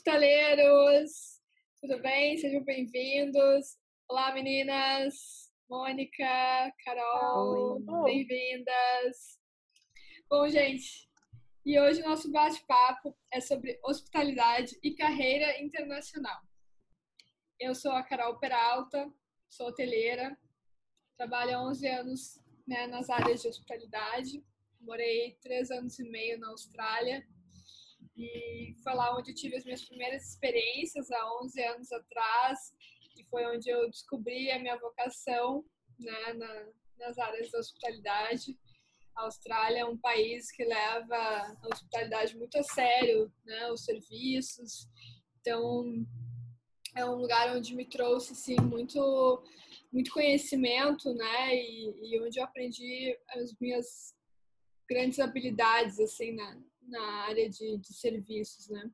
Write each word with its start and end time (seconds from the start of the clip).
hospitaleiros! 0.00 1.42
Tudo 1.78 2.00
bem? 2.00 2.38
Sejam 2.38 2.64
bem-vindos. 2.64 3.76
Olá, 4.08 4.32
meninas! 4.32 5.52
Mônica, 5.68 6.72
Carol, 6.82 7.80
bem-vindas! 8.04 9.38
Bom, 10.26 10.48
gente, 10.48 11.06
e 11.66 11.78
hoje 11.78 12.00
o 12.00 12.08
nosso 12.08 12.32
bate-papo 12.32 13.14
é 13.30 13.42
sobre 13.42 13.78
hospitalidade 13.84 14.74
e 14.82 14.94
carreira 14.94 15.60
internacional. 15.60 16.40
Eu 17.58 17.74
sou 17.74 17.92
a 17.92 18.02
Carol 18.02 18.38
Peralta, 18.38 19.06
sou 19.50 19.66
hoteleira, 19.66 20.34
trabalho 21.18 21.58
há 21.58 21.62
11 21.68 21.88
anos 21.88 22.40
né, 22.66 22.86
nas 22.86 23.10
áreas 23.10 23.42
de 23.42 23.48
hospitalidade, 23.48 24.42
morei 24.80 25.36
três 25.42 25.70
anos 25.70 25.98
e 25.98 26.08
meio 26.08 26.38
na 26.38 26.48
Austrália 26.48 27.22
e 28.20 28.74
foi 28.82 28.94
lá 28.94 29.16
onde 29.16 29.30
eu 29.30 29.34
tive 29.34 29.56
as 29.56 29.64
minhas 29.64 29.84
primeiras 29.84 30.28
experiências 30.28 31.10
há 31.10 31.42
11 31.42 31.62
anos 31.62 31.92
atrás 31.92 32.74
e 33.16 33.24
foi 33.24 33.46
onde 33.46 33.70
eu 33.70 33.88
descobri 33.88 34.50
a 34.50 34.58
minha 34.58 34.76
vocação 34.76 35.64
né, 35.98 36.32
na, 36.34 36.66
nas 36.98 37.18
áreas 37.18 37.50
da 37.50 37.58
hospitalidade. 37.58 38.58
A 39.16 39.24
Austrália 39.24 39.80
é 39.80 39.84
um 39.84 39.96
país 39.96 40.50
que 40.52 40.64
leva 40.64 41.16
a 41.16 41.68
hospitalidade 41.72 42.36
muito 42.36 42.58
a 42.58 42.62
sério, 42.62 43.32
né, 43.44 43.70
os 43.72 43.84
serviços. 43.84 44.86
Então, 45.40 46.06
é 46.94 47.04
um 47.04 47.16
lugar 47.16 47.56
onde 47.56 47.74
me 47.74 47.86
trouxe 47.86 48.34
sim 48.34 48.56
muito 48.60 49.42
muito 49.92 50.12
conhecimento, 50.12 51.12
né, 51.14 51.56
e, 51.56 52.14
e 52.14 52.20
onde 52.20 52.38
eu 52.38 52.44
aprendi 52.44 53.18
as 53.30 53.52
minhas 53.60 54.14
grandes 54.88 55.18
habilidades 55.18 55.98
assim 55.98 56.30
na, 56.32 56.62
na 56.90 57.02
área 57.24 57.48
de, 57.48 57.78
de 57.78 57.94
serviços, 57.94 58.68
né? 58.68 58.90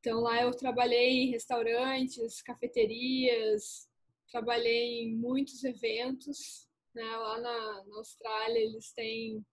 Então 0.00 0.20
lá 0.20 0.42
eu 0.42 0.50
trabalhei 0.52 1.22
em 1.22 1.30
restaurantes, 1.30 2.42
cafeterias, 2.42 3.88
trabalhei 4.30 5.02
em 5.02 5.14
muitos 5.14 5.62
eventos, 5.62 6.68
né? 6.94 7.04
Lá 7.04 7.40
na, 7.40 7.84
na 7.84 7.96
Austrália 7.96 8.58
eles 8.58 8.92
têm 8.92 9.44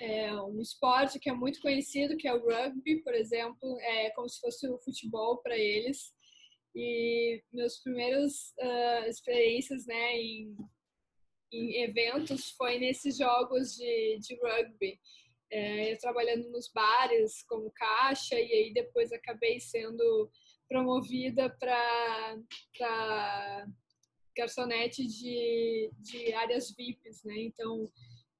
é, 0.00 0.34
um 0.42 0.60
esporte 0.60 1.20
que 1.20 1.30
é 1.30 1.32
muito 1.32 1.60
conhecido, 1.60 2.16
que 2.16 2.26
é 2.26 2.34
o 2.34 2.44
rugby, 2.44 3.02
por 3.02 3.14
exemplo, 3.14 3.78
é 3.80 4.10
como 4.10 4.28
se 4.28 4.40
fosse 4.40 4.68
o 4.68 4.78
futebol 4.78 5.38
para 5.38 5.56
eles. 5.56 6.12
E 6.74 7.42
meus 7.52 7.78
primeiros 7.78 8.52
uh, 8.58 9.08
experiências, 9.08 9.86
né, 9.86 10.16
em, 10.16 10.56
em 11.52 11.82
eventos 11.82 12.50
foi 12.50 12.78
nesses 12.78 13.16
jogos 13.16 13.76
de, 13.76 14.18
de 14.18 14.34
rugby 14.34 14.98
é, 15.54 15.94
trabalhando 15.96 16.50
nos 16.50 16.68
bares 16.68 17.44
como 17.44 17.70
caixa 17.70 18.34
e 18.34 18.52
aí 18.52 18.72
depois 18.74 19.12
acabei 19.12 19.60
sendo 19.60 20.28
promovida 20.68 21.48
para 21.48 22.36
garçonete 24.36 25.06
de, 25.06 25.92
de 26.00 26.32
áreas 26.34 26.74
VIPs, 26.74 27.22
né? 27.22 27.38
Então 27.38 27.88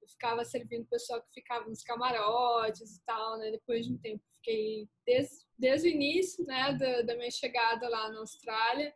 eu 0.01 0.07
ficava 0.09 0.43
servindo 0.43 0.83
o 0.83 0.89
pessoal 0.89 1.21
que 1.21 1.31
ficava 1.31 1.69
nos 1.69 1.83
camarotes 1.83 2.97
e 2.97 3.05
tal, 3.05 3.37
né? 3.37 3.49
Depois 3.49 3.85
de 3.85 3.93
um 3.93 3.97
tempo 3.97 4.21
fiquei 4.37 4.89
desde, 5.05 5.35
desde 5.57 5.87
o 5.87 5.91
início, 5.91 6.45
né, 6.45 6.73
da, 6.73 7.01
da 7.01 7.15
minha 7.15 7.31
chegada 7.31 7.87
lá 7.87 8.11
na 8.11 8.19
Austrália 8.19 8.93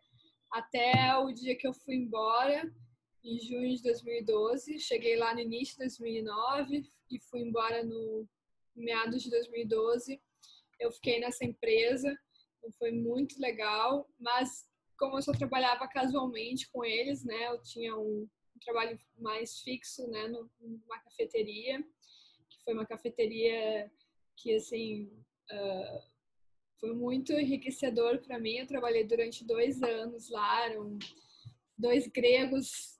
até 0.52 1.16
o 1.18 1.32
dia 1.32 1.56
que 1.56 1.68
eu 1.68 1.74
fui 1.74 1.96
embora 1.96 2.70
em 3.24 3.40
junho 3.40 3.76
de 3.76 3.82
2012. 3.82 4.78
Cheguei 4.80 5.16
lá 5.16 5.34
no 5.34 5.40
início 5.40 5.76
de 5.76 5.86
2009, 5.86 6.84
e 7.10 7.20
fui 7.20 7.42
embora 7.42 7.84
no 7.84 8.28
meados 8.76 9.24
de 9.24 9.30
2012. 9.30 10.22
Eu 10.80 10.92
fiquei 10.92 11.20
nessa 11.20 11.44
empresa, 11.44 12.18
foi 12.78 12.92
muito 12.92 13.40
legal, 13.40 14.10
mas 14.20 14.68
como 14.98 15.18
eu 15.18 15.22
só 15.22 15.32
trabalhava 15.32 15.88
casualmente 15.88 16.70
com 16.70 16.84
eles, 16.84 17.24
né, 17.24 17.48
eu 17.48 17.62
tinha 17.62 17.96
um, 17.96 18.28
um 18.56 18.60
trabalho 18.60 18.98
mais 19.18 19.60
fixo, 19.62 20.08
né, 20.08 20.28
numa 20.28 21.00
cafeteria, 21.00 21.82
que 22.50 22.62
foi 22.64 22.74
uma 22.74 22.86
cafeteria 22.86 23.92
que 24.36 24.56
assim 24.56 25.06
uh, 25.52 26.02
foi 26.80 26.94
muito 26.94 27.34
enriquecedor 27.34 28.20
para 28.20 28.40
mim. 28.40 28.58
Eu 28.58 28.68
trabalhei 28.68 29.04
durante 29.04 29.46
dois 29.46 29.82
anos 29.82 30.30
lá, 30.30 30.66
eram 30.66 30.98
dois 31.78 32.08
gregos 32.08 32.99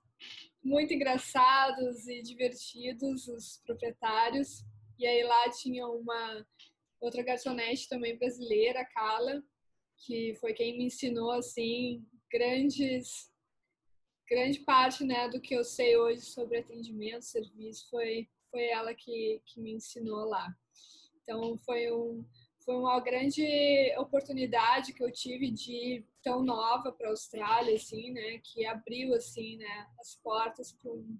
muito 0.62 0.92
engraçados 0.92 2.06
e 2.06 2.22
divertidos 2.22 3.26
os 3.28 3.60
proprietários. 3.64 4.64
E 4.98 5.06
aí 5.06 5.22
lá 5.22 5.50
tinha 5.50 5.86
uma 5.86 6.46
outra 7.00 7.22
garçonete 7.22 7.88
também 7.88 8.16
brasileira, 8.16 8.84
Carla, 8.84 9.42
que 10.06 10.34
foi 10.40 10.52
quem 10.52 10.76
me 10.76 10.84
ensinou 10.84 11.32
assim 11.32 12.04
grandes 12.30 13.30
grande 14.28 14.60
parte, 14.60 15.02
né, 15.02 15.28
do 15.28 15.40
que 15.40 15.56
eu 15.56 15.64
sei 15.64 15.96
hoje 15.96 16.20
sobre 16.20 16.58
atendimento, 16.58 17.24
serviço, 17.24 17.88
foi 17.90 18.28
foi 18.48 18.64
ela 18.68 18.94
que 18.94 19.42
que 19.44 19.60
me 19.60 19.72
ensinou 19.72 20.24
lá. 20.28 20.54
Então 21.22 21.56
foi 21.58 21.90
um 21.92 22.24
foi 22.64 22.74
uma 22.76 23.00
grande 23.00 23.42
oportunidade 23.98 24.92
que 24.92 25.02
eu 25.02 25.10
tive 25.10 25.50
de 25.50 26.04
tão 26.22 26.42
nova 26.42 26.92
para 26.92 27.08
a 27.08 27.10
Austrália, 27.10 27.74
assim, 27.74 28.12
né, 28.12 28.38
que 28.38 28.66
abriu 28.66 29.14
assim, 29.14 29.56
né, 29.56 29.86
as 29.98 30.16
portas 30.16 30.72
para 30.72 30.90
um, 30.90 31.18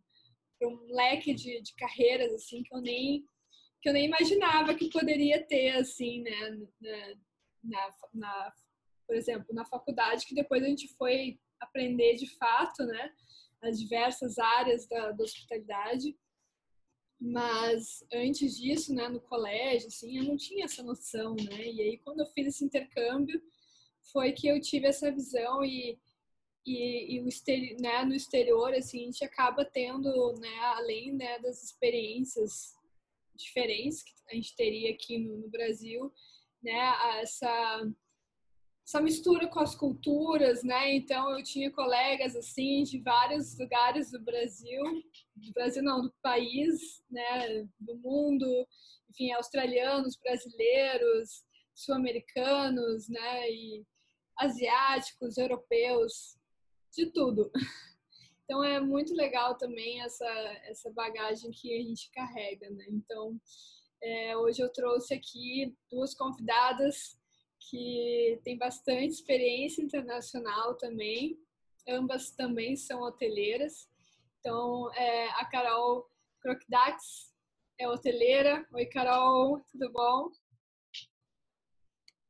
um 0.62 0.94
leque 0.94 1.32
de, 1.32 1.60
de 1.62 1.74
carreiras 1.74 2.32
assim 2.34 2.62
que 2.62 2.74
eu 2.74 2.80
nem 2.80 3.24
que 3.82 3.88
eu 3.88 3.94
nem 3.94 4.04
imaginava 4.04 4.74
que 4.74 4.90
poderia 4.90 5.42
ter 5.42 5.70
assim, 5.76 6.20
né, 6.20 6.50
na, 6.80 7.14
na, 7.64 7.90
na 8.12 8.52
por 9.06 9.16
exemplo, 9.16 9.54
na 9.54 9.64
faculdade 9.64 10.26
que 10.26 10.34
depois 10.34 10.62
a 10.62 10.66
gente 10.66 10.86
foi 10.96 11.40
aprender 11.58 12.14
de 12.16 12.26
fato, 12.36 12.84
né, 12.84 13.12
as 13.62 13.78
diversas 13.78 14.38
áreas 14.38 14.86
da, 14.86 15.12
da 15.12 15.24
hospitalidade 15.24 16.16
mas 17.20 18.03
antes 18.12 18.56
disso, 18.56 18.94
né, 18.94 19.08
no 19.08 19.20
colégio, 19.20 19.88
assim, 19.88 20.19
eu 20.19 20.25
não 20.25 20.36
tinha 20.36 20.64
essa 20.64 20.82
noção, 20.82 21.34
né? 21.36 21.70
E 21.70 21.82
aí 21.82 21.98
quando 21.98 22.20
eu 22.20 22.26
fiz 22.26 22.47
esse 22.47 22.64
intercâmbio, 22.64 23.41
foi 24.12 24.32
que 24.32 24.48
eu 24.48 24.60
tive 24.60 24.86
essa 24.86 25.10
visão 25.12 25.64
e 25.64 25.98
e, 26.66 27.16
e 27.16 27.20
o 27.22 27.28
exterior, 27.28 27.80
né, 27.80 28.04
no 28.04 28.14
exterior, 28.14 28.75
assim, 28.75 29.03
a 29.03 29.04
gente 29.06 29.25
acaba 29.25 29.64
tendo, 29.64 30.34
né, 30.34 30.59
além 30.76 31.12
né, 31.12 31.38
das 31.38 31.62
experiências 31.62 32.75
diferentes 33.34 34.03
que 34.03 34.12
a 34.30 34.34
gente 34.34 34.54
teria 34.54 34.91
aqui 34.91 35.19
no, 35.19 35.38
no 35.38 35.48
Brasil, 35.48 36.12
né, 36.62 36.92
essa 37.22 37.91
essa 38.90 39.00
mistura 39.00 39.46
com 39.46 39.60
as 39.60 39.76
culturas, 39.76 40.64
né? 40.64 40.96
Então 40.96 41.30
eu 41.38 41.44
tinha 41.44 41.70
colegas 41.70 42.34
assim 42.34 42.82
de 42.82 43.00
vários 43.00 43.56
lugares 43.56 44.10
do 44.10 44.20
Brasil, 44.20 44.82
do 45.36 45.52
Brasil 45.52 45.80
não, 45.80 46.02
do 46.02 46.12
país, 46.20 47.00
né? 47.08 47.68
Do 47.78 47.96
mundo, 47.98 48.66
enfim, 49.08 49.30
australianos, 49.30 50.16
brasileiros, 50.16 51.44
sul-americanos, 51.72 53.08
né? 53.08 53.48
E 53.48 53.86
asiáticos, 54.36 55.38
europeus, 55.38 56.36
de 56.92 57.06
tudo. 57.06 57.50
Então 58.42 58.64
é 58.64 58.80
muito 58.80 59.14
legal 59.14 59.56
também 59.56 60.02
essa 60.02 60.26
essa 60.64 60.90
bagagem 60.90 61.52
que 61.52 61.72
a 61.72 61.82
gente 61.84 62.10
carrega, 62.10 62.68
né? 62.70 62.84
Então 62.88 63.40
é, 64.02 64.36
hoje 64.36 64.60
eu 64.60 64.68
trouxe 64.72 65.14
aqui 65.14 65.72
duas 65.88 66.16
convidadas 66.16 67.19
que 67.69 68.41
tem 68.43 68.56
bastante 68.56 69.09
experiência 69.09 69.82
internacional 69.82 70.75
também. 70.75 71.38
Ambas 71.88 72.30
também 72.30 72.77
são 72.77 73.03
hoteleiras. 73.03 73.89
Então, 74.39 74.92
é, 74.95 75.28
a 75.30 75.45
Carol 75.45 76.09
Crocdax 76.41 77.34
é 77.78 77.89
hoteleira. 77.89 78.66
Oi, 78.72 78.86
Carol, 78.86 79.60
tudo 79.71 79.92
bom? 79.92 80.30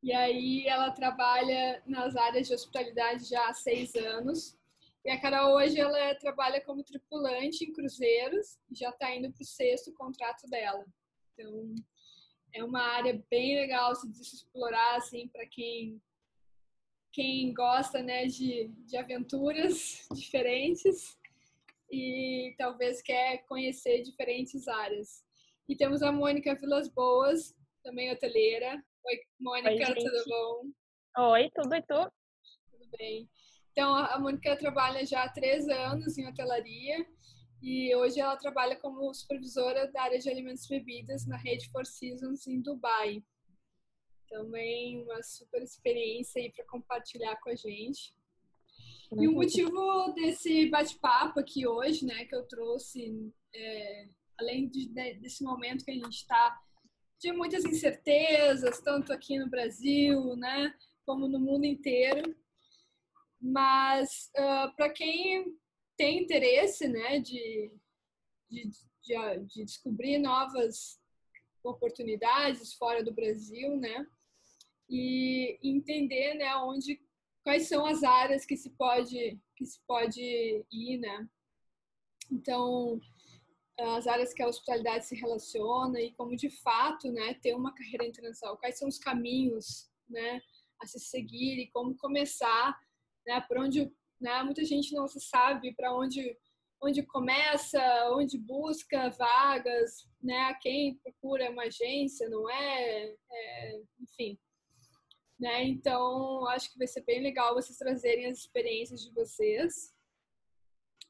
E 0.03 0.13
aí, 0.13 0.67
ela 0.67 0.91
trabalha 0.91 1.83
nas 1.87 2.17
áreas 2.17 2.49
de 2.49 2.55
hospitalidade 2.55 3.29
já 3.29 3.49
há 3.49 3.55
seis 3.55 3.95
anos. 3.95 4.59
E 5.05 5.11
a 5.11 5.21
Carol 5.21 5.57
hoje 5.57 5.81
ela 5.81 5.99
é, 5.99 6.15
trabalha 6.15 6.61
como 6.61 6.85
tripulante 6.85 7.65
em 7.65 7.73
cruzeiros 7.73 8.59
já 8.71 8.91
está 8.91 9.15
indo 9.15 9.33
para 9.33 9.43
o 9.43 9.47
sexto 9.47 9.93
contrato 9.95 10.47
dela. 10.49 10.85
Então, 11.33 11.75
é 12.53 12.65
uma 12.65 12.81
área 12.81 13.23
bem 13.31 13.57
legal 13.57 13.95
se 13.95 14.09
explorar 14.09 14.97
assim 14.97 15.29
para 15.29 15.47
quem 15.47 16.01
quem 17.13 17.53
gosta 17.53 18.03
né 18.03 18.27
de, 18.27 18.69
de 18.87 18.97
aventuras 18.97 20.07
diferentes 20.15 21.19
e 21.91 22.55
talvez 22.57 23.03
quer 23.03 23.45
conhecer 23.47 24.03
diferentes 24.03 24.69
áreas. 24.69 25.25
E 25.69 25.75
temos 25.77 26.03
a 26.03 26.13
Mônica 26.13 26.55
Vilas 26.55 26.89
Boas 26.89 27.53
também 27.83 28.13
hoteleira. 28.13 28.81
Oi 29.05 29.21
Mônica 29.41 29.89
oi, 29.89 29.95
tudo 29.95 30.25
bom? 30.29 31.23
Oi 31.33 31.51
tudo 31.53 31.75
e 31.75 31.83
tu? 31.83 32.13
Tudo 32.71 32.91
bem. 32.97 33.29
Então 33.73 33.93
a 33.95 34.19
Mônica 34.19 34.57
trabalha 34.57 35.05
já 35.05 35.25
há 35.25 35.29
três 35.29 35.69
anos 35.69 36.17
em 36.17 36.29
hotelaria 36.29 37.05
e 37.63 37.95
hoje 37.95 38.21
ela 38.21 38.37
trabalha 38.37 38.77
como 38.77 39.13
supervisora 39.13 39.91
da 39.93 40.03
área 40.03 40.19
de 40.19 40.31
alimentos 40.31 40.65
e 40.65 40.69
bebidas 40.69 41.27
na 41.27 41.37
rede 41.37 41.69
Four 41.71 41.85
Seasons 41.85 42.47
em 42.47 42.61
Dubai. 42.61 43.23
Também 44.29 45.03
uma 45.03 45.23
super 45.23 45.63
experiência 45.63 46.41
aí 46.41 46.51
para 46.51 46.65
compartilhar 46.65 47.37
com 47.37 47.51
a 47.51 47.55
gente. 47.55 48.15
E 49.13 49.27
o 49.27 49.33
motivo 49.33 50.13
desse 50.15 50.71
bate-papo 50.71 51.41
aqui 51.41 51.67
hoje, 51.67 52.07
né, 52.07 52.25
que 52.27 52.35
eu 52.35 52.47
trouxe, 52.47 53.33
é, 53.53 54.09
além 54.39 54.69
de, 54.69 54.89
desse 54.89 55.43
momento 55.43 55.85
que 55.85 55.91
a 55.91 55.95
gente 55.95 56.15
está 56.15 56.59
de 57.19 57.33
muitas 57.33 57.65
incertezas, 57.65 58.81
tanto 58.81 59.13
aqui 59.13 59.39
no 59.39 59.51
Brasil, 59.51 60.37
né, 60.37 60.73
como 61.05 61.29
no 61.29 61.41
mundo 61.41 61.67
inteiro. 61.67 62.35
Mas 63.41 64.31
uh, 64.37 64.75
para 64.77 64.91
quem 64.91 65.59
tem 66.01 66.23
interesse, 66.23 66.89
né, 66.89 67.19
de, 67.19 67.71
de, 68.49 68.71
de, 69.03 69.45
de 69.45 69.65
descobrir 69.67 70.17
novas 70.17 70.99
oportunidades 71.63 72.73
fora 72.73 73.05
do 73.05 73.13
Brasil, 73.13 73.77
né, 73.77 74.07
e 74.89 75.59
entender, 75.63 76.37
né, 76.37 76.57
onde 76.57 76.99
quais 77.45 77.69
são 77.69 77.85
as 77.85 78.03
áreas 78.03 78.47
que 78.47 78.57
se 78.57 78.71
pode 78.71 79.39
que 79.55 79.67
se 79.67 79.79
pode 79.87 80.65
ir, 80.73 80.97
né? 80.97 81.29
Então, 82.33 82.99
as 83.79 84.07
áreas 84.07 84.33
que 84.33 84.43
a 84.43 84.49
hospitalidade 84.49 85.05
se 85.05 85.15
relaciona 85.15 86.01
e 86.01 86.15
como 86.15 86.35
de 86.35 86.49
fato, 86.49 87.13
né, 87.13 87.35
ter 87.35 87.55
uma 87.55 87.75
carreira 87.75 88.07
internacional, 88.07 88.57
quais 88.57 88.79
são 88.79 88.89
os 88.89 88.99
caminhos, 88.99 89.91
né, 90.09 90.41
a 90.81 90.87
se 90.87 90.99
seguir 90.99 91.59
e 91.59 91.71
como 91.71 91.95
começar, 91.99 92.75
né, 93.27 93.39
por 93.43 93.59
onde, 93.59 93.93
né, 94.21 94.43
muita 94.43 94.65
gente 94.65 94.95
não 94.95 95.09
se 95.09 95.21
sabe 95.21 95.75
para 95.75 95.95
onde 95.95 96.37
onde 96.83 97.03
começa, 97.03 97.79
onde 98.13 98.39
busca 98.39 99.11
vagas, 99.11 100.09
né, 100.23 100.55
quem 100.63 100.97
procura 100.97 101.51
uma 101.51 101.65
agência, 101.65 102.27
não 102.31 102.49
é, 102.49 103.15
é 103.31 103.83
enfim, 104.01 104.39
né? 105.39 105.65
Então, 105.65 106.47
acho 106.49 106.73
que 106.73 106.79
vai 106.79 106.87
ser 106.87 107.03
bem 107.05 107.23
legal 107.23 107.55
vocês 107.55 107.79
trazerem 107.79 108.27
as 108.27 108.39
experiências 108.39 109.03
de 109.03 109.13
vocês 109.13 109.95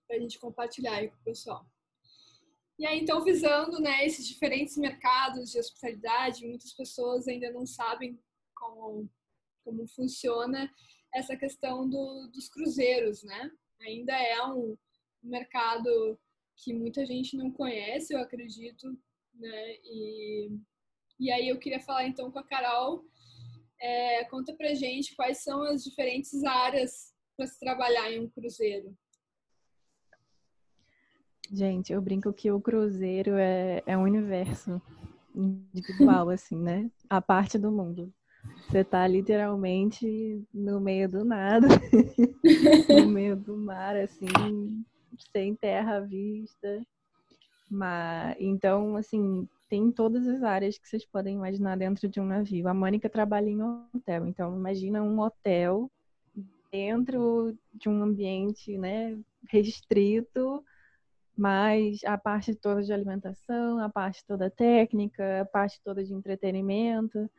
para 0.06 0.16
a 0.16 0.20
gente 0.20 0.38
compartilhar 0.40 0.94
aí 0.94 1.08
com 1.08 1.16
o 1.16 1.24
pessoal. 1.24 1.64
E 2.78 2.86
aí, 2.86 2.98
então, 2.98 3.22
visando 3.22 3.78
né, 3.80 4.06
esses 4.06 4.26
diferentes 4.26 4.76
mercados 4.76 5.50
de 5.50 5.58
hospitalidade, 5.58 6.46
muitas 6.46 6.72
pessoas 6.72 7.28
ainda 7.28 7.50
não 7.52 7.66
sabem 7.66 8.18
como, 8.54 9.10
como 9.62 9.86
funciona 9.88 10.72
essa 11.14 11.36
questão 11.36 11.88
do, 11.88 12.28
dos 12.32 12.48
cruzeiros, 12.48 13.22
né? 13.22 13.50
Ainda 13.80 14.12
é 14.12 14.42
um 14.44 14.76
mercado 15.22 16.18
que 16.56 16.72
muita 16.72 17.04
gente 17.06 17.36
não 17.36 17.50
conhece, 17.50 18.12
eu 18.12 18.20
acredito, 18.20 18.86
né? 19.34 19.74
E, 19.84 20.50
e 21.18 21.30
aí 21.30 21.48
eu 21.48 21.58
queria 21.58 21.80
falar 21.80 22.06
então 22.06 22.30
com 22.30 22.38
a 22.38 22.44
Carol 22.44 23.04
é, 23.80 24.24
conta 24.24 24.54
pra 24.54 24.74
gente 24.74 25.16
quais 25.16 25.42
são 25.42 25.62
as 25.62 25.82
diferentes 25.82 26.44
áreas 26.44 27.14
para 27.36 27.46
se 27.46 27.58
trabalhar 27.58 28.12
em 28.12 28.20
um 28.20 28.28
cruzeiro. 28.28 28.94
Gente, 31.50 31.92
eu 31.92 32.00
brinco 32.00 32.32
que 32.32 32.50
o 32.50 32.60
cruzeiro 32.60 33.32
é, 33.36 33.82
é 33.86 33.96
um 33.96 34.02
universo 34.02 34.80
individual, 35.34 36.28
assim, 36.30 36.56
né? 36.56 36.90
A 37.08 37.20
parte 37.20 37.58
do 37.58 37.72
mundo. 37.72 38.12
Você 38.68 38.84
tá 38.84 39.06
literalmente 39.06 40.42
no 40.52 40.80
meio 40.80 41.08
do 41.08 41.24
nada, 41.24 41.66
no 42.88 43.06
meio 43.08 43.36
do 43.36 43.56
mar, 43.56 43.96
assim, 43.96 44.84
sem 45.32 45.54
terra 45.54 45.96
à 45.96 46.00
vista. 46.00 46.80
Mas, 47.70 48.36
então, 48.38 48.96
assim, 48.96 49.48
tem 49.68 49.90
todas 49.92 50.26
as 50.26 50.42
áreas 50.42 50.78
que 50.78 50.88
vocês 50.88 51.04
podem 51.04 51.36
imaginar 51.36 51.76
dentro 51.76 52.08
de 52.08 52.20
um 52.20 52.26
navio. 52.26 52.68
A 52.68 52.74
Mônica 52.74 53.08
trabalha 53.08 53.48
em 53.48 53.62
hotel, 53.62 54.26
então 54.26 54.56
imagina 54.56 55.02
um 55.02 55.20
hotel 55.20 55.90
dentro 56.72 57.56
de 57.74 57.88
um 57.88 58.02
ambiente, 58.02 58.76
né, 58.78 59.18
restrito, 59.48 60.64
mas 61.36 62.04
a 62.04 62.18
parte 62.18 62.54
toda 62.54 62.82
de 62.82 62.92
alimentação, 62.92 63.78
a 63.78 63.88
parte 63.88 64.24
toda 64.26 64.50
técnica, 64.50 65.42
a 65.42 65.44
parte 65.44 65.80
toda 65.82 66.04
de 66.04 66.12
entretenimento. 66.12 67.30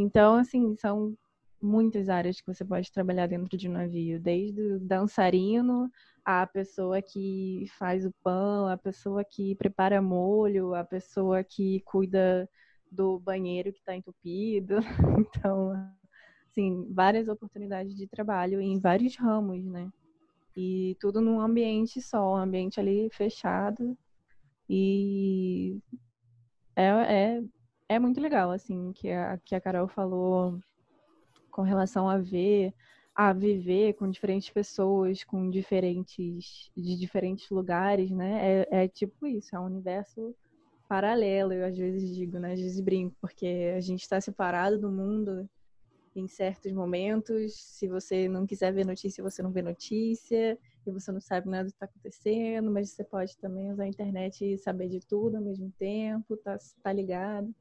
Então, 0.00 0.36
assim, 0.36 0.76
são 0.76 1.12
muitas 1.60 2.08
áreas 2.08 2.40
que 2.40 2.46
você 2.46 2.64
pode 2.64 2.92
trabalhar 2.92 3.26
dentro 3.26 3.58
de 3.58 3.68
um 3.68 3.72
navio, 3.72 4.20
desde 4.20 4.62
o 4.62 4.78
dançarino 4.78 5.90
a 6.24 6.46
pessoa 6.46 7.02
que 7.02 7.64
faz 7.78 8.06
o 8.06 8.12
pão, 8.22 8.68
a 8.68 8.76
pessoa 8.76 9.24
que 9.24 9.56
prepara 9.56 10.00
molho, 10.00 10.72
a 10.74 10.84
pessoa 10.84 11.42
que 11.42 11.80
cuida 11.80 12.48
do 12.92 13.18
banheiro 13.18 13.72
que 13.72 13.80
está 13.80 13.96
entupido. 13.96 14.76
Então, 15.42 15.72
assim, 16.48 16.86
várias 16.92 17.26
oportunidades 17.26 17.96
de 17.96 18.06
trabalho 18.06 18.60
em 18.60 18.78
vários 18.78 19.16
ramos, 19.16 19.64
né? 19.64 19.90
E 20.56 20.96
tudo 21.00 21.20
num 21.20 21.40
ambiente 21.40 22.00
só, 22.00 22.34
um 22.34 22.36
ambiente 22.36 22.78
ali 22.78 23.08
fechado. 23.10 23.98
E 24.68 25.78
é, 26.76 26.84
é, 26.84 27.42
é 27.88 27.98
muito 27.98 28.20
legal, 28.20 28.50
assim, 28.50 28.92
que 28.92 29.10
a, 29.10 29.38
que 29.38 29.54
a 29.54 29.60
Carol 29.60 29.88
falou 29.88 30.58
com 31.50 31.62
relação 31.62 32.08
a 32.08 32.18
ver 32.18 32.74
a 33.18 33.32
viver 33.32 33.94
com 33.94 34.08
diferentes 34.08 34.48
pessoas, 34.48 35.24
com 35.24 35.50
diferentes 35.50 36.70
de 36.76 36.96
diferentes 36.96 37.50
lugares, 37.50 38.12
né? 38.12 38.62
É, 38.70 38.84
é, 38.84 38.88
tipo 38.88 39.26
isso, 39.26 39.56
é 39.56 39.58
um 39.58 39.64
universo 39.64 40.36
paralelo. 40.88 41.52
Eu 41.52 41.66
às 41.66 41.76
vezes 41.76 42.14
digo, 42.14 42.38
né? 42.38 42.52
Às 42.52 42.60
vezes 42.60 42.80
brinco, 42.80 43.16
porque 43.20 43.74
a 43.76 43.80
gente 43.80 44.02
está 44.02 44.20
separado 44.20 44.78
do 44.78 44.88
mundo 44.88 45.50
em 46.14 46.28
certos 46.28 46.72
momentos. 46.72 47.54
Se 47.56 47.88
você 47.88 48.28
não 48.28 48.46
quiser 48.46 48.72
ver 48.72 48.86
notícia, 48.86 49.20
você 49.24 49.42
não 49.42 49.50
vê 49.50 49.62
notícia 49.62 50.56
e 50.86 50.90
você 50.92 51.10
não 51.10 51.20
sabe 51.20 51.48
nada 51.48 51.64
do 51.64 51.70
que 51.70 51.76
está 51.76 51.86
acontecendo, 51.86 52.70
mas 52.70 52.90
você 52.90 53.02
pode 53.02 53.36
também 53.38 53.72
usar 53.72 53.82
a 53.82 53.88
internet 53.88 54.44
e 54.44 54.58
saber 54.58 54.88
de 54.88 55.00
tudo 55.00 55.38
ao 55.38 55.42
mesmo 55.42 55.72
tempo, 55.76 56.36
tá, 56.36 56.56
tá 56.84 56.92
ligado. 56.92 57.52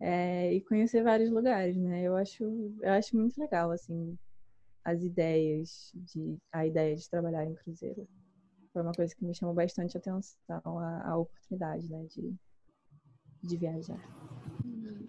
É, 0.00 0.52
e 0.52 0.60
conhecer 0.60 1.02
vários 1.02 1.30
lugares, 1.30 1.76
né? 1.76 2.02
Eu 2.02 2.16
acho, 2.16 2.44
eu 2.82 2.92
acho 2.92 3.16
muito 3.16 3.38
legal, 3.40 3.70
assim, 3.70 4.16
as 4.84 5.02
ideias, 5.02 5.90
de, 5.94 6.36
a 6.52 6.66
ideia 6.66 6.94
de 6.94 7.08
trabalhar 7.08 7.44
em 7.44 7.54
cruzeiro. 7.54 8.06
Foi 8.72 8.82
uma 8.82 8.92
coisa 8.92 9.14
que 9.14 9.24
me 9.24 9.34
chamou 9.34 9.54
bastante 9.54 9.96
atenção, 9.96 10.36
a, 10.48 11.10
a 11.10 11.16
oportunidade 11.16 11.88
né, 11.88 12.04
de, 12.10 12.34
de 13.42 13.56
viajar. 13.56 14.00
Uhum. 14.64 15.08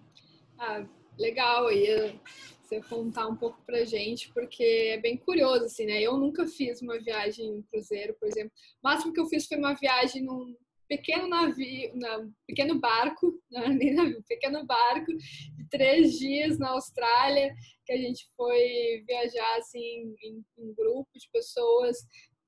Ah, 0.58 0.86
legal 1.18 1.66
aí 1.66 2.18
você 2.62 2.82
contar 2.82 3.26
um 3.28 3.36
pouco 3.36 3.60
pra 3.64 3.84
gente, 3.84 4.32
porque 4.32 4.62
é 4.62 5.00
bem 5.00 5.16
curioso, 5.16 5.64
assim, 5.64 5.86
né? 5.86 6.02
Eu 6.02 6.16
nunca 6.16 6.46
fiz 6.46 6.82
uma 6.82 6.98
viagem 6.98 7.46
em 7.46 7.62
cruzeiro, 7.62 8.14
por 8.18 8.28
exemplo. 8.28 8.52
O 8.82 8.88
máximo 8.88 9.12
que 9.12 9.20
eu 9.20 9.26
fiz 9.26 9.46
foi 9.46 9.58
uma 9.58 9.74
viagem 9.74 10.22
num 10.22 10.54
pequeno 10.88 11.28
navio, 11.28 11.92
um 11.94 12.32
pequeno 12.46 12.80
barco, 12.80 13.32
não 13.50 13.62
é 13.62 13.68
nem 13.68 13.94
navio, 13.94 14.22
pequeno 14.26 14.64
barco 14.64 15.14
de 15.14 15.68
três 15.70 16.18
dias 16.18 16.58
na 16.58 16.70
Austrália, 16.70 17.54
que 17.84 17.92
a 17.92 17.96
gente 17.96 18.26
foi 18.36 19.04
viajar 19.06 19.58
assim 19.58 20.14
em, 20.22 20.44
em 20.58 20.74
grupo 20.74 21.10
de 21.14 21.28
pessoas 21.32 21.98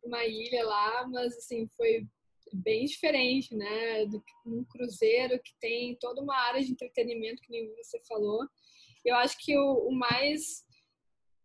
uma 0.03 0.25
ilha 0.25 0.65
lá, 0.65 1.07
mas 1.09 1.37
assim 1.37 1.69
foi 1.77 2.07
bem 2.53 2.85
diferente, 2.87 3.55
né, 3.55 4.07
do 4.07 4.23
um 4.47 4.65
cruzeiro 4.65 5.39
que 5.43 5.53
tem 5.61 5.97
toda 6.01 6.21
uma 6.21 6.37
área 6.37 6.63
de 6.63 6.73
entretenimento 6.73 7.43
que 7.43 7.51
nem 7.51 7.73
você 7.77 8.01
falou. 8.09 8.45
Eu 9.05 9.15
acho 9.17 9.37
que 9.39 9.57
o, 9.57 9.89
o 9.89 9.93
mais 9.93 10.65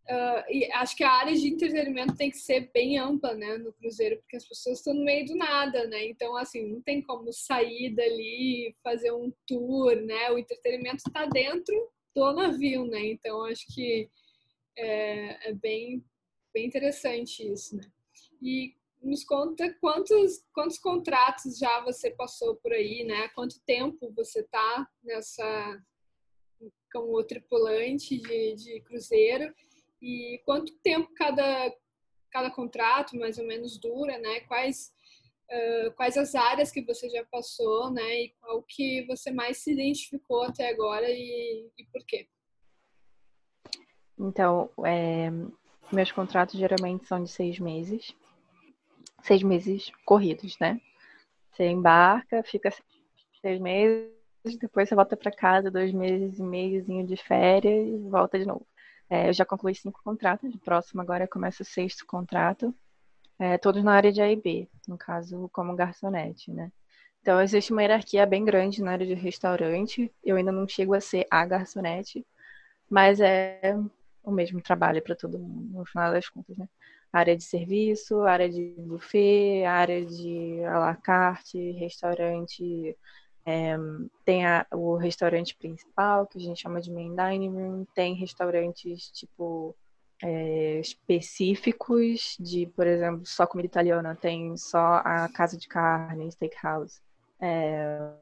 Uh, 0.07 0.51
e 0.51 0.71
acho 0.73 0.95
que 0.95 1.03
a 1.03 1.11
área 1.11 1.33
de 1.33 1.47
entretenimento 1.47 2.15
tem 2.15 2.29
que 2.29 2.37
ser 2.37 2.69
bem 2.71 2.99
ampla, 2.99 3.33
né, 3.33 3.57
no 3.57 3.73
cruzeiro, 3.73 4.17
porque 4.17 4.35
as 4.35 4.47
pessoas 4.47 4.77
estão 4.77 4.93
no 4.93 5.03
meio 5.03 5.25
do 5.25 5.35
nada, 5.35 5.87
né? 5.87 6.05
Então, 6.05 6.37
assim, 6.37 6.63
não 6.71 6.79
tem 6.79 7.01
como 7.01 7.33
sair 7.33 7.89
dali, 7.95 8.75
fazer 8.83 9.11
um 9.11 9.33
tour, 9.47 9.95
né? 9.95 10.29
O 10.29 10.37
entretenimento 10.37 11.03
está 11.07 11.25
dentro 11.25 11.75
do 12.15 12.33
navio, 12.33 12.85
né? 12.85 13.03
Então, 13.07 13.43
acho 13.45 13.65
que 13.73 14.07
é, 14.77 15.49
é, 15.49 15.53
bem, 15.53 16.05
bem 16.53 16.67
interessante 16.67 17.41
isso, 17.51 17.75
né? 17.75 17.83
E 18.39 18.75
nos 19.01 19.23
conta 19.23 19.73
quantos, 19.81 20.45
quantos 20.53 20.77
contratos 20.77 21.57
já 21.57 21.81
você 21.81 22.11
passou 22.11 22.55
por 22.57 22.71
aí, 22.73 23.03
né? 23.03 23.27
Quanto 23.29 23.59
tempo 23.65 24.13
você 24.15 24.43
tá 24.43 24.87
nessa 25.03 25.83
como 26.91 27.21
tripulante 27.23 28.17
de, 28.17 28.55
de 28.55 28.81
cruzeiro 28.81 29.53
e 30.01 30.41
quanto 30.45 30.75
tempo 30.79 31.09
cada, 31.15 31.73
cada 32.31 32.51
contrato 32.51 33.17
mais 33.17 33.37
ou 33.37 33.45
menos 33.45 33.77
dura, 33.77 34.17
né? 34.17 34.41
Quais, 34.41 34.93
uh, 35.51 35.91
quais 35.95 36.17
as 36.17 36.35
áreas 36.35 36.71
que 36.71 36.83
você 36.83 37.09
já 37.09 37.23
passou, 37.25 37.91
né? 37.91 38.23
E 38.23 38.29
qual 38.39 38.63
que 38.63 39.05
você 39.07 39.31
mais 39.31 39.57
se 39.57 39.73
identificou 39.73 40.43
até 40.43 40.69
agora 40.69 41.09
e, 41.09 41.69
e 41.77 41.85
por 41.85 42.05
quê? 42.05 42.27
Então, 44.17 44.69
é, 44.85 45.29
meus 45.91 46.11
contratos 46.11 46.57
geralmente 46.57 47.05
são 47.05 47.23
de 47.23 47.29
seis 47.29 47.59
meses. 47.59 48.15
Seis 49.23 49.43
meses 49.43 49.91
corridos, 50.05 50.57
né? 50.59 50.79
Você 51.51 51.67
embarca, 51.67 52.43
fica 52.43 52.69
seis 53.41 53.59
meses, 53.59 54.11
depois 54.59 54.87
você 54.87 54.95
volta 54.95 55.17
para 55.17 55.31
casa, 55.31 55.71
dois 55.71 55.91
meses 55.93 56.37
e 56.37 56.43
meiozinho 56.43 57.05
de 57.05 57.15
férias 57.17 58.01
volta 58.03 58.37
de 58.37 58.45
novo. 58.45 58.65
É, 59.09 59.29
eu 59.29 59.33
já 59.33 59.45
concluí 59.45 59.75
cinco 59.75 60.01
contratos, 60.03 60.53
o 60.53 60.59
próximo 60.59 61.01
agora 61.01 61.27
começa 61.27 61.61
o 61.63 61.65
sexto 61.65 62.05
contrato, 62.05 62.73
é, 63.39 63.57
todos 63.57 63.83
na 63.83 63.93
área 63.93 64.11
de 64.11 64.21
A 64.21 64.31
e 64.31 64.35
B, 64.35 64.67
no 64.87 64.97
caso 64.97 65.49
como 65.53 65.75
garçonete, 65.75 66.51
né? 66.51 66.71
Então 67.21 67.41
existe 67.41 67.71
uma 67.71 67.81
hierarquia 67.81 68.25
bem 68.25 68.45
grande 68.45 68.81
na 68.83 68.91
área 68.93 69.05
de 69.05 69.13
restaurante, 69.13 70.11
eu 70.23 70.35
ainda 70.37 70.51
não 70.51 70.67
chego 70.67 70.93
a 70.93 71.01
ser 71.01 71.25
a 71.31 71.45
garçonete, 71.45 72.25
mas 72.89 73.19
é 73.19 73.75
o 74.23 74.31
mesmo 74.31 74.61
trabalho 74.61 75.01
para 75.01 75.15
todo 75.15 75.39
mundo, 75.39 75.79
no 75.79 75.85
final 75.85 76.11
das 76.11 76.29
contas, 76.29 76.57
né? 76.57 76.67
Área 77.13 77.35
de 77.37 77.43
serviço, 77.43 78.21
área 78.23 78.49
de 78.49 78.75
buffet, 78.79 79.65
área 79.65 80.05
de 80.05 80.63
à 80.65 80.79
la 80.79 80.95
carte, 80.95 81.71
restaurante 81.73 82.95
é, 83.45 83.75
tem 84.23 84.45
a, 84.45 84.65
o 84.71 84.95
restaurante 84.95 85.55
principal, 85.55 86.25
que 86.25 86.37
a 86.37 86.41
gente 86.41 86.61
chama 86.61 86.81
de 86.81 86.91
main 86.91 87.15
dining 87.15 87.49
room, 87.49 87.85
tem 87.93 88.15
restaurantes 88.15 89.11
tipo 89.11 89.75
é, 90.23 90.79
específicos 90.79 92.37
de, 92.39 92.65
por 92.67 92.87
exemplo, 92.87 93.25
só 93.25 93.45
comida 93.45 93.67
italiana, 93.67 94.15
tem 94.15 94.55
só 94.57 95.01
a 95.03 95.29
casa 95.29 95.57
de 95.57 95.67
carne, 95.67 96.31
steakhouse. 96.31 97.01
É, 97.39 98.13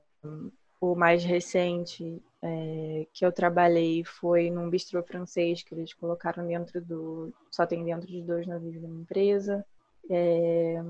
o 0.82 0.96
mais 0.96 1.24
recente 1.24 2.22
é, 2.42 3.08
que 3.14 3.26
eu 3.26 3.32
trabalhei 3.32 4.04
foi 4.04 4.50
num 4.50 4.70
bistrô 4.70 5.02
francês 5.04 5.64
que 5.64 5.74
eles 5.74 5.94
colocaram 5.94 6.46
dentro 6.46 6.82
do. 6.82 7.34
só 7.50 7.66
tem 7.66 7.84
dentro 7.86 8.08
de 8.08 8.22
dois 8.22 8.46
navios 8.46 8.82
da 8.82 8.88
empresa. 8.90 9.66
É, 10.10 10.82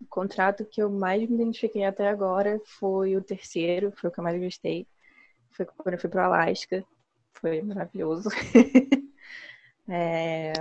o 0.00 0.06
contrato 0.06 0.64
que 0.64 0.82
eu 0.82 0.90
mais 0.90 1.28
me 1.28 1.34
identifiquei 1.34 1.84
até 1.84 2.08
agora 2.08 2.60
foi 2.64 3.16
o 3.16 3.22
terceiro, 3.22 3.92
foi 3.96 4.10
o 4.10 4.12
que 4.12 4.20
eu 4.20 4.24
mais 4.24 4.40
gostei. 4.40 4.86
Foi 5.50 5.66
quando 5.66 5.94
eu 5.94 6.00
fui 6.00 6.10
para 6.10 6.22
o 6.22 6.24
Alasca. 6.32 6.84
Foi 7.34 7.62
maravilhoso. 7.62 8.28
é, 9.88 10.52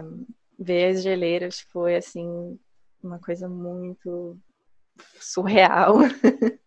ver 0.58 0.91
as 0.91 1.03
geleiras 1.03 1.60
foi, 1.60 1.96
assim, 1.96 2.60
uma 3.01 3.20
coisa 3.20 3.48
muito 3.48 4.38
surreal. 5.20 5.98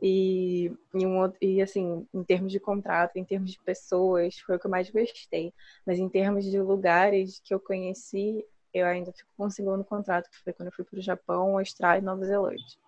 e, 0.00 0.72
e, 0.94 1.06
um, 1.06 1.32
e, 1.40 1.60
assim, 1.60 2.06
em 2.14 2.24
termos 2.24 2.52
de 2.52 2.60
contrato, 2.60 3.16
em 3.16 3.24
termos 3.24 3.50
de 3.52 3.58
pessoas, 3.64 4.38
foi 4.38 4.56
o 4.56 4.58
que 4.58 4.66
eu 4.66 4.70
mais 4.70 4.90
gostei. 4.90 5.52
Mas 5.84 5.98
em 5.98 6.08
termos 6.08 6.44
de 6.44 6.60
lugares 6.60 7.40
que 7.44 7.52
eu 7.52 7.60
conheci, 7.60 8.44
eu 8.76 8.86
ainda 8.86 9.12
fico 9.12 9.28
com 9.36 9.46
o 9.46 9.50
segundo 9.50 9.84
contrato, 9.84 10.30
que 10.30 10.38
foi 10.42 10.52
quando 10.52 10.68
eu 10.68 10.72
fui 10.72 10.84
para 10.84 10.98
o 10.98 11.02
Japão, 11.02 11.58
Austrália 11.58 12.00
e 12.00 12.04
Nova 12.04 12.24
Zelândia. 12.24 12.78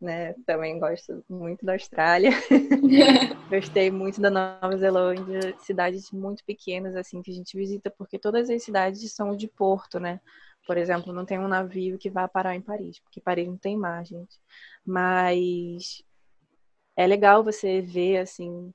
Né? 0.00 0.34
Também 0.46 0.78
gosto 0.78 1.24
muito 1.28 1.64
da 1.64 1.72
Austrália. 1.72 2.30
Gostei 3.50 3.90
muito 3.90 4.20
da 4.20 4.30
Nova 4.30 4.76
Zelândia, 4.76 5.56
cidades 5.58 6.10
muito 6.10 6.44
pequenas 6.44 6.94
assim 6.94 7.22
que 7.22 7.30
a 7.30 7.34
gente 7.34 7.56
visita, 7.56 7.90
porque 7.90 8.18
todas 8.18 8.50
as 8.50 8.62
cidades 8.62 9.12
são 9.12 9.34
de 9.34 9.48
porto, 9.48 9.98
né? 9.98 10.20
Por 10.66 10.76
exemplo, 10.76 11.12
não 11.12 11.24
tem 11.24 11.38
um 11.38 11.48
navio 11.48 11.98
que 11.98 12.10
vá 12.10 12.28
parar 12.28 12.54
em 12.54 12.60
Paris, 12.60 12.98
porque 12.98 13.20
Paris 13.20 13.46
não 13.46 13.56
tem 13.56 13.76
mar, 13.76 14.04
gente. 14.04 14.36
Mas 14.84 16.02
é 16.96 17.06
legal 17.06 17.42
você 17.42 17.80
ver 17.80 18.18
assim 18.18 18.72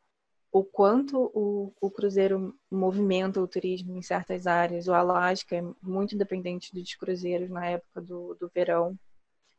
o 0.52 0.64
quanto 0.64 1.32
o, 1.34 1.74
o 1.80 1.90
cruzeiro 1.90 2.54
movimenta 2.70 3.42
o 3.42 3.48
turismo 3.48 3.96
em 3.96 4.02
certas 4.02 4.46
áreas. 4.46 4.88
O 4.88 4.94
Alasca 4.94 5.56
é 5.56 5.64
muito 5.82 6.18
dependente 6.18 6.74
dos 6.74 6.94
cruzeiros 6.96 7.50
na 7.50 7.66
época 7.66 8.02
do, 8.02 8.36
do 8.36 8.50
verão. 8.54 8.98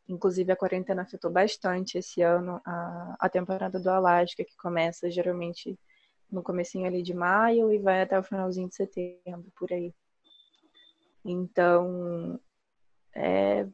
Inclusive, 0.07 0.53
a 0.53 0.57
quarentena 0.57 1.03
afetou 1.03 1.31
bastante 1.31 1.97
esse 1.97 2.21
ano 2.21 2.61
a, 2.65 3.17
a 3.19 3.29
temporada 3.29 3.81
do 3.81 3.89
Alasca, 3.89 4.45
que 4.45 4.57
começa 4.57 5.11
geralmente 5.11 5.79
no 6.31 6.43
comecinho 6.43 6.87
ali 6.87 7.03
de 7.03 7.15
maio 7.15 7.73
e 7.73 7.79
vai 7.79 8.03
até 8.03 8.19
o 8.19 8.23
finalzinho 8.23 8.69
de 8.69 8.75
setembro, 8.75 9.51
por 9.57 9.73
aí. 9.73 9.95
Então, 11.25 12.39
é, 13.15 13.67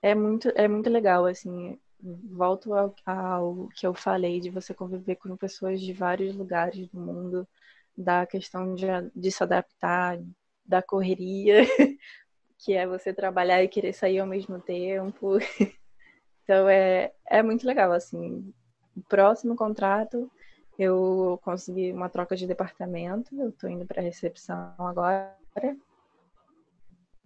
é, 0.00 0.14
muito, 0.14 0.48
é 0.54 0.66
muito 0.68 0.88
legal, 0.88 1.26
assim, 1.26 1.78
volto 2.02 2.74
ao, 2.74 2.94
ao, 3.06 3.68
que 3.76 3.86
eu 3.86 3.94
falei 3.94 4.40
de 4.40 4.50
você 4.50 4.74
conviver 4.74 5.16
com 5.16 5.36
pessoas 5.36 5.80
de 5.80 5.92
vários 5.92 6.34
lugares 6.34 6.88
do 6.88 7.00
mundo, 7.00 7.48
da 7.96 8.26
questão 8.26 8.74
de, 8.74 8.86
de 9.14 9.30
se 9.30 9.42
adaptar, 9.42 10.18
da 10.64 10.82
correria, 10.82 11.62
que 12.58 12.72
é 12.72 12.86
você 12.86 13.12
trabalhar 13.12 13.62
e 13.62 13.68
querer 13.68 13.92
sair 13.92 14.18
ao 14.18 14.26
mesmo 14.26 14.60
tempo. 14.60 15.38
Então 16.44 16.68
é, 16.68 17.12
é 17.30 17.40
muito 17.40 17.64
legal, 17.64 17.92
assim. 17.92 18.52
O 18.96 19.02
próximo 19.08 19.54
contrato 19.54 20.28
eu 20.78 21.38
consegui 21.44 21.92
uma 21.92 22.08
troca 22.08 22.34
de 22.34 22.46
departamento, 22.46 23.34
eu 23.40 23.52
tô 23.52 23.68
indo 23.68 23.86
para 23.86 24.02
recepção 24.02 24.74
agora. 24.78 25.36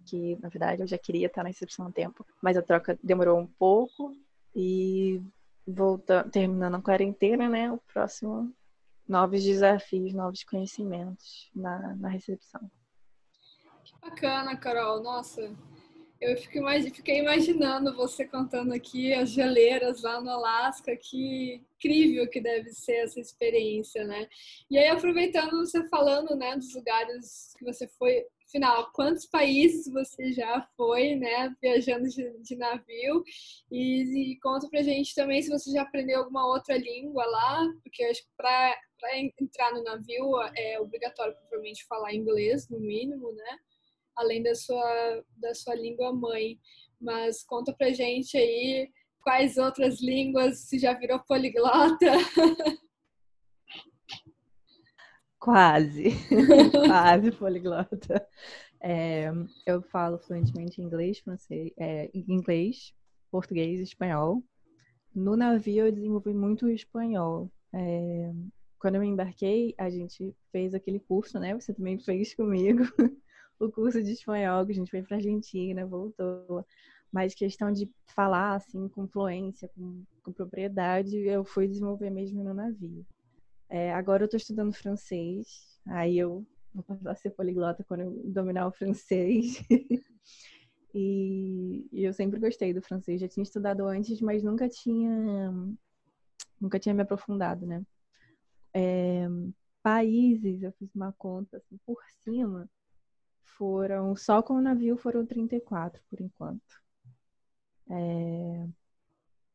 Que 0.05 0.37
na 0.41 0.49
verdade 0.49 0.83
eu 0.83 0.87
já 0.87 0.97
queria 0.97 1.27
estar 1.27 1.43
na 1.43 1.49
recepção 1.49 1.87
há 1.87 1.91
tempo, 1.91 2.25
mas 2.41 2.55
a 2.55 2.61
troca 2.61 2.97
demorou 3.03 3.39
um 3.39 3.47
pouco, 3.47 4.15
e 4.59 5.21
voltando, 5.67 6.31
terminando 6.31 6.75
a 6.75 6.81
quarentena, 6.81 7.47
né? 7.47 7.71
O 7.71 7.77
próximo, 7.77 8.51
novos 9.07 9.43
desafios, 9.43 10.15
novos 10.15 10.43
conhecimentos 10.43 11.51
na, 11.55 11.95
na 11.95 12.09
recepção. 12.09 12.59
Que 13.83 13.93
bacana, 14.01 14.57
Carol. 14.57 15.03
Nossa, 15.03 15.55
eu 16.19 16.37
fico 16.37 16.59
fiquei 16.93 17.19
imaginando 17.19 17.95
você 17.95 18.25
contando 18.25 18.73
aqui 18.73 19.13
as 19.13 19.29
geleiras 19.29 20.01
lá 20.01 20.19
no 20.19 20.29
Alasca, 20.29 20.95
que 20.95 21.61
incrível 21.75 22.27
que 22.29 22.41
deve 22.41 22.71
ser 22.71 23.03
essa 23.03 23.19
experiência, 23.19 24.03
né? 24.03 24.27
E 24.69 24.77
aí, 24.77 24.87
aproveitando 24.87 25.51
você 25.51 25.87
falando, 25.89 26.35
né, 26.35 26.55
dos 26.55 26.73
lugares 26.73 27.53
que 27.57 27.63
você 27.63 27.87
foi, 27.87 28.25
Afinal, 28.47 28.89
quantos 28.93 29.25
países 29.25 29.91
você 29.91 30.31
já 30.31 30.65
foi, 30.77 31.15
né, 31.15 31.53
viajando 31.61 32.07
de, 32.07 32.31
de 32.41 32.55
navio? 32.55 33.21
E, 33.69 34.31
e, 34.31 34.39
conta 34.39 34.69
pra 34.69 34.81
gente 34.81 35.13
também 35.13 35.41
se 35.41 35.49
você 35.49 35.69
já 35.69 35.81
aprendeu 35.81 36.19
alguma 36.19 36.47
outra 36.47 36.77
língua 36.77 37.25
lá, 37.25 37.67
porque 37.83 38.05
acho 38.05 38.23
que 38.23 38.29
para 38.37 38.73
entrar 39.41 39.73
no 39.73 39.83
navio 39.83 40.39
é 40.55 40.79
obrigatório 40.79 41.35
provavelmente 41.35 41.85
falar 41.87 42.13
inglês, 42.13 42.69
no 42.69 42.79
mínimo, 42.79 43.33
né? 43.33 43.57
Além 44.17 44.43
da 44.43 44.53
sua, 44.55 45.23
da 45.37 45.53
sua 45.53 45.75
língua 45.75 46.11
mãe. 46.13 46.59
Mas 46.99 47.43
conta 47.43 47.73
pra 47.73 47.93
gente 47.93 48.35
aí 48.35 48.89
quais 49.21 49.57
outras 49.57 50.01
línguas, 50.01 50.59
se 50.59 50.79
já 50.79 50.93
virou 50.93 51.19
poliglota. 51.19 52.05
Quase, 55.39 56.09
quase 56.87 57.31
poliglota. 57.31 58.27
É, 58.81 59.31
eu 59.65 59.81
falo 59.81 60.17
fluentemente 60.17 60.81
inglês, 60.81 61.19
francês, 61.19 61.71
é, 61.77 62.09
inglês, 62.13 62.93
português 63.31 63.79
espanhol. 63.79 64.43
No 65.15 65.37
navio 65.37 65.85
eu 65.85 65.91
desenvolvi 65.91 66.33
muito 66.33 66.65
o 66.65 66.69
espanhol. 66.69 67.51
É, 67.73 68.33
quando 68.79 68.95
eu 68.95 69.01
me 69.01 69.07
embarquei, 69.07 69.73
a 69.77 69.89
gente 69.89 70.35
fez 70.51 70.73
aquele 70.73 70.99
curso, 70.99 71.39
né? 71.39 71.53
Você 71.53 71.73
também 71.73 71.97
fez 71.97 72.33
comigo 72.35 72.83
o 73.59 73.71
curso 73.71 74.01
de 74.01 74.11
espanhol, 74.11 74.65
que 74.65 74.71
a 74.71 74.75
gente 74.75 74.91
foi 74.91 75.01
para 75.01 75.17
Argentina, 75.17 75.85
voltou. 75.85 76.65
Mas 77.11 77.33
questão 77.33 77.71
de 77.71 77.89
falar 78.07 78.55
assim 78.55 78.87
com 78.89 79.07
fluência, 79.07 79.69
com, 79.69 80.03
com 80.23 80.33
propriedade, 80.33 81.17
eu 81.17 81.45
fui 81.45 81.67
desenvolver 81.67 82.09
mesmo 82.09 82.43
no 82.43 82.53
navio. 82.53 83.05
É, 83.69 83.93
agora 83.93 84.23
eu 84.23 84.25
estou 84.25 84.37
estudando 84.37 84.73
francês, 84.73 85.79
aí 85.85 86.17
eu 86.17 86.45
vou 86.73 86.83
passar 86.83 87.11
a 87.11 87.15
ser 87.15 87.31
poliglota 87.31 87.83
quando 87.83 88.01
eu 88.01 88.21
dominar 88.25 88.67
o 88.67 88.71
francês. 88.71 89.61
e, 90.93 91.87
e, 91.91 92.03
eu 92.03 92.13
sempre 92.13 92.39
gostei 92.39 92.73
do 92.73 92.81
francês, 92.81 93.19
já 93.21 93.27
tinha 93.27 93.43
estudado 93.43 93.85
antes, 93.85 94.21
mas 94.21 94.43
nunca 94.43 94.69
tinha 94.69 95.51
nunca 96.59 96.79
tinha 96.79 96.93
me 96.93 97.01
aprofundado, 97.01 97.65
né? 97.65 97.83
É, 98.73 99.27
países, 99.81 100.61
eu 100.61 100.71
fiz 100.73 100.93
uma 100.93 101.13
conta 101.13 101.57
assim, 101.57 101.77
por 101.85 101.97
cima, 102.23 102.69
foram 103.57 104.15
só 104.15 104.41
com 104.41 104.53
o 104.53 104.61
navio 104.61 104.97
foram 104.97 105.25
34 105.25 106.01
por 106.09 106.21
enquanto. 106.21 106.81
É, 107.89 108.67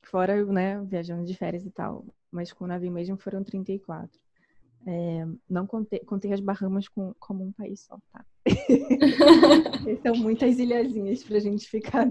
fora, 0.02 0.44
né, 0.46 0.82
viajando 0.84 1.24
de 1.24 1.34
férias 1.36 1.64
e 1.66 1.70
tal 1.70 2.04
mas 2.32 2.50
com 2.50 2.64
o 2.64 2.66
navio 2.68 2.90
mesmo 2.90 3.18
foram 3.18 3.44
34. 3.44 4.18
É, 4.84 5.26
não 5.48 5.66
contei, 5.66 6.00
contei 6.00 6.32
as 6.32 6.40
Bahamas 6.40 6.88
com, 6.88 7.14
como 7.20 7.44
um 7.44 7.52
país 7.52 7.82
só, 7.82 7.98
tá? 8.10 8.24
São 10.02 10.16
muitas 10.16 10.58
ilhazinhas 10.58 11.22
pra 11.22 11.38
gente 11.38 11.68
ficar, 11.68 12.08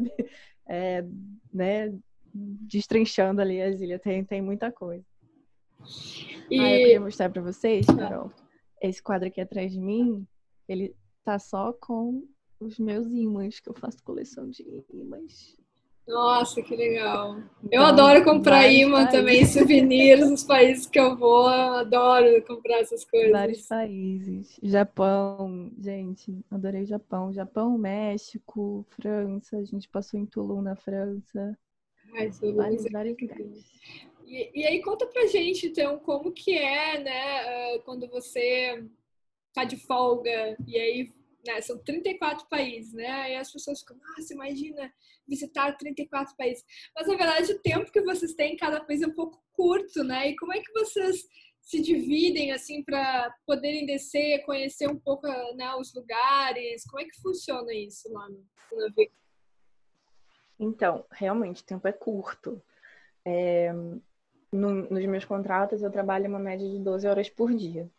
é, 0.69 1.03
né, 1.51 1.93
destrinchando 2.33 3.41
ali 3.41 3.61
as 3.61 3.81
ilhas. 3.81 3.99
Tem, 3.99 4.23
tem 4.23 4.41
muita 4.41 4.71
coisa. 4.71 5.03
E... 6.49 6.59
Ah, 6.59 6.71
eu 6.71 6.77
queria 6.77 7.01
mostrar 7.01 7.29
pra 7.29 7.41
vocês, 7.41 7.85
tá. 7.85 7.95
Carol. 7.95 8.31
Esse 8.79 9.01
quadro 9.01 9.27
aqui 9.27 9.41
atrás 9.41 9.71
de 9.73 9.79
mim, 9.79 10.25
ele 10.67 10.95
tá 11.23 11.39
só 11.39 11.73
com 11.73 12.27
os 12.59 12.77
meus 12.77 13.07
ímãs, 13.11 13.59
que 13.59 13.69
eu 13.69 13.73
faço 13.73 14.03
coleção 14.03 14.49
de 14.49 14.63
ímãs. 14.93 15.57
Nossa, 16.07 16.61
que 16.61 16.75
legal. 16.75 17.37
Então, 17.63 17.79
eu 17.79 17.83
adoro 17.83 18.23
comprar 18.23 18.67
imã 18.67 19.05
países. 19.05 19.11
também, 19.11 19.45
souvenirs 19.47 20.29
nos 20.29 20.43
países 20.43 20.85
que 20.85 20.99
eu 20.99 21.15
vou. 21.15 21.49
Eu 21.49 21.73
adoro 21.75 22.45
comprar 22.45 22.79
essas 22.79 23.05
coisas. 23.05 23.31
Vários 23.31 23.67
países. 23.67 24.59
Japão, 24.63 25.71
gente, 25.79 26.43
adorei 26.49 26.85
Japão. 26.85 27.31
Japão, 27.31 27.77
México, 27.77 28.85
França. 28.89 29.57
A 29.57 29.63
gente 29.63 29.87
passou 29.89 30.19
em 30.19 30.25
Tulum, 30.25 30.61
na 30.61 30.75
França. 30.75 31.57
Ai, 32.13 32.29
vários, 32.29 32.55
vários 32.55 32.83
lugares. 32.83 33.65
E, 34.25 34.61
e, 34.61 34.65
aí 34.65 34.81
conta 34.81 35.05
pra 35.05 35.27
gente, 35.27 35.67
então, 35.67 35.99
como 35.99 36.31
que 36.31 36.57
é, 36.57 37.03
né, 37.03 37.79
quando 37.79 38.07
você 38.07 38.85
tá 39.53 39.63
de 39.63 39.77
folga 39.77 40.55
e 40.67 40.77
aí 40.77 41.13
né, 41.45 41.59
são 41.61 41.77
34 41.77 42.47
países, 42.47 42.93
né? 42.93 43.07
Aí 43.07 43.35
as 43.35 43.51
pessoas 43.51 43.79
ficam, 43.79 43.97
nossa, 43.97 44.33
imagina 44.33 44.91
visitar 45.27 45.75
34 45.77 46.35
países. 46.35 46.63
Mas 46.95 47.07
na 47.07 47.15
verdade 47.15 47.51
o 47.51 47.59
tempo 47.59 47.91
que 47.91 48.01
vocês 48.01 48.33
têm 48.33 48.53
em 48.53 48.57
cada 48.57 48.83
país 48.83 49.01
é 49.01 49.07
um 49.07 49.13
pouco 49.13 49.41
curto, 49.53 50.03
né? 50.03 50.29
E 50.29 50.35
como 50.35 50.53
é 50.53 50.59
que 50.59 50.71
vocês 50.71 51.27
se 51.61 51.81
dividem 51.81 52.51
assim 52.51 52.83
para 52.83 53.33
poderem 53.45 53.85
descer, 53.85 54.43
conhecer 54.45 54.89
um 54.89 54.99
pouco 54.99 55.27
né, 55.55 55.73
os 55.75 55.93
lugares? 55.93 56.83
Como 56.85 57.01
é 57.01 57.05
que 57.05 57.21
funciona 57.21 57.73
isso 57.73 58.11
lá 58.11 58.29
no, 58.29 58.45
navio? 58.71 59.11
Então, 60.59 61.05
realmente 61.11 61.63
o 61.63 61.65
tempo 61.65 61.87
é 61.87 61.91
curto. 61.91 62.61
É, 63.25 63.71
no, 64.51 64.89
nos 64.89 65.05
meus 65.05 65.25
contratos 65.25 65.81
eu 65.81 65.91
trabalho 65.91 66.27
uma 66.27 66.39
média 66.39 66.67
de 66.67 66.79
12 66.79 67.07
horas 67.07 67.29
por 67.29 67.53
dia, 67.53 67.89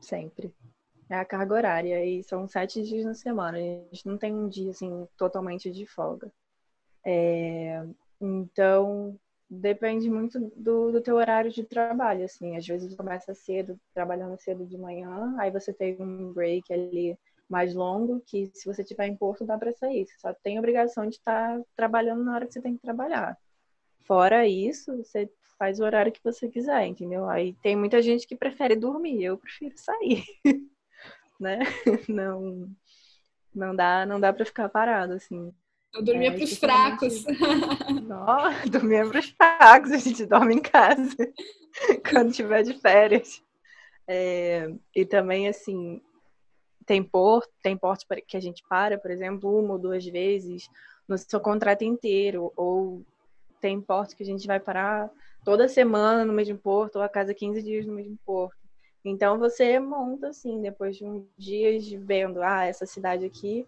sempre 0.00 0.54
é 1.16 1.20
a 1.20 1.24
carga 1.24 1.54
horária 1.54 2.04
e 2.04 2.22
são 2.22 2.46
sete 2.48 2.82
dias 2.82 3.04
na 3.04 3.14
semana. 3.14 3.58
A 3.58 3.94
gente 3.94 4.06
não 4.06 4.18
tem 4.18 4.32
um 4.34 4.48
dia 4.48 4.70
assim 4.70 5.06
totalmente 5.16 5.70
de 5.70 5.86
folga. 5.86 6.32
É, 7.04 7.84
então 8.20 9.18
depende 9.50 10.08
muito 10.08 10.40
do, 10.56 10.92
do 10.92 11.00
teu 11.00 11.16
horário 11.16 11.50
de 11.50 11.64
trabalho, 11.64 12.24
assim. 12.24 12.56
Às 12.56 12.66
vezes 12.66 12.94
começa 12.94 13.34
cedo, 13.34 13.78
trabalhando 13.94 14.38
cedo 14.38 14.64
de 14.66 14.78
manhã, 14.78 15.34
aí 15.38 15.50
você 15.50 15.72
tem 15.72 16.00
um 16.00 16.32
break 16.32 16.72
ali 16.72 17.18
mais 17.48 17.74
longo, 17.74 18.22
que 18.26 18.50
se 18.54 18.64
você 18.66 18.80
estiver 18.80 19.06
em 19.06 19.16
Porto 19.16 19.44
dá 19.44 19.58
para 19.58 19.72
sair. 19.72 20.06
Você 20.06 20.18
só 20.18 20.32
tem 20.42 20.58
obrigação 20.58 21.06
de 21.06 21.16
estar 21.16 21.60
trabalhando 21.76 22.24
na 22.24 22.34
hora 22.34 22.46
que 22.46 22.52
você 22.54 22.62
tem 22.62 22.74
que 22.74 22.82
trabalhar. 22.82 23.36
Fora 24.06 24.46
isso, 24.46 24.96
você 24.96 25.30
faz 25.58 25.78
o 25.78 25.84
horário 25.84 26.10
que 26.10 26.24
você 26.24 26.48
quiser, 26.48 26.86
entendeu? 26.86 27.28
Aí 27.28 27.54
tem 27.62 27.76
muita 27.76 28.00
gente 28.00 28.26
que 28.26 28.34
prefere 28.34 28.74
dormir, 28.74 29.22
eu 29.22 29.36
prefiro 29.36 29.74
sair. 29.76 30.24
né? 31.42 31.58
Não, 32.08 32.70
não 33.54 33.76
dá, 33.76 34.06
não 34.06 34.18
dá 34.18 34.32
para 34.32 34.46
ficar 34.46 34.68
parado 34.70 35.12
assim. 35.12 35.52
Eu 35.94 36.02
dormia 36.02 36.28
é, 36.28 36.30
para 36.30 36.44
os 36.44 36.56
fracos. 36.56 37.24
Nossa, 38.08 38.64
dormia 38.70 39.06
para 39.06 39.20
os 39.20 39.28
fracos. 39.28 39.92
A 39.92 39.98
gente 39.98 40.24
dorme 40.24 40.54
em 40.54 40.62
casa 40.62 41.14
quando 42.10 42.32
tiver 42.32 42.62
de 42.62 42.72
férias. 42.80 43.42
É, 44.08 44.72
e 44.96 45.04
também 45.04 45.48
assim 45.48 46.00
tem 46.86 47.02
porto, 47.02 47.50
tem 47.62 47.76
portos 47.76 48.06
que 48.26 48.36
a 48.36 48.40
gente 48.40 48.64
para, 48.68 48.98
por 48.98 49.10
exemplo, 49.10 49.56
uma 49.58 49.74
ou 49.74 49.78
duas 49.78 50.04
vezes 50.04 50.68
no 51.06 51.16
seu 51.16 51.40
contrato 51.40 51.84
inteiro, 51.84 52.52
ou 52.56 53.04
tem 53.60 53.80
portos 53.80 54.14
que 54.14 54.22
a 54.22 54.26
gente 54.26 54.46
vai 54.46 54.58
parar 54.58 55.10
toda 55.44 55.68
semana 55.68 56.24
no 56.24 56.32
mesmo 56.32 56.58
porto, 56.58 56.96
ou 56.96 57.02
a 57.02 57.08
cada 57.08 57.32
15 57.32 57.62
dias 57.62 57.86
no 57.86 57.94
mesmo 57.94 58.18
porto. 58.24 58.61
Então 59.04 59.38
você 59.38 59.78
monta 59.80 60.28
assim, 60.28 60.60
depois 60.60 60.96
de 60.96 61.04
um 61.04 61.26
dias 61.36 61.88
vendo, 61.88 62.42
ah, 62.42 62.64
essa 62.64 62.86
cidade 62.86 63.24
aqui 63.24 63.66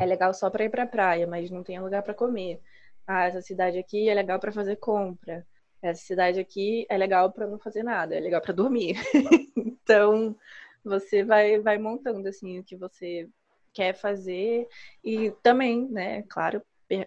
é 0.00 0.04
legal 0.04 0.34
só 0.34 0.50
para 0.50 0.64
ir 0.64 0.70
para 0.70 0.86
praia, 0.86 1.26
mas 1.26 1.50
não 1.50 1.62
tem 1.62 1.80
lugar 1.80 2.02
para 2.02 2.14
comer. 2.14 2.60
Ah, 3.06 3.26
essa 3.26 3.40
cidade 3.40 3.78
aqui 3.78 4.08
é 4.08 4.14
legal 4.14 4.40
para 4.40 4.52
fazer 4.52 4.76
compra. 4.76 5.46
Essa 5.80 6.02
cidade 6.02 6.40
aqui 6.40 6.86
é 6.88 6.96
legal 6.96 7.30
para 7.30 7.46
não 7.46 7.58
fazer 7.58 7.82
nada, 7.82 8.14
é 8.14 8.20
legal 8.20 8.40
para 8.40 8.52
dormir. 8.54 8.96
então 9.56 10.36
você 10.84 11.22
vai 11.22 11.58
vai 11.60 11.78
montando 11.78 12.28
assim 12.28 12.58
o 12.58 12.64
que 12.64 12.76
você 12.76 13.28
quer 13.72 13.94
fazer 13.94 14.66
e 15.02 15.30
também, 15.42 15.86
né, 15.88 16.22
claro, 16.22 16.62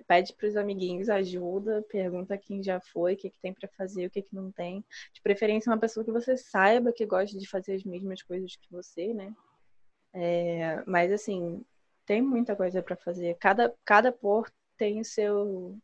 pede 0.08 0.34
para 0.34 0.48
os 0.48 0.56
amiguinhos 0.58 1.10
ajuda, 1.10 1.86
pergunta 1.90 2.38
quem 2.38 2.64
já 2.64 2.80
foi, 2.80 3.14
o 3.14 3.18
que, 3.18 3.30
que 3.30 3.40
tem 3.40 3.54
para 3.54 3.70
fazer, 3.70 4.08
o 4.08 4.10
que, 4.10 4.22
que 4.22 4.36
não 4.36 4.52
tem. 4.52 4.84
De 5.14 5.22
preferência, 5.22 5.72
uma 5.72 5.80
pessoa 5.80 6.04
que 6.04 6.12
você 6.12 6.36
saiba 6.38 6.92
que 6.92 7.06
gosta 7.06 7.38
de 7.38 7.48
fazer 7.48 7.76
as 7.76 7.84
mesmas 7.84 8.22
coisas 8.24 8.56
que 8.56 8.72
você, 8.72 9.14
né? 9.14 9.34
É, 10.14 10.84
mas, 10.88 11.12
assim, 11.12 11.64
tem 12.06 12.22
muita 12.22 12.56
coisa 12.56 12.82
para 12.82 12.96
fazer. 12.96 13.38
Cada, 13.40 13.74
cada 13.86 14.12
porto 14.12 14.54
tem 14.78 15.00
o 15.00 15.06
seu 15.06 15.78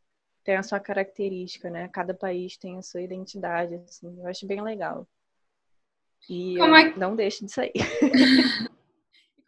tem 0.43 0.57
a 0.57 0.63
sua 0.63 0.79
característica, 0.79 1.69
né? 1.69 1.87
Cada 1.87 2.13
país 2.13 2.57
tem 2.57 2.77
a 2.77 2.81
sua 2.81 3.01
identidade, 3.01 3.75
assim. 3.75 4.13
Eu 4.19 4.27
acho 4.27 4.45
bem 4.45 4.61
legal. 4.61 5.07
E 6.29 6.59
é... 6.59 6.97
não 6.97 7.15
deixe 7.15 7.45
de 7.45 7.51
sair. 7.51 7.71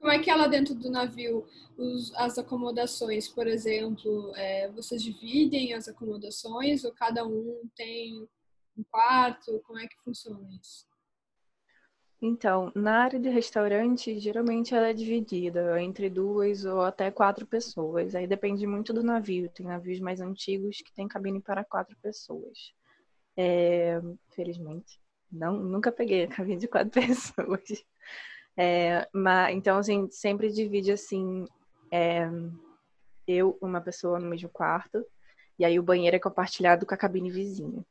Como 0.05 0.13
é 0.13 0.19
que 0.19 0.29
é 0.29 0.35
lá 0.35 0.45
dentro 0.45 0.75
do 0.75 0.87
navio 0.87 1.47
os, 1.75 2.13
as 2.13 2.37
acomodações, 2.37 3.27
por 3.27 3.47
exemplo? 3.47 4.31
É, 4.35 4.69
vocês 4.69 5.01
dividem 5.01 5.73
as 5.73 5.87
acomodações 5.87 6.85
ou 6.85 6.91
cada 6.91 7.25
um 7.25 7.67
tem 7.75 8.29
um 8.77 8.83
quarto? 8.83 9.59
Como 9.65 9.79
é 9.79 9.87
que 9.87 9.97
funciona 10.03 10.47
isso? 10.61 10.85
Então, 12.21 12.71
na 12.75 12.99
área 12.99 13.19
de 13.19 13.29
restaurante, 13.29 14.19
geralmente 14.19 14.75
ela 14.75 14.89
é 14.89 14.93
dividida 14.93 15.81
entre 15.81 16.07
duas 16.07 16.65
ou 16.65 16.81
até 16.81 17.09
quatro 17.09 17.47
pessoas. 17.47 18.13
Aí 18.13 18.27
depende 18.27 18.67
muito 18.67 18.93
do 18.93 19.01
navio. 19.01 19.49
Tem 19.49 19.65
navios 19.65 19.99
mais 19.99 20.21
antigos 20.21 20.83
que 20.83 20.93
tem 20.93 21.07
cabine 21.07 21.41
para 21.41 21.65
quatro 21.65 21.97
pessoas. 21.97 22.75
É, 23.35 23.99
felizmente. 24.35 25.01
Não, 25.31 25.57
nunca 25.57 25.91
peguei 25.91 26.25
a 26.25 26.27
cabine 26.27 26.57
de 26.57 26.67
quatro 26.67 26.91
pessoas. 27.01 27.83
É, 28.57 29.07
mas, 29.13 29.55
então, 29.55 29.81
sempre 30.09 30.49
divide 30.49 30.91
assim, 30.91 31.45
é, 31.91 32.29
eu, 33.27 33.57
uma 33.61 33.81
pessoa 33.81 34.19
no 34.19 34.29
mesmo 34.29 34.49
quarto, 34.49 35.05
e 35.57 35.65
aí 35.65 35.79
o 35.79 35.83
banheiro 35.83 36.15
é 36.15 36.19
compartilhado 36.19 36.85
com 36.85 36.93
a 36.93 36.97
cabine 36.97 37.31
vizinha. 37.31 37.85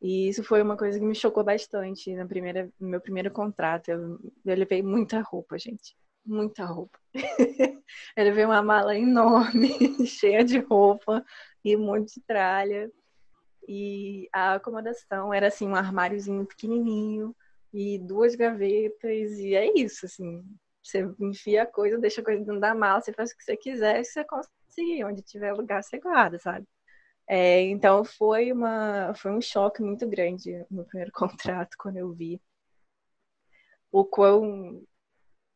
E 0.00 0.28
isso 0.28 0.42
foi 0.42 0.60
uma 0.60 0.76
coisa 0.76 0.98
que 0.98 1.04
me 1.04 1.14
chocou 1.14 1.44
bastante 1.44 2.12
na 2.14 2.26
primeira, 2.26 2.68
no 2.80 2.88
meu 2.88 3.00
primeiro 3.00 3.30
contrato. 3.30 3.88
Eu, 3.88 4.18
eu 4.44 4.56
levei 4.56 4.82
muita 4.82 5.20
roupa, 5.20 5.56
gente. 5.56 5.96
Muita 6.26 6.64
roupa. 6.64 6.98
eu 8.16 8.24
levei 8.24 8.44
uma 8.44 8.60
mala 8.62 8.98
enorme, 8.98 9.68
cheia 10.06 10.44
de 10.44 10.58
roupa 10.58 11.24
e 11.64 11.76
um 11.76 11.84
monte 11.86 12.14
de 12.14 12.20
tralha. 12.26 12.90
E 13.68 14.28
a 14.32 14.54
acomodação 14.54 15.32
era 15.32 15.46
assim, 15.46 15.68
um 15.68 15.76
armáriozinho 15.76 16.44
pequenininho 16.46 17.34
e 17.72 17.98
duas 17.98 18.34
gavetas, 18.34 19.32
e 19.38 19.54
é 19.54 19.72
isso, 19.78 20.06
assim. 20.06 20.44
Você 20.82 21.08
enfia 21.20 21.62
a 21.62 21.66
coisa, 21.66 21.98
deixa 21.98 22.20
a 22.20 22.24
coisa 22.24 22.40
dentro 22.44 22.60
da 22.60 22.74
mala, 22.74 23.00
você 23.00 23.12
faz 23.12 23.30
o 23.30 23.36
que 23.36 23.44
você 23.44 23.56
quiser, 23.56 24.04
se 24.04 24.12
você 24.12 24.24
conseguir, 24.24 25.04
onde 25.04 25.22
tiver 25.22 25.52
lugar, 25.52 25.82
você 25.82 25.98
guarda, 25.98 26.38
sabe? 26.38 26.66
É, 27.26 27.62
então 27.62 28.04
foi 28.04 28.52
uma 28.52 29.14
foi 29.14 29.32
um 29.32 29.40
choque 29.40 29.82
muito 29.82 30.08
grande 30.08 30.66
no 30.70 30.84
primeiro 30.84 31.12
contrato 31.14 31.76
quando 31.78 31.96
eu 31.98 32.12
vi 32.12 32.40
o 33.90 34.04
quão 34.04 34.82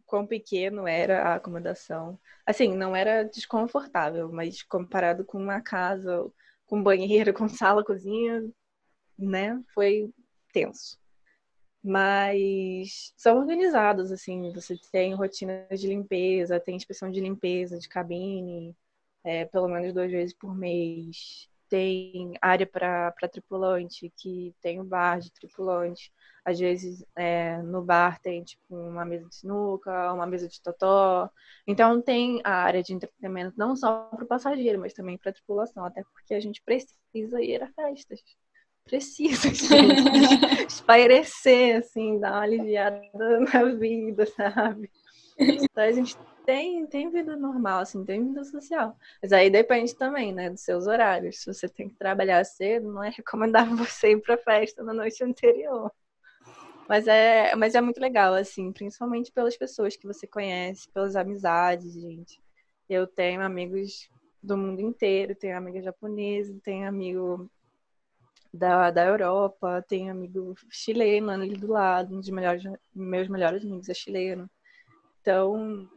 quão 0.06 0.26
pequeno 0.26 0.86
era 0.86 1.22
a 1.24 1.34
acomodação. 1.36 2.18
Assim, 2.46 2.74
não 2.76 2.94
era 2.96 3.24
desconfortável, 3.24 4.30
mas 4.32 4.62
comparado 4.62 5.24
com 5.24 5.38
uma 5.38 5.60
casa 5.60 6.30
com 6.66 6.82
banheiro, 6.82 7.34
com 7.34 7.48
sala, 7.48 7.84
cozinha, 7.84 8.42
né, 9.18 9.60
foi 9.74 10.10
tenso 10.52 10.98
mas 11.82 13.12
são 13.16 13.38
organizados, 13.38 14.10
assim, 14.12 14.52
você 14.52 14.76
tem 14.92 15.14
rotinas 15.14 15.80
de 15.80 15.86
limpeza, 15.88 16.60
tem 16.60 16.76
inspeção 16.76 17.10
de 17.10 17.20
limpeza 17.20 17.78
de 17.78 17.88
cabine, 17.88 18.76
é, 19.24 19.44
pelo 19.46 19.68
menos 19.68 19.92
duas 19.92 20.10
vezes 20.10 20.34
por 20.34 20.54
mês, 20.56 21.48
tem 21.68 22.34
área 22.40 22.66
para 22.66 23.12
tripulante, 23.30 24.12
que 24.16 24.54
tem 24.62 24.80
o 24.80 24.84
bar 24.84 25.18
de 25.20 25.32
tripulante, 25.32 26.12
às 26.44 26.58
vezes 26.58 27.04
é, 27.16 27.60
no 27.62 27.82
bar 27.82 28.20
tem 28.20 28.44
tipo 28.44 28.62
uma 28.76 29.04
mesa 29.04 29.28
de 29.28 29.34
sinuca, 29.34 30.12
uma 30.12 30.26
mesa 30.26 30.48
de 30.48 30.60
totó, 30.62 31.28
então 31.66 32.00
tem 32.00 32.40
a 32.44 32.52
área 32.64 32.82
de 32.82 32.92
entretenimento 32.94 33.54
não 33.58 33.74
só 33.76 34.04
para 34.10 34.24
o 34.24 34.28
passageiro, 34.28 34.80
mas 34.80 34.94
também 34.94 35.18
para 35.18 35.30
a 35.30 35.34
tripulação, 35.34 35.84
até 35.84 36.04
porque 36.12 36.34
a 36.34 36.40
gente 36.40 36.62
precisa 36.62 37.42
ir 37.42 37.62
a 37.62 37.72
festas 37.72 38.20
precisa, 38.86 39.48
espairecer, 40.66 41.78
assim, 41.78 42.18
dar 42.18 42.32
uma 42.32 42.42
aliviada 42.42 43.00
na 43.52 43.64
vida, 43.64 44.24
sabe? 44.26 44.90
Então 45.38 45.84
a 45.84 45.92
gente 45.92 46.16
tem, 46.46 46.86
tem 46.86 47.10
vida 47.10 47.36
normal, 47.36 47.80
assim, 47.80 48.04
tem 48.04 48.24
vida 48.24 48.44
social. 48.44 48.96
Mas 49.20 49.32
aí 49.32 49.50
depende 49.50 49.94
também, 49.94 50.32
né, 50.32 50.48
dos 50.48 50.60
seus 50.60 50.86
horários. 50.86 51.40
Se 51.40 51.52
você 51.52 51.68
tem 51.68 51.88
que 51.88 51.96
trabalhar 51.96 52.42
cedo, 52.44 52.90
não 52.90 53.02
é 53.02 53.10
recomendável 53.10 53.76
você 53.76 54.12
ir 54.12 54.22
pra 54.22 54.38
festa 54.38 54.82
na 54.82 54.94
noite 54.94 55.22
anterior. 55.22 55.92
Mas 56.88 57.08
é, 57.08 57.54
mas 57.56 57.74
é 57.74 57.80
muito 57.80 58.00
legal, 58.00 58.32
assim, 58.34 58.72
principalmente 58.72 59.32
pelas 59.32 59.56
pessoas 59.56 59.96
que 59.96 60.06
você 60.06 60.24
conhece, 60.24 60.88
pelas 60.90 61.16
amizades, 61.16 61.92
gente. 61.94 62.40
Eu 62.88 63.08
tenho 63.08 63.42
amigos 63.42 64.08
do 64.40 64.56
mundo 64.56 64.80
inteiro, 64.80 65.34
tenho 65.34 65.58
amiga 65.58 65.82
japonesa, 65.82 66.56
tenho 66.62 66.86
amigo 66.86 67.50
da, 68.56 68.90
da 68.90 69.04
Europa, 69.04 69.84
tenho 69.88 70.10
amigo 70.10 70.54
chileno 70.70 71.30
ali 71.30 71.56
do 71.56 71.68
lado, 71.68 72.14
um 72.14 72.20
dos 72.20 72.30
melhores, 72.30 72.62
meus 72.94 73.28
melhores 73.28 73.64
amigos 73.64 73.88
é 73.88 73.94
chileno. 73.94 74.50
Então, 75.20 75.88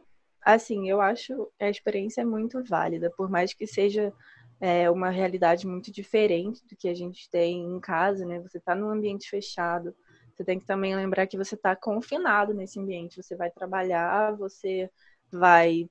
assim, 0.42 0.88
eu 0.88 1.00
acho 1.00 1.50
a 1.60 1.68
experiência 1.68 2.22
é 2.22 2.24
muito 2.24 2.62
válida, 2.64 3.10
por 3.16 3.30
mais 3.30 3.54
que 3.54 3.66
seja 3.66 4.12
é, 4.60 4.90
uma 4.90 5.10
realidade 5.10 5.66
muito 5.66 5.90
diferente 5.90 6.66
do 6.66 6.76
que 6.76 6.88
a 6.88 6.94
gente 6.94 7.28
tem 7.30 7.64
em 7.64 7.80
casa, 7.80 8.26
né? 8.26 8.40
Você 8.40 8.58
está 8.58 8.74
num 8.74 8.90
ambiente 8.90 9.28
fechado, 9.28 9.94
você 10.40 10.44
tem 10.44 10.58
que 10.58 10.66
também 10.66 10.94
lembrar 10.94 11.26
que 11.26 11.36
você 11.36 11.54
está 11.54 11.76
confinado 11.76 12.54
nesse 12.54 12.78
ambiente. 12.78 13.22
Você 13.22 13.36
vai 13.36 13.50
trabalhar, 13.50 14.36
você 14.36 14.90
vai 15.30 15.88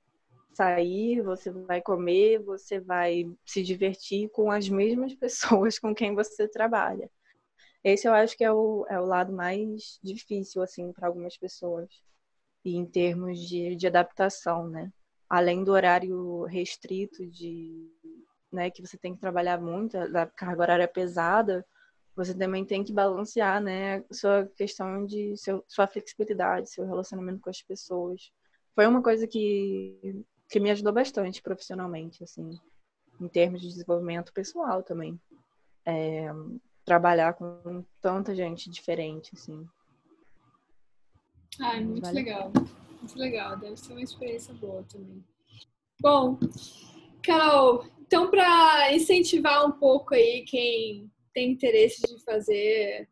sair, 0.60 1.22
você 1.22 1.50
vai 1.50 1.82
comer, 1.82 2.40
você 2.40 2.82
vai 2.82 3.26
se 3.46 3.64
divertir 3.64 4.30
com 4.30 4.52
as 4.52 4.68
mesmas 4.68 5.16
pessoas 5.16 5.80
com 5.80 5.96
quem 5.96 6.14
você 6.14 6.50
trabalha. 6.50 7.10
Esse 7.82 8.10
eu 8.10 8.14
acho 8.14 8.36
que 8.36 8.44
é 8.44 8.52
o, 8.52 8.86
é 8.90 9.00
o 9.00 9.06
lado 9.06 9.32
mais 9.32 9.98
difícil, 10.04 10.62
assim, 10.62 10.92
para 10.92 11.08
algumas 11.08 11.38
pessoas, 11.38 11.88
e 12.66 12.76
em 12.76 12.86
termos 12.86 13.40
de, 13.40 13.74
de 13.74 13.88
adaptação, 13.88 14.68
né? 14.68 14.92
Além 15.30 15.64
do 15.64 15.72
horário 15.72 16.44
restrito, 16.44 17.26
de, 17.26 17.90
né, 18.52 18.70
que 18.70 18.86
você 18.86 18.98
tem 18.98 19.14
que 19.16 19.22
trabalhar 19.22 19.62
muito, 19.62 19.94
da 20.12 20.26
carga 20.26 20.62
horária 20.62 20.88
pesada, 20.90 21.66
você 22.14 22.36
também 22.38 22.66
tem 22.66 22.84
que 22.84 22.92
balancear, 22.92 23.62
né, 23.62 24.04
sua 24.12 24.46
questão 24.58 25.06
de 25.06 25.38
seu, 25.38 25.64
sua 25.70 25.88
flexibilidade, 25.88 26.70
seu 26.70 26.86
relacionamento 26.86 27.40
com 27.40 27.50
as 27.50 27.62
pessoas. 27.62 28.30
Foi 28.76 28.86
uma 28.86 29.02
coisa 29.02 29.26
que 29.26 30.26
que 30.50 30.60
me 30.60 30.72
ajudou 30.72 30.92
bastante 30.92 31.42
profissionalmente, 31.42 32.24
assim, 32.24 32.50
em 33.22 33.28
termos 33.28 33.62
de 33.62 33.68
desenvolvimento 33.68 34.34
pessoal 34.34 34.82
também. 34.82 35.20
É, 35.86 36.28
trabalhar 36.84 37.34
com 37.34 37.86
tanta 38.02 38.34
gente 38.34 38.70
diferente, 38.70 39.32
assim. 39.34 39.68
Ai, 41.60 41.84
muito 41.84 42.02
vale. 42.02 42.16
legal. 42.16 42.52
Muito 43.00 43.18
legal. 43.18 43.58
Deve 43.58 43.78
ser 43.78 43.94
uma 43.94 44.02
experiência 44.02 44.54
boa 44.56 44.84
também. 44.84 45.24
Bom, 46.02 46.40
Carol, 47.22 47.86
então 48.02 48.30
para 48.32 48.94
incentivar 48.94 49.66
um 49.66 49.72
pouco 49.72 50.16
aí 50.16 50.44
quem 50.46 51.12
tem 51.34 51.52
interesse 51.52 52.02
de 52.02 52.24
fazer 52.24 53.08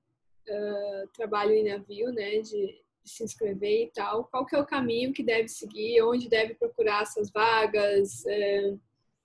uh, 0.48 1.08
trabalho 1.14 1.52
em 1.52 1.70
navio, 1.70 2.12
né, 2.12 2.40
de 2.40 2.82
se 3.10 3.24
inscrever 3.24 3.86
e 3.86 3.92
tal, 3.92 4.26
qual 4.26 4.46
que 4.46 4.56
é 4.56 4.60
o 4.60 4.66
caminho 4.66 5.14
que 5.14 5.24
deve 5.24 5.48
seguir, 5.48 6.02
onde 6.04 6.30
deve 6.30 6.56
procurar 6.56 7.04
essas 7.04 7.32
vagas, 7.32 8.26
é, 8.26 8.76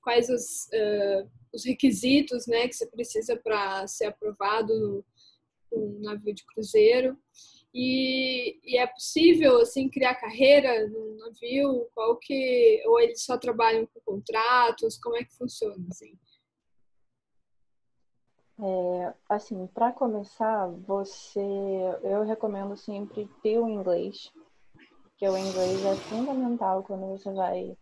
quais 0.00 0.28
os, 0.28 0.72
é, 0.72 1.26
os 1.52 1.64
requisitos 1.64 2.46
né, 2.46 2.68
que 2.68 2.74
você 2.74 2.86
precisa 2.86 3.36
para 3.36 3.86
ser 3.86 4.06
aprovado 4.06 5.04
no, 5.70 6.00
navio 6.00 6.34
de 6.34 6.44
cruzeiro. 6.44 7.16
E, 7.74 8.58
e, 8.64 8.76
é 8.76 8.86
possível 8.86 9.58
assim 9.60 9.88
criar 9.88 10.16
carreira 10.16 10.86
no 10.88 11.16
navio? 11.16 11.88
Qual 11.94 12.16
que 12.16 12.82
ou 12.86 13.00
eles 13.00 13.22
só 13.22 13.38
trabalham 13.38 13.86
com 13.86 14.00
contratos? 14.04 14.98
Como 14.98 15.16
é 15.16 15.24
que 15.24 15.34
funciona 15.34 15.82
assim? 15.90 16.12
É, 18.60 19.14
assim, 19.28 19.66
para 19.68 19.92
começar, 19.92 20.68
você, 20.86 21.40
eu 22.02 22.22
recomendo 22.22 22.76
sempre 22.76 23.28
ter 23.42 23.58
o 23.58 23.68
inglês, 23.68 24.30
porque 25.02 25.28
o 25.28 25.36
inglês 25.36 25.84
é 25.84 25.96
fundamental 26.08 26.82
quando 26.82 27.06
você 27.06 27.32
vai 27.32 27.76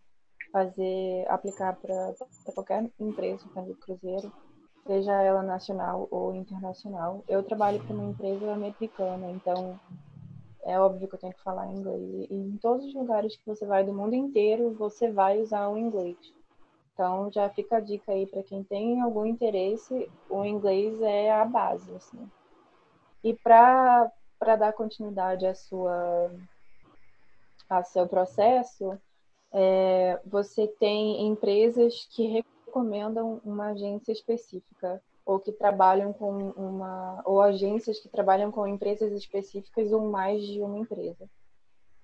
fazer, 0.51 1.25
aplicar 1.29 1.75
para 1.75 2.13
qualquer 2.53 2.89
empresa, 2.99 3.47
fazer 3.53 3.75
cruzeiro, 3.75 4.31
seja 4.87 5.21
ela 5.21 5.43
nacional 5.43 6.07
ou 6.09 6.33
internacional. 6.35 7.23
Eu 7.27 7.43
trabalho 7.43 7.79
para 7.83 7.93
uma 7.93 8.11
empresa 8.11 8.51
americana, 8.51 9.29
então 9.31 9.79
é 10.63 10.79
óbvio 10.79 11.07
que 11.07 11.15
eu 11.15 11.19
tenho 11.19 11.33
que 11.33 11.43
falar 11.43 11.71
inglês. 11.71 12.29
E 12.29 12.33
em 12.33 12.57
todos 12.57 12.85
os 12.85 12.93
lugares 12.93 13.35
que 13.35 13.45
você 13.45 13.65
vai 13.65 13.83
do 13.83 13.93
mundo 13.93 14.15
inteiro, 14.15 14.73
você 14.73 15.11
vai 15.11 15.39
usar 15.39 15.69
o 15.69 15.77
inglês. 15.77 16.17
Então 16.93 17.31
já 17.31 17.49
fica 17.49 17.77
a 17.77 17.79
dica 17.79 18.11
aí 18.11 18.25
para 18.25 18.43
quem 18.43 18.63
tem 18.63 19.01
algum 19.01 19.25
interesse, 19.25 20.09
o 20.29 20.43
inglês 20.43 21.01
é 21.01 21.31
a 21.31 21.45
base, 21.45 21.93
assim. 21.95 22.29
E 23.23 23.33
para 23.33 24.11
para 24.39 24.55
dar 24.55 24.73
continuidade 24.73 25.45
à 25.45 25.53
sua 25.53 26.31
a 27.69 27.83
seu 27.83 28.07
processo, 28.07 28.99
é, 29.53 30.19
você 30.25 30.67
tem 30.67 31.27
empresas 31.27 32.07
que 32.11 32.43
recomendam 32.65 33.39
uma 33.45 33.67
agência 33.67 34.11
específica 34.11 35.01
ou 35.25 35.39
que 35.39 35.51
trabalham 35.51 36.11
com 36.11 36.49
uma 36.51 37.21
ou 37.25 37.41
agências 37.41 37.99
que 37.99 38.09
trabalham 38.09 38.51
com 38.51 38.67
empresas 38.67 39.11
específicas 39.13 39.91
ou 39.91 40.09
mais 40.09 40.43
de 40.43 40.61
uma 40.61 40.79
empresa. 40.79 41.29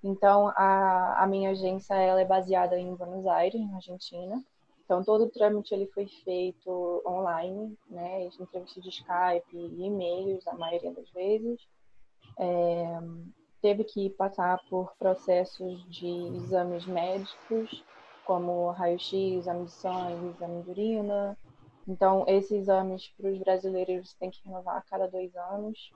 Então 0.02 0.48
a, 0.56 1.22
a 1.22 1.26
minha 1.26 1.50
agência 1.50 1.94
ela 1.94 2.20
é 2.20 2.24
baseada 2.24 2.78
em 2.78 2.94
Buenos 2.94 3.26
Aires, 3.26 3.60
na 3.68 3.76
Argentina. 3.76 4.42
Então, 4.88 5.04
todo 5.04 5.24
o 5.24 5.30
trâmite 5.30 5.74
ele 5.74 5.86
foi 5.88 6.06
feito 6.24 7.02
online, 7.06 7.76
né? 7.90 8.24
Entrevista 8.40 8.80
de 8.80 8.88
Skype 8.88 9.54
e-mails, 9.54 10.46
a 10.48 10.54
maioria 10.54 10.90
das 10.94 11.10
vezes. 11.10 11.60
É, 12.38 12.98
teve 13.60 13.84
que 13.84 14.08
passar 14.08 14.58
por 14.70 14.96
processos 14.96 15.84
de 15.90 16.08
exames 16.38 16.86
médicos, 16.86 17.84
como 18.24 18.70
raio-x, 18.70 19.12
exame 19.12 19.66
de 19.66 19.72
sangue, 19.72 20.30
exame 20.30 20.62
de 20.62 20.70
urina. 20.70 21.38
Então, 21.86 22.24
esses 22.26 22.52
exames 22.52 23.08
para 23.08 23.30
os 23.30 23.38
brasileiros 23.38 24.14
tem 24.14 24.30
que 24.30 24.42
renovar 24.42 24.78
a 24.78 24.82
cada 24.82 25.06
dois 25.06 25.36
anos. 25.36 25.92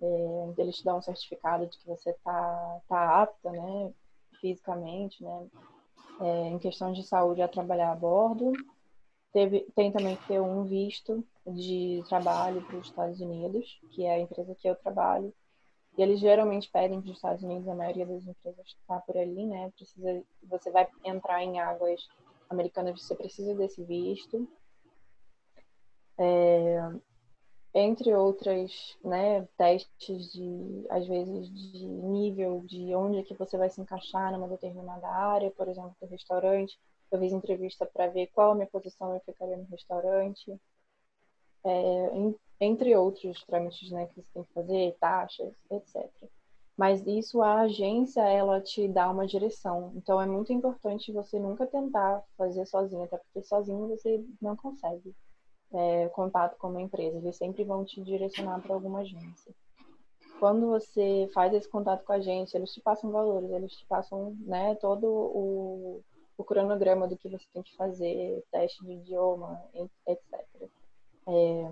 É, 0.00 0.54
eles 0.56 0.76
te 0.78 0.84
dão 0.84 0.96
um 0.96 1.02
certificado 1.02 1.66
de 1.66 1.76
que 1.76 1.86
você 1.86 2.12
está 2.12 2.80
tá 2.88 3.22
apta, 3.22 3.52
né? 3.52 3.92
Fisicamente, 4.40 5.22
né? 5.22 5.48
É, 6.20 6.48
em 6.48 6.58
questões 6.58 6.96
de 6.96 7.02
saúde 7.02 7.42
a 7.42 7.48
trabalhar 7.48 7.92
a 7.92 7.96
bordo. 7.96 8.52
Teve, 9.32 9.66
tem 9.74 9.92
também 9.92 10.16
que 10.16 10.26
ter 10.26 10.40
um 10.40 10.64
visto 10.64 11.24
de 11.46 12.02
trabalho 12.08 12.62
para 12.62 12.76
os 12.76 12.86
Estados 12.86 13.20
Unidos, 13.20 13.80
que 13.90 14.04
é 14.04 14.14
a 14.14 14.20
empresa 14.20 14.54
que 14.54 14.68
eu 14.68 14.74
trabalho. 14.76 15.32
E 15.96 16.02
eles 16.02 16.20
geralmente 16.20 16.70
pedem 16.70 17.00
para 17.00 17.10
os 17.10 17.16
Estados 17.16 17.42
Unidos, 17.42 17.68
a 17.68 17.74
maioria 17.74 18.06
das 18.06 18.26
empresas 18.26 18.66
que 18.66 18.80
está 18.80 18.98
por 19.00 19.16
ali, 19.16 19.46
né? 19.46 19.70
Precisa, 19.76 20.22
você 20.42 20.70
vai 20.70 20.86
entrar 21.04 21.42
em 21.42 21.58
águas 21.58 22.06
americanas, 22.48 23.02
você 23.02 23.14
precisa 23.14 23.54
desse 23.54 23.82
visto. 23.82 24.48
É, 26.18 26.90
entre 27.78 28.14
outras 28.14 28.96
né, 29.04 29.46
testes 29.58 30.32
de, 30.32 30.86
às 30.88 31.06
vezes, 31.06 31.46
de 31.50 31.86
nível 31.86 32.64
de 32.66 32.94
onde 32.94 33.18
é 33.18 33.22
que 33.22 33.34
você 33.34 33.58
vai 33.58 33.68
se 33.68 33.78
encaixar 33.82 34.32
numa 34.32 34.48
determinada 34.48 35.06
área, 35.06 35.50
por 35.50 35.68
exemplo, 35.68 35.94
do 36.00 36.06
restaurante. 36.06 36.78
Eu 37.12 37.18
fiz 37.18 37.32
entrevista 37.32 37.84
para 37.84 38.08
ver 38.08 38.28
qual 38.28 38.52
a 38.52 38.54
minha 38.54 38.66
posição 38.66 39.12
eu 39.14 39.20
ficaria 39.20 39.58
no 39.58 39.66
restaurante. 39.66 40.58
É, 41.64 42.10
entre 42.60 42.96
outros 42.96 43.44
trâmites 43.44 43.90
né, 43.90 44.06
que 44.06 44.22
você 44.22 44.30
tem 44.32 44.44
que 44.44 44.52
fazer, 44.54 44.96
taxas, 44.98 45.52
etc. 45.70 46.10
Mas 46.78 47.06
isso 47.06 47.42
a 47.42 47.60
agência 47.62 48.22
ela 48.22 48.58
te 48.58 48.88
dá 48.88 49.10
uma 49.10 49.26
direção. 49.26 49.92
Então 49.96 50.18
é 50.18 50.26
muito 50.26 50.50
importante 50.50 51.12
você 51.12 51.38
nunca 51.38 51.66
tentar 51.66 52.24
fazer 52.38 52.64
sozinho, 52.64 53.02
até 53.02 53.18
porque 53.18 53.42
sozinho 53.42 53.86
você 53.88 54.24
não 54.40 54.56
consegue 54.56 55.14
é, 55.72 56.08
contato 56.08 56.56
com 56.58 56.68
uma 56.68 56.80
empresa, 56.80 57.18
eles 57.18 57.36
sempre 57.36 57.64
vão 57.64 57.84
te 57.84 58.00
direcionar 58.02 58.60
para 58.60 58.74
alguma 58.74 59.00
agência. 59.00 59.54
Quando 60.38 60.66
você 60.68 61.28
faz 61.32 61.52
esse 61.54 61.68
contato 61.68 62.04
com 62.04 62.12
a 62.12 62.16
agência, 62.16 62.58
eles 62.58 62.72
te 62.72 62.80
passam 62.80 63.10
valores, 63.10 63.50
eles 63.50 63.72
te 63.72 63.86
passam 63.86 64.36
né, 64.40 64.74
todo 64.76 65.06
o, 65.06 66.02
o 66.36 66.44
cronograma 66.44 67.08
do 67.08 67.16
que 67.16 67.28
você 67.28 67.44
tem 67.52 67.62
que 67.62 67.74
fazer, 67.76 68.44
teste 68.50 68.84
de 68.84 68.92
idioma, 68.92 69.62
etc. 69.74 70.20
É, 71.28 71.70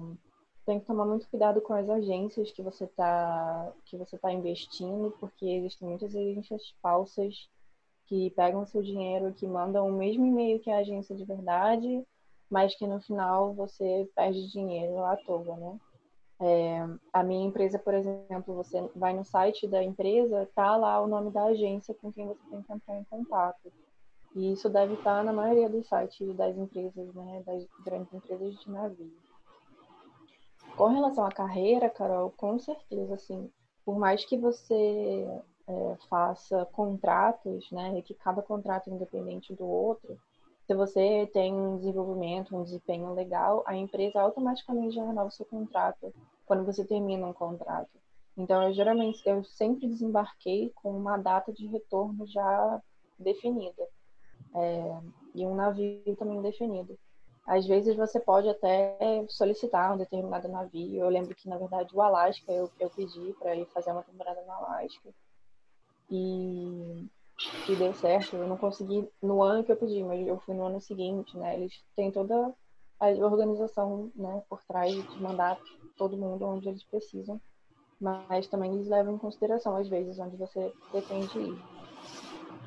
tem 0.64 0.80
que 0.80 0.86
tomar 0.86 1.04
muito 1.04 1.28
cuidado 1.28 1.60
com 1.60 1.74
as 1.74 1.88
agências 1.90 2.50
que 2.50 2.62
você 2.62 2.84
está 2.84 3.72
tá 4.20 4.32
investindo, 4.32 5.14
porque 5.20 5.44
existem 5.44 5.86
muitas 5.86 6.16
agências 6.16 6.74
falsas 6.80 7.48
que 8.06 8.30
pegam 8.30 8.66
seu 8.66 8.82
dinheiro, 8.82 9.34
que 9.34 9.46
mandam 9.46 9.88
o 9.88 9.92
mesmo 9.92 10.24
e-mail 10.24 10.60
que 10.60 10.70
a 10.70 10.78
agência 10.78 11.14
de 11.14 11.24
verdade, 11.24 12.04
mas 12.50 12.74
que 12.76 12.86
no 12.86 13.00
final 13.00 13.54
você 13.54 14.08
perde 14.14 14.50
dinheiro 14.50 15.04
à 15.04 15.16
toa, 15.16 15.56
né? 15.56 15.78
É, 16.40 16.86
a 17.12 17.22
minha 17.22 17.46
empresa, 17.46 17.78
por 17.78 17.94
exemplo, 17.94 18.54
você 18.54 18.88
vai 18.94 19.14
no 19.14 19.24
site 19.24 19.68
da 19.68 19.82
empresa, 19.82 20.48
tá 20.54 20.76
lá 20.76 21.00
o 21.00 21.06
nome 21.06 21.30
da 21.30 21.44
agência 21.44 21.94
com 21.94 22.12
quem 22.12 22.26
você 22.26 22.40
tem 22.50 22.62
que 22.62 22.72
entrar 22.72 22.98
em 22.98 23.04
contato. 23.04 23.72
E 24.34 24.52
isso 24.52 24.68
deve 24.68 24.94
estar 24.94 25.22
na 25.22 25.32
maioria 25.32 25.68
dos 25.68 25.86
sites 25.86 26.34
das 26.36 26.56
empresas, 26.56 27.14
né, 27.14 27.42
das 27.46 27.64
grandes 27.84 28.12
empresas 28.12 28.58
de 28.58 28.70
navio. 28.70 29.12
Com 30.76 30.88
relação 30.88 31.24
à 31.24 31.30
carreira, 31.30 31.88
Carol, 31.88 32.32
com 32.36 32.58
certeza, 32.58 33.14
assim, 33.14 33.48
por 33.84 33.96
mais 33.96 34.24
que 34.24 34.36
você 34.36 35.28
é, 35.68 35.96
faça 36.10 36.66
contratos, 36.66 37.70
né, 37.70 38.02
que 38.02 38.12
cada 38.12 38.42
contrato 38.42 38.90
é 38.90 38.92
independente 38.92 39.54
do 39.54 39.66
outro, 39.66 40.18
se 40.66 40.74
você 40.74 41.28
tem 41.32 41.52
um 41.52 41.76
desenvolvimento, 41.76 42.56
um 42.56 42.64
desempenho 42.64 43.12
legal, 43.12 43.62
a 43.66 43.76
empresa 43.76 44.20
automaticamente 44.20 44.94
já 44.94 45.04
renova 45.04 45.28
o 45.28 45.32
seu 45.32 45.44
contrato 45.44 46.12
quando 46.46 46.64
você 46.64 46.84
termina 46.84 47.26
um 47.26 47.32
contrato. 47.32 47.90
Então, 48.36 48.62
eu 48.62 48.72
geralmente, 48.72 49.22
eu 49.26 49.44
sempre 49.44 49.86
desembarquei 49.86 50.72
com 50.74 50.90
uma 50.90 51.16
data 51.16 51.52
de 51.52 51.66
retorno 51.66 52.26
já 52.26 52.82
definida. 53.18 53.86
É, 54.54 55.00
e 55.34 55.44
um 55.46 55.54
navio 55.54 56.16
também 56.16 56.40
definido. 56.40 56.98
Às 57.46 57.66
vezes 57.66 57.94
você 57.94 58.18
pode 58.18 58.48
até 58.48 58.96
solicitar 59.28 59.92
um 59.92 59.98
determinado 59.98 60.48
navio. 60.48 61.00
Eu 61.00 61.08
lembro 61.10 61.34
que, 61.34 61.48
na 61.48 61.58
verdade, 61.58 61.94
o 61.94 62.00
Alasca 62.00 62.50
eu, 62.50 62.70
eu 62.80 62.88
pedi 62.88 63.34
para 63.38 63.54
ir 63.54 63.66
fazer 63.66 63.92
uma 63.92 64.02
temporada 64.02 64.40
no 64.42 64.52
Alasca. 64.52 65.10
E, 66.10 67.06
e 67.68 67.76
deu 67.76 67.92
certo. 67.94 68.36
Eu 68.36 68.46
não 68.48 68.56
consegui 68.56 69.08
no 69.22 69.42
ano 69.42 69.64
que 69.64 69.72
eu 69.72 69.76
pedi, 69.76 70.02
mas 70.02 70.26
eu 70.26 70.38
fui 70.40 70.54
no 70.54 70.64
ano 70.64 70.80
seguinte, 70.80 71.36
né? 71.36 71.54
Eles 71.54 71.72
têm 71.96 72.10
toda 72.10 72.54
a 73.00 73.08
organização 73.08 74.10
né, 74.14 74.42
por 74.48 74.62
trás 74.64 74.92
de 74.92 75.22
mandar 75.22 75.58
todo 75.96 76.16
mundo 76.16 76.44
onde 76.44 76.68
eles 76.68 76.84
precisam. 76.84 77.40
Mas 78.00 78.48
também 78.48 78.74
eles 78.74 78.88
levam 78.88 79.14
em 79.14 79.18
consideração, 79.18 79.76
às 79.76 79.88
vezes, 79.88 80.18
onde 80.18 80.36
você 80.36 80.72
pretende 80.90 81.38
ir. 81.38 81.58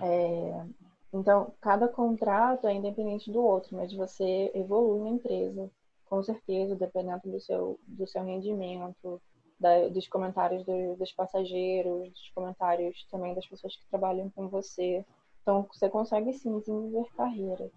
É, 0.02 0.66
então, 1.14 1.54
cada 1.62 1.88
contrato 1.88 2.68
é 2.68 2.74
independente 2.74 3.32
do 3.32 3.42
outro, 3.42 3.76
mas 3.76 3.94
você 3.94 4.52
evolui 4.54 5.02
na 5.02 5.10
empresa, 5.10 5.70
com 6.06 6.24
certeza, 6.24 6.76
dependendo 6.76 7.22
do 7.26 7.40
seu, 7.40 7.80
do 7.88 8.08
seu 8.08 8.24
rendimento, 8.24 9.22
da, 9.60 9.88
dos 9.88 10.08
comentários 10.08 10.64
do, 10.64 10.96
dos 10.96 11.12
passageiros, 11.12 12.10
dos 12.10 12.32
comentários 12.34 13.06
também 13.10 13.34
das 13.34 13.48
pessoas 13.48 13.76
que 13.76 13.86
trabalham 13.90 14.30
com 14.30 14.48
você. 14.48 15.06
Então, 15.42 15.68
você 15.72 15.90
consegue 15.90 16.34
sim 16.34 16.60
desenvolver 16.60 17.10
carreira. 17.16 17.72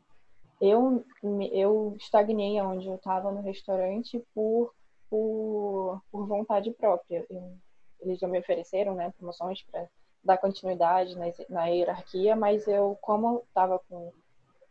Eu, 0.60 1.04
eu 1.52 1.96
estagnei 1.98 2.60
onde 2.60 2.86
eu 2.86 2.96
estava 2.96 3.32
no 3.32 3.40
restaurante 3.40 4.22
por, 4.34 4.74
por, 5.08 6.02
por 6.10 6.26
vontade 6.26 6.70
própria. 6.72 7.24
Eu, 7.30 7.54
eles 8.00 8.18
já 8.18 8.28
me 8.28 8.38
ofereceram 8.38 8.94
né, 8.94 9.12
promoções 9.16 9.62
para 9.62 9.88
dar 10.22 10.38
continuidade 10.38 11.16
na, 11.16 11.26
na 11.48 11.66
hierarquia, 11.66 12.36
mas 12.36 12.66
eu, 12.68 12.96
como 13.00 13.42
estava 13.48 13.78
com 13.88 14.12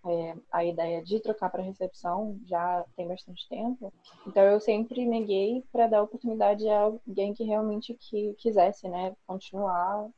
é, 0.05 0.35
a 0.51 0.63
ideia 0.63 1.03
de 1.03 1.19
trocar 1.19 1.49
para 1.49 1.63
recepção 1.63 2.39
já 2.45 2.85
tem 2.95 3.07
bastante 3.07 3.47
tempo, 3.49 3.93
então 4.25 4.43
eu 4.43 4.59
sempre 4.59 5.05
neguei 5.05 5.63
para 5.71 5.87
dar 5.87 6.03
oportunidade 6.03 6.67
a 6.69 6.81
alguém 6.81 7.33
que 7.33 7.43
realmente 7.43 7.93
que 7.95 8.33
quisesse, 8.35 8.87
né, 8.87 9.15
continuar 9.27 10.09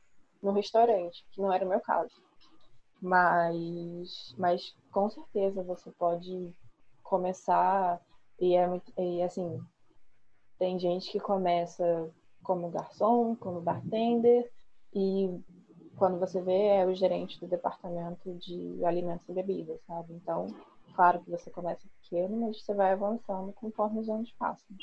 no 0.42 0.52
restaurante, 0.52 1.24
que 1.32 1.40
não 1.40 1.52
era 1.52 1.64
o 1.64 1.68
meu 1.68 1.80
caso. 1.80 2.14
Mas, 3.00 4.34
mas 4.38 4.74
com 4.92 5.10
certeza 5.10 5.62
você 5.62 5.90
pode 5.92 6.54
começar 7.02 8.00
e, 8.40 8.54
é, 8.56 8.68
e 8.98 9.22
assim 9.22 9.60
tem 10.58 10.78
gente 10.78 11.10
que 11.10 11.18
começa 11.18 12.08
como 12.42 12.70
garçom, 12.70 13.34
como 13.34 13.60
bartender 13.60 14.48
e 14.94 15.28
quando 15.96 16.18
você 16.18 16.40
vê 16.40 16.66
é 16.68 16.86
o 16.86 16.94
gerente 16.94 17.38
do 17.40 17.46
departamento 17.46 18.32
de 18.34 18.84
alimentos 18.84 19.28
e 19.28 19.32
bebidas, 19.32 19.80
sabe? 19.86 20.14
Então, 20.14 20.46
claro 20.94 21.22
que 21.22 21.30
você 21.30 21.50
começa 21.50 21.86
pequeno, 22.00 22.36
mas 22.40 22.62
você 22.62 22.74
vai 22.74 22.92
avançando 22.92 23.52
conforme 23.52 24.00
os 24.00 24.08
anos 24.08 24.32
passam. 24.32 24.76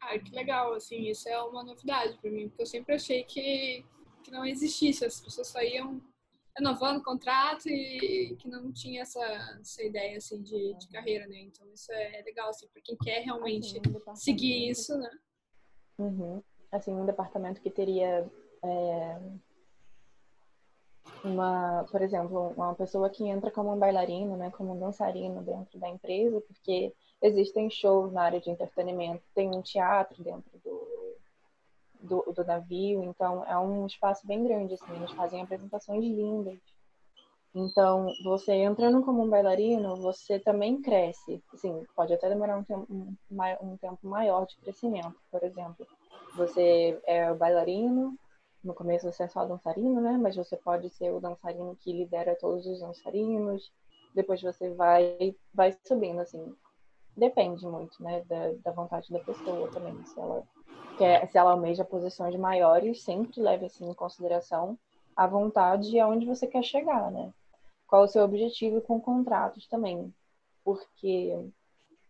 Ah, 0.00 0.18
que 0.18 0.34
legal, 0.34 0.74
assim, 0.74 1.08
isso 1.08 1.28
é 1.28 1.40
uma 1.42 1.62
novidade 1.62 2.16
para 2.18 2.30
mim, 2.30 2.48
porque 2.48 2.62
eu 2.62 2.66
sempre 2.66 2.94
achei 2.94 3.24
que, 3.24 3.84
que 4.22 4.30
não 4.30 4.44
existisse, 4.44 5.04
as 5.04 5.20
pessoas 5.20 5.48
só 5.48 5.60
iam 5.60 6.00
renovando 6.56 6.98
o 6.98 7.04
contrato 7.04 7.68
e 7.68 8.36
que 8.38 8.48
não 8.48 8.72
tinha 8.72 9.02
essa, 9.02 9.22
essa 9.60 9.82
ideia, 9.82 10.16
assim, 10.16 10.42
de, 10.42 10.74
de 10.74 10.88
carreira, 10.88 11.26
né? 11.26 11.40
Então, 11.40 11.66
isso 11.72 11.92
é 11.92 12.22
legal, 12.24 12.50
assim, 12.50 12.66
para 12.68 12.82
quem 12.82 12.96
quer 12.96 13.20
realmente 13.22 13.78
assim, 13.78 14.14
seguir 14.14 14.68
isso, 14.70 14.96
né? 14.96 15.10
Uhum. 15.98 16.42
Assim, 16.70 16.92
um 16.92 17.06
departamento 17.06 17.60
que 17.60 17.70
teria 17.70 18.30
é, 18.62 19.20
uma, 21.24 21.84
por 21.90 22.02
exemplo, 22.02 22.52
uma 22.56 22.74
pessoa 22.74 23.10
que 23.10 23.26
entra 23.26 23.50
como 23.50 23.72
um 23.72 23.78
bailarino, 23.78 24.36
né, 24.36 24.50
como 24.50 24.74
um 24.74 24.78
dançarino 24.78 25.42
dentro 25.42 25.78
da 25.78 25.88
empresa, 25.88 26.40
porque 26.42 26.92
existem 27.22 27.68
shows 27.68 28.12
na 28.12 28.22
área 28.22 28.40
de 28.40 28.50
entretenimento, 28.50 29.22
tem 29.34 29.48
um 29.54 29.62
teatro 29.62 30.22
dentro 30.22 30.50
do, 30.64 31.16
do, 32.00 32.32
do 32.32 32.44
navio, 32.44 33.02
então 33.02 33.44
é 33.44 33.58
um 33.58 33.86
espaço 33.86 34.26
bem 34.26 34.44
grande, 34.44 34.74
assim, 34.74 34.94
eles 34.96 35.10
fazem 35.12 35.42
apresentações 35.42 36.04
lindas. 36.04 36.58
Então, 37.54 38.12
você 38.22 38.52
entrando 38.52 39.02
como 39.02 39.22
um 39.22 39.28
bailarino, 39.28 39.96
você 39.96 40.38
também 40.38 40.80
cresce. 40.80 41.42
Assim, 41.52 41.84
pode 41.96 42.12
até 42.12 42.28
demorar 42.28 42.58
um 42.58 42.62
tempo, 42.62 42.86
um, 42.88 43.16
um 43.62 43.76
tempo 43.76 44.06
maior 44.06 44.46
de 44.46 44.56
crescimento. 44.58 45.16
Por 45.30 45.42
exemplo, 45.42 45.86
você 46.36 47.00
é 47.04 47.32
bailarino, 47.34 48.16
no 48.68 48.74
começo 48.74 49.10
você 49.10 49.22
é 49.22 49.28
só 49.28 49.46
dançarino, 49.46 49.98
né? 50.00 50.18
Mas 50.20 50.36
você 50.36 50.56
pode 50.56 50.90
ser 50.90 51.10
o 51.10 51.20
dançarino 51.20 51.74
que 51.76 51.90
lidera 51.90 52.36
todos 52.36 52.66
os 52.66 52.80
dançarinos. 52.80 53.72
Depois 54.14 54.42
você 54.42 54.74
vai, 54.74 55.34
vai 55.54 55.74
subindo, 55.86 56.20
assim. 56.20 56.54
Depende 57.16 57.66
muito, 57.66 58.00
né? 58.02 58.22
Da, 58.26 58.52
da 58.62 58.70
vontade 58.70 59.10
da 59.10 59.20
pessoa 59.20 59.70
também. 59.70 60.04
Se 60.04 60.20
ela 60.20 60.42
quer, 60.98 61.26
se 61.28 61.38
ela 61.38 61.52
almeja 61.52 61.82
posições 61.82 62.36
maiores, 62.36 63.02
sempre 63.02 63.40
leve 63.40 63.64
assim 63.64 63.88
em 63.88 63.94
consideração 63.94 64.78
a 65.16 65.26
vontade 65.26 65.90
e 65.90 65.98
aonde 65.98 66.26
você 66.26 66.46
quer 66.46 66.62
chegar, 66.62 67.10
né? 67.10 67.32
Qual 67.86 68.04
o 68.04 68.08
seu 68.08 68.22
objetivo 68.22 68.82
com 68.82 69.00
contratos 69.00 69.66
também. 69.66 70.14
Porque 70.62 71.34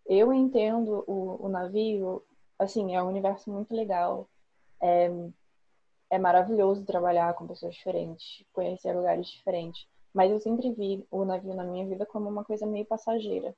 eu 0.05 0.33
entendo 0.33 1.05
o, 1.07 1.47
o 1.47 1.49
navio, 1.49 2.21
assim, 2.59 2.97
é 2.97 3.03
um 3.03 3.09
universo 3.09 3.49
muito 3.49 3.73
legal. 3.73 4.29
É, 4.83 5.09
é 6.11 6.19
maravilhoso 6.19 6.85
trabalhar 6.85 7.35
com 7.35 7.47
pessoas 7.47 7.75
diferentes, 7.75 8.45
conhecer 8.53 8.93
lugares 8.95 9.27
diferentes. 9.29 9.87
Mas 10.13 10.31
eu 10.31 10.41
sempre 10.41 10.73
vi 10.73 11.07
o 11.11 11.25
navio 11.25 11.55
na 11.55 11.65
minha 11.65 11.87
vida 11.87 12.07
como 12.07 12.29
uma 12.29 12.45
coisa 12.45 12.67
meio 12.67 12.87
passageira. 12.87 13.55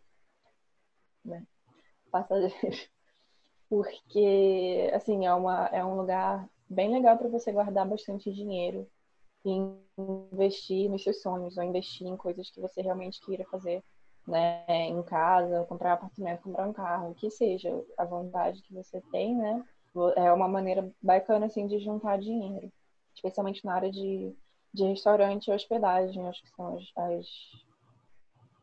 Né? 1.24 1.46
Passageira. 2.10 2.54
Porque, 3.68 4.90
assim, 4.92 5.26
é, 5.26 5.32
uma, 5.32 5.66
é 5.66 5.84
um 5.84 5.94
lugar 5.96 6.48
bem 6.68 6.92
legal 6.92 7.16
para 7.16 7.28
você 7.28 7.52
guardar 7.52 7.86
bastante 7.88 8.32
dinheiro 8.32 8.88
e 9.44 9.50
investir 10.32 10.90
nos 10.90 11.04
seus 11.04 11.22
sonhos, 11.22 11.56
ou 11.56 11.62
investir 11.62 12.06
em 12.06 12.16
coisas 12.16 12.50
que 12.50 12.60
você 12.60 12.82
realmente 12.82 13.20
queira 13.24 13.44
fazer, 13.44 13.82
né? 14.26 14.64
Em 14.68 15.02
casa, 15.04 15.64
comprar 15.64 15.90
um 15.90 15.94
apartamento, 15.94 16.42
comprar 16.42 16.68
um 16.68 16.72
carro, 16.72 17.10
o 17.10 17.14
que 17.14 17.30
seja 17.30 17.70
a 17.96 18.04
vontade 18.04 18.60
que 18.62 18.74
você 18.74 19.00
tem, 19.12 19.36
né? 19.36 19.64
É 20.16 20.32
uma 20.32 20.48
maneira 20.48 20.90
bacana 21.02 21.46
assim 21.46 21.66
de 21.66 21.78
juntar 21.78 22.18
dinheiro, 22.18 22.70
especialmente 23.14 23.64
na 23.64 23.74
área 23.74 23.90
de, 23.90 24.34
de 24.72 24.84
restaurante 24.84 25.48
e 25.48 25.52
hospedagem, 25.52 26.26
acho 26.28 26.42
que 26.42 26.50
são 26.50 26.76
as, 26.76 26.84
as, 26.96 27.26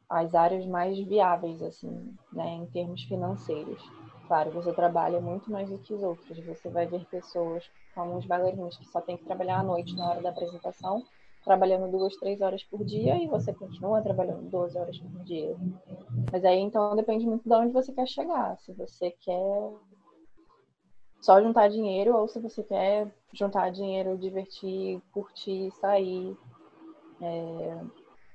as 0.10 0.36
áreas 0.36 0.66
mais 0.66 0.98
viáveis 0.98 1.62
assim, 1.62 2.16
né, 2.32 2.48
em 2.56 2.66
termos 2.68 3.04
financeiros. 3.04 3.82
Claro, 4.28 4.52
você 4.52 4.74
trabalha 4.74 5.22
muito 5.22 5.50
mais 5.50 5.70
do 5.70 5.78
que 5.80 5.94
os 5.94 6.04
outros. 6.04 6.38
Você 6.46 6.70
vai 6.70 6.86
ver 6.86 7.06
pessoas 7.06 7.64
como 7.96 8.18
os 8.18 8.26
bailarinos 8.26 8.78
que 8.78 8.86
só 8.86 9.00
tem 9.00 9.16
que 9.18 9.24
trabalhar 9.24 9.60
à 9.60 9.64
noite 9.64 9.96
na 9.96 10.10
hora 10.10 10.22
da 10.22 10.30
apresentação, 10.30 11.02
trabalhando 11.46 11.90
duas, 11.90 12.16
três 12.18 12.42
horas 12.42 12.62
por 12.66 12.84
dia 12.84 13.18
e 13.18 13.28
você 13.28 13.54
continua 13.54 14.02
trabalhando 14.02 14.50
12 14.50 14.78
horas 14.78 14.98
por 15.00 15.24
dia. 15.24 15.56
Mas 16.30 16.44
aí 16.44 16.60
então 16.60 16.94
depende 16.96 17.26
muito 17.26 17.48
de 17.48 17.56
onde 17.56 17.72
você 17.72 17.94
quer 17.94 18.08
chegar. 18.08 18.58
Se 18.60 18.74
você 18.74 19.12
quer 19.12 19.72
só 21.22 21.42
juntar 21.42 21.70
dinheiro 21.70 22.16
ou 22.16 22.28
se 22.28 22.40
você 22.40 22.64
quer 22.64 23.12
juntar 23.34 23.72
dinheiro, 23.72 24.18
divertir, 24.18 25.02
curtir, 25.12 25.72
sair. 25.80 26.38
É... 27.22 27.82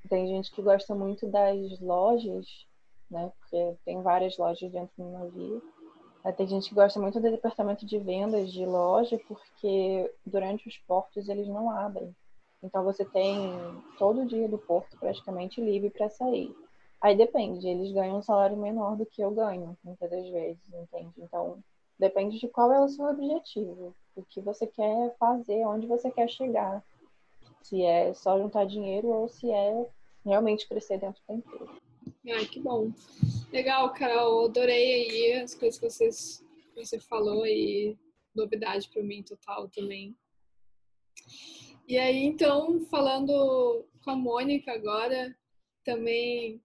Tem 0.08 0.26
gente 0.26 0.50
que 0.50 0.62
gosta 0.62 0.94
muito 0.94 1.26
das 1.28 1.80
lojas, 1.80 2.46
né? 3.10 3.32
Porque 3.38 3.76
tem 3.84 4.02
várias 4.02 4.36
lojas 4.36 4.70
dentro 4.70 4.92
do 4.98 5.10
navio. 5.10 5.62
Tem 6.36 6.46
gente 6.46 6.68
que 6.68 6.74
gosta 6.74 7.00
muito 7.00 7.20
do 7.20 7.30
departamento 7.30 7.84
de 7.84 7.98
vendas 7.98 8.52
de 8.52 8.64
loja 8.64 9.18
porque 9.26 10.12
durante 10.24 10.68
os 10.68 10.78
portos 10.78 11.28
eles 11.28 11.48
não 11.48 11.68
abrem. 11.70 12.14
Então 12.62 12.84
você 12.84 13.04
tem 13.04 13.52
todo 13.98 14.22
o 14.22 14.26
dia 14.26 14.48
do 14.48 14.56
porto 14.56 14.96
praticamente 14.98 15.60
livre 15.60 15.90
para 15.90 16.08
sair. 16.08 16.54
Aí 17.00 17.16
depende, 17.16 17.66
eles 17.66 17.92
ganham 17.92 18.18
um 18.18 18.22
salário 18.22 18.56
menor 18.56 18.96
do 18.96 19.04
que 19.04 19.20
eu 19.20 19.32
ganho, 19.32 19.76
muitas 19.82 20.08
das 20.08 20.28
vezes, 20.28 20.62
entende? 20.72 21.12
Então 21.18 21.58
Depende 22.02 22.40
de 22.40 22.48
qual 22.48 22.72
é 22.72 22.80
o 22.80 22.88
seu 22.88 23.04
objetivo, 23.04 23.94
o 24.16 24.24
que 24.24 24.40
você 24.40 24.66
quer 24.66 25.14
fazer, 25.20 25.64
onde 25.64 25.86
você 25.86 26.10
quer 26.10 26.28
chegar. 26.28 26.84
Se 27.62 27.80
é 27.80 28.12
só 28.12 28.36
juntar 28.40 28.64
dinheiro 28.66 29.06
ou 29.06 29.28
se 29.28 29.48
é 29.48 29.88
realmente 30.24 30.66
crescer 30.66 30.98
dentro 30.98 31.22
da 31.28 31.34
empresa. 31.36 31.70
Ah, 32.28 32.44
que 32.44 32.58
bom. 32.58 32.90
Legal, 33.52 33.92
Carol. 33.92 34.46
Adorei 34.46 34.74
aí 34.74 35.42
as 35.42 35.54
coisas 35.54 35.78
que, 35.78 35.88
vocês, 35.88 36.44
que 36.74 36.84
você 36.84 36.98
falou 36.98 37.46
e 37.46 37.96
novidade 38.34 38.88
para 38.88 39.04
mim 39.04 39.22
total 39.22 39.68
também. 39.68 40.16
E 41.86 41.96
aí, 41.98 42.24
então, 42.24 42.84
falando 42.86 43.86
com 44.02 44.10
a 44.10 44.16
Mônica 44.16 44.72
agora, 44.72 45.32
também 45.84 46.60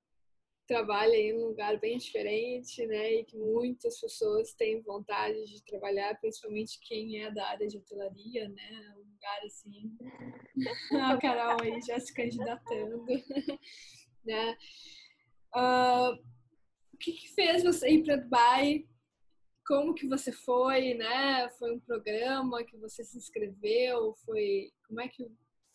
trabalha 0.67 1.15
em 1.15 1.33
um 1.33 1.47
lugar 1.47 1.79
bem 1.79 1.97
diferente, 1.97 2.85
né? 2.85 3.13
E 3.13 3.23
que 3.23 3.37
muitas 3.37 3.99
pessoas 3.99 4.53
têm 4.53 4.81
vontade 4.81 5.45
de 5.45 5.63
trabalhar, 5.63 6.19
principalmente 6.19 6.79
quem 6.81 7.23
é 7.23 7.31
da 7.31 7.47
área 7.47 7.67
de 7.67 7.77
hotelaria, 7.77 8.49
né? 8.49 8.93
Um 8.97 9.11
lugar 9.13 9.45
assim. 9.45 9.97
A 11.01 11.17
Carol 11.17 11.61
aí 11.61 11.81
já 11.81 11.99
se 11.99 12.13
candidatando, 12.13 13.05
né? 14.25 14.57
Uh, 15.55 16.13
o 16.93 16.97
que, 16.97 17.13
que 17.13 17.33
fez 17.33 17.63
você 17.63 17.89
ir 17.89 18.03
para 18.03 18.17
Dubai? 18.17 18.85
Como 19.65 19.93
que 19.93 20.07
você 20.07 20.31
foi, 20.31 20.93
né? 20.95 21.49
Foi 21.57 21.75
um 21.75 21.79
programa 21.79 22.63
que 22.63 22.77
você 22.77 23.03
se 23.03 23.17
inscreveu? 23.17 24.13
Foi 24.25 24.71
como 24.85 24.99
é 25.01 25.07
que 25.07 25.25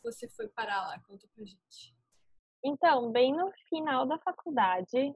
você 0.03 0.29
foi 0.29 0.49
parar 0.49 0.83
lá? 0.83 1.01
Conta 1.07 1.27
pra 1.35 1.45
gente. 1.45 2.02
Então, 2.65 3.11
bem 3.11 3.33
no 3.33 3.51
final 3.69 4.07
da 4.07 4.19
faculdade, 4.19 5.13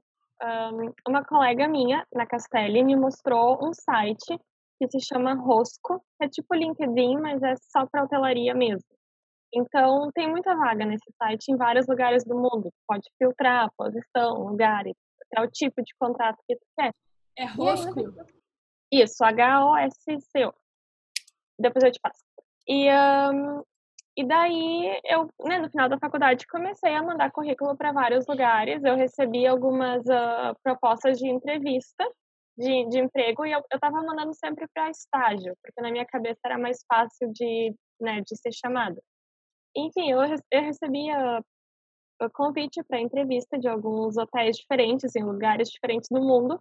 uma 1.07 1.23
colega 1.25 1.67
minha, 1.67 2.05
na 2.13 2.25
Castelli, 2.25 2.83
me 2.83 2.95
mostrou 2.95 3.57
um 3.63 3.73
site 3.73 4.39
que 4.79 4.87
se 4.91 4.99
chama 4.99 5.33
Rosco, 5.33 6.03
é 6.21 6.27
tipo 6.27 6.53
LinkedIn, 6.53 7.17
mas 7.19 7.41
é 7.41 7.55
só 7.55 7.87
para 7.87 8.03
hotelaria 8.03 8.53
mesmo. 8.53 8.85
Então, 9.53 10.11
tem 10.13 10.29
muita 10.29 10.55
vaga 10.55 10.85
nesse 10.85 11.11
site 11.17 11.49
em 11.49 11.55
vários 11.55 11.87
lugares 11.87 12.23
do 12.25 12.35
mundo. 12.35 12.69
Pode 12.85 13.09
filtrar 13.17 13.71
posição, 13.77 14.43
lugares, 14.43 14.93
até 15.23 15.41
o 15.41 15.49
tipo 15.49 15.81
de 15.81 15.93
contrato 15.97 16.37
que 16.47 16.55
tu 16.55 16.65
quer. 16.77 16.91
É 17.37 17.45
Rosco? 17.45 18.13
Isso, 18.91 19.23
H-O-S-C-O. 19.23 20.53
Depois 21.57 21.83
eu 21.83 21.91
te 21.91 21.99
passo. 21.99 22.23
E 22.67 22.89
um, 22.91 23.63
e 24.17 24.25
daí 24.25 24.99
eu, 25.05 25.29
né, 25.45 25.59
no 25.59 25.69
final 25.69 25.87
da 25.87 25.99
faculdade, 25.99 26.47
comecei 26.47 26.95
a 26.95 27.03
mandar 27.03 27.31
currículo 27.31 27.77
para 27.77 27.91
vários 27.91 28.25
lugares. 28.25 28.83
Eu 28.83 28.95
recebi 28.95 29.45
algumas 29.45 30.01
uh, 30.07 30.57
propostas 30.63 31.19
de 31.19 31.27
entrevista 31.27 32.03
de, 32.57 32.89
de 32.89 32.99
emprego 32.99 33.45
e 33.45 33.51
eu 33.51 33.61
estava 33.71 34.01
mandando 34.01 34.33
sempre 34.33 34.67
para 34.73 34.89
estágio, 34.89 35.55
porque 35.61 35.79
na 35.79 35.91
minha 35.91 36.05
cabeça 36.05 36.39
era 36.43 36.57
mais 36.57 36.83
fácil 36.87 37.31
de, 37.31 37.75
né, 38.01 38.21
de 38.21 38.35
ser 38.35 38.51
chamada. 38.51 38.99
Enfim, 39.75 40.09
eu, 40.09 40.19
eu 40.51 40.61
recebia 40.61 41.39
o 42.19 42.29
convite 42.31 42.83
para 42.83 42.99
entrevista 42.99 43.59
de 43.59 43.67
alguns 43.67 44.17
hotéis 44.17 44.57
diferentes, 44.57 45.15
em 45.15 45.23
lugares 45.23 45.69
diferentes 45.69 46.09
do 46.09 46.19
mundo, 46.19 46.59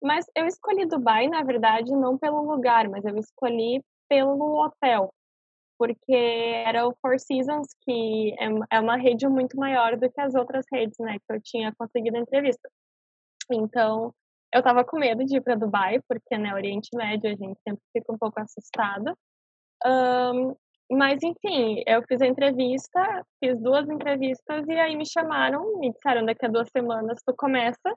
mas 0.00 0.26
eu 0.36 0.46
escolhi 0.46 0.86
Dubai, 0.86 1.26
na 1.26 1.42
verdade, 1.42 1.90
não 1.90 2.16
pelo 2.16 2.42
lugar, 2.42 2.88
mas 2.88 3.04
eu 3.04 3.16
escolhi 3.16 3.82
pelo 4.08 4.64
hotel, 4.64 5.12
porque 5.78 6.14
era 6.14 6.86
o 6.86 6.94
Four 7.00 7.18
Seasons, 7.18 7.68
que 7.82 8.34
é, 8.38 8.76
é 8.76 8.80
uma 8.80 8.96
rede 8.96 9.26
muito 9.28 9.56
maior 9.56 9.96
do 9.96 10.10
que 10.10 10.20
as 10.20 10.34
outras 10.34 10.64
redes, 10.72 10.96
né, 10.98 11.18
que 11.18 11.34
eu 11.34 11.40
tinha 11.42 11.74
conseguido 11.76 12.16
entrevista. 12.16 12.68
Então, 13.50 14.12
eu 14.52 14.62
tava 14.62 14.84
com 14.84 14.98
medo 14.98 15.24
de 15.24 15.36
ir 15.36 15.40
para 15.40 15.56
Dubai, 15.56 16.00
porque, 16.08 16.38
né, 16.38 16.54
Oriente 16.54 16.90
Médio 16.94 17.30
a 17.30 17.34
gente 17.34 17.58
sempre 17.66 17.82
fica 17.92 18.12
um 18.12 18.18
pouco 18.18 18.40
assustada. 18.40 19.14
Um, 19.84 20.54
mas, 20.90 21.22
enfim, 21.22 21.82
eu 21.86 22.02
fiz 22.06 22.20
a 22.20 22.26
entrevista, 22.26 23.24
fiz 23.42 23.60
duas 23.60 23.88
entrevistas 23.88 24.66
e 24.68 24.72
aí 24.72 24.96
me 24.96 25.06
chamaram, 25.06 25.78
me 25.78 25.92
disseram 25.92 26.24
daqui 26.24 26.46
a 26.46 26.48
duas 26.48 26.68
semanas 26.70 27.20
tu 27.26 27.34
começa. 27.36 27.96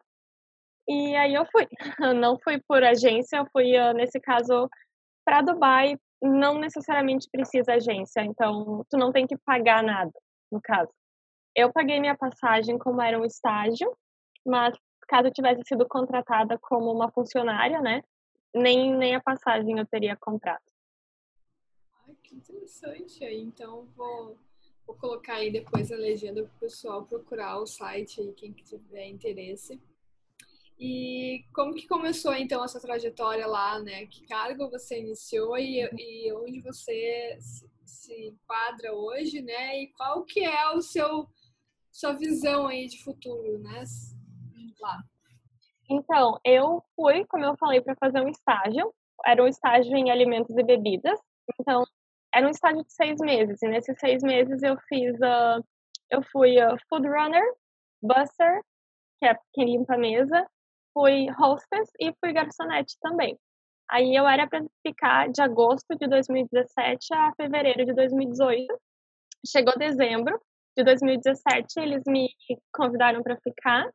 E 0.87 1.15
aí 1.15 1.33
eu 1.33 1.45
fui. 1.51 1.67
Eu 2.11 2.13
não 2.13 2.39
fui 2.39 2.61
por 2.67 2.83
agência, 2.83 3.37
eu 3.37 3.47
fui, 3.51 3.73
nesse 3.93 4.19
caso, 4.21 4.69
para 5.25 5.41
Dubai 5.41 5.97
não 6.21 6.57
necessariamente 6.59 7.27
precisa 7.31 7.73
agência, 7.73 8.21
então 8.21 8.85
tu 8.89 8.97
não 8.97 9.11
tem 9.11 9.27
que 9.27 9.37
pagar 9.37 9.83
nada, 9.83 10.11
no 10.51 10.59
caso. 10.61 10.91
Eu 11.55 11.71
paguei 11.71 11.99
minha 11.99 12.17
passagem 12.17 12.77
como 12.77 13.01
era 13.01 13.19
um 13.19 13.25
estágio, 13.25 13.95
mas 14.45 14.75
caso 15.07 15.27
eu 15.27 15.33
tivesse 15.33 15.61
sido 15.65 15.87
contratada 15.87 16.57
como 16.59 16.91
uma 16.91 17.11
funcionária, 17.11 17.81
né, 17.81 18.01
nem, 18.53 18.95
nem 18.95 19.15
a 19.15 19.21
passagem 19.21 19.77
eu 19.77 19.85
teria 19.85 20.15
contrato. 20.15 20.63
Ai, 22.07 22.15
que 22.23 22.35
interessante 22.35 23.23
aí. 23.23 23.41
Então 23.41 23.87
vou, 23.95 24.37
vou 24.85 24.95
colocar 24.95 25.35
aí 25.35 25.51
depois 25.51 25.91
a 25.91 25.95
legenda 25.95 26.43
para 26.43 26.55
o 26.55 26.59
pessoal 26.59 27.05
procurar 27.05 27.59
o 27.59 27.67
site 27.67 28.21
aí, 28.21 28.33
quem 28.33 28.53
tiver 28.53 29.07
interesse. 29.07 29.81
E 30.79 31.43
como 31.53 31.73
que 31.73 31.87
começou 31.87 32.33
então 32.35 32.63
essa 32.63 32.79
trajetória 32.79 33.47
lá, 33.47 33.79
né? 33.79 34.05
Que 34.05 34.25
cargo 34.27 34.69
você 34.69 34.99
iniciou 34.99 35.57
e, 35.57 35.81
e 35.97 36.31
onde 36.33 36.61
você 36.61 37.37
se, 37.39 37.67
se, 37.83 38.27
enquadra 38.27 38.93
hoje, 38.93 39.41
né? 39.41 39.81
E 39.81 39.87
qual 39.87 40.23
que 40.23 40.43
é 40.43 40.69
o 40.69 40.81
seu 40.81 41.27
sua 41.91 42.13
visão 42.13 42.67
aí 42.67 42.85
de 42.85 43.03
futuro, 43.03 43.57
né? 43.57 43.83
Lá. 44.79 45.01
Então, 45.89 46.39
eu 46.45 46.83
fui, 46.95 47.25
como 47.25 47.43
eu 47.43 47.57
falei, 47.57 47.81
para 47.81 47.95
fazer 47.95 48.21
um 48.21 48.29
estágio. 48.29 48.93
Era 49.25 49.43
um 49.43 49.47
estágio 49.47 49.95
em 49.97 50.11
alimentos 50.11 50.55
e 50.55 50.63
bebidas. 50.63 51.19
Então, 51.59 51.83
era 52.31 52.45
um 52.45 52.51
estágio 52.51 52.83
de 52.83 52.93
seis 52.93 53.19
meses. 53.19 53.59
E 53.63 53.67
nesses 53.67 53.97
seis 53.99 54.21
meses 54.21 54.61
eu 54.61 54.77
fiz, 54.87 55.15
uh, 55.15 55.63
eu 56.11 56.21
fui 56.31 56.55
uh, 56.63 56.77
food 56.87 57.07
runner, 57.07 57.43
busser, 57.99 58.61
que 59.19 59.25
é 59.27 59.35
quem 59.53 59.65
limpa 59.65 59.95
a 59.95 59.97
mesa, 59.97 60.47
fui 60.97 61.27
hostess 61.39 61.91
e 61.99 62.11
fui 62.19 62.33
garçonete 62.33 62.97
também. 62.99 63.37
Aí 63.89 64.15
eu 64.15 64.27
era 64.27 64.47
para 64.47 64.65
ficar 64.85 65.29
de 65.29 65.41
agosto 65.43 65.95
de 65.95 66.07
2017 66.07 67.13
a 67.13 67.31
fevereiro 67.35 67.85
de 67.85 67.93
2018. 67.93 68.67
Chegou 69.45 69.77
dezembro 69.77 70.41
de 70.75 70.83
2017, 70.83 71.79
eles 71.79 72.01
me 72.07 72.29
convidaram 72.73 73.21
para 73.21 73.37
ficar. 73.37 73.87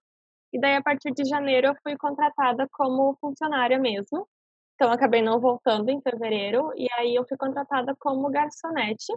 E 0.52 0.60
daí, 0.60 0.76
a 0.76 0.82
partir 0.82 1.12
de 1.12 1.24
janeiro, 1.24 1.68
eu 1.68 1.74
fui 1.82 1.96
contratada 1.96 2.68
como 2.72 3.16
funcionária 3.20 3.78
mesmo. 3.78 4.28
Então, 4.74 4.92
acabei 4.92 5.22
não 5.22 5.40
voltando 5.40 5.88
em 5.90 6.00
fevereiro. 6.00 6.72
E 6.76 6.86
aí, 6.94 7.14
eu 7.16 7.26
fui 7.26 7.36
contratada 7.36 7.96
como 7.98 8.30
garçonete 8.30 9.12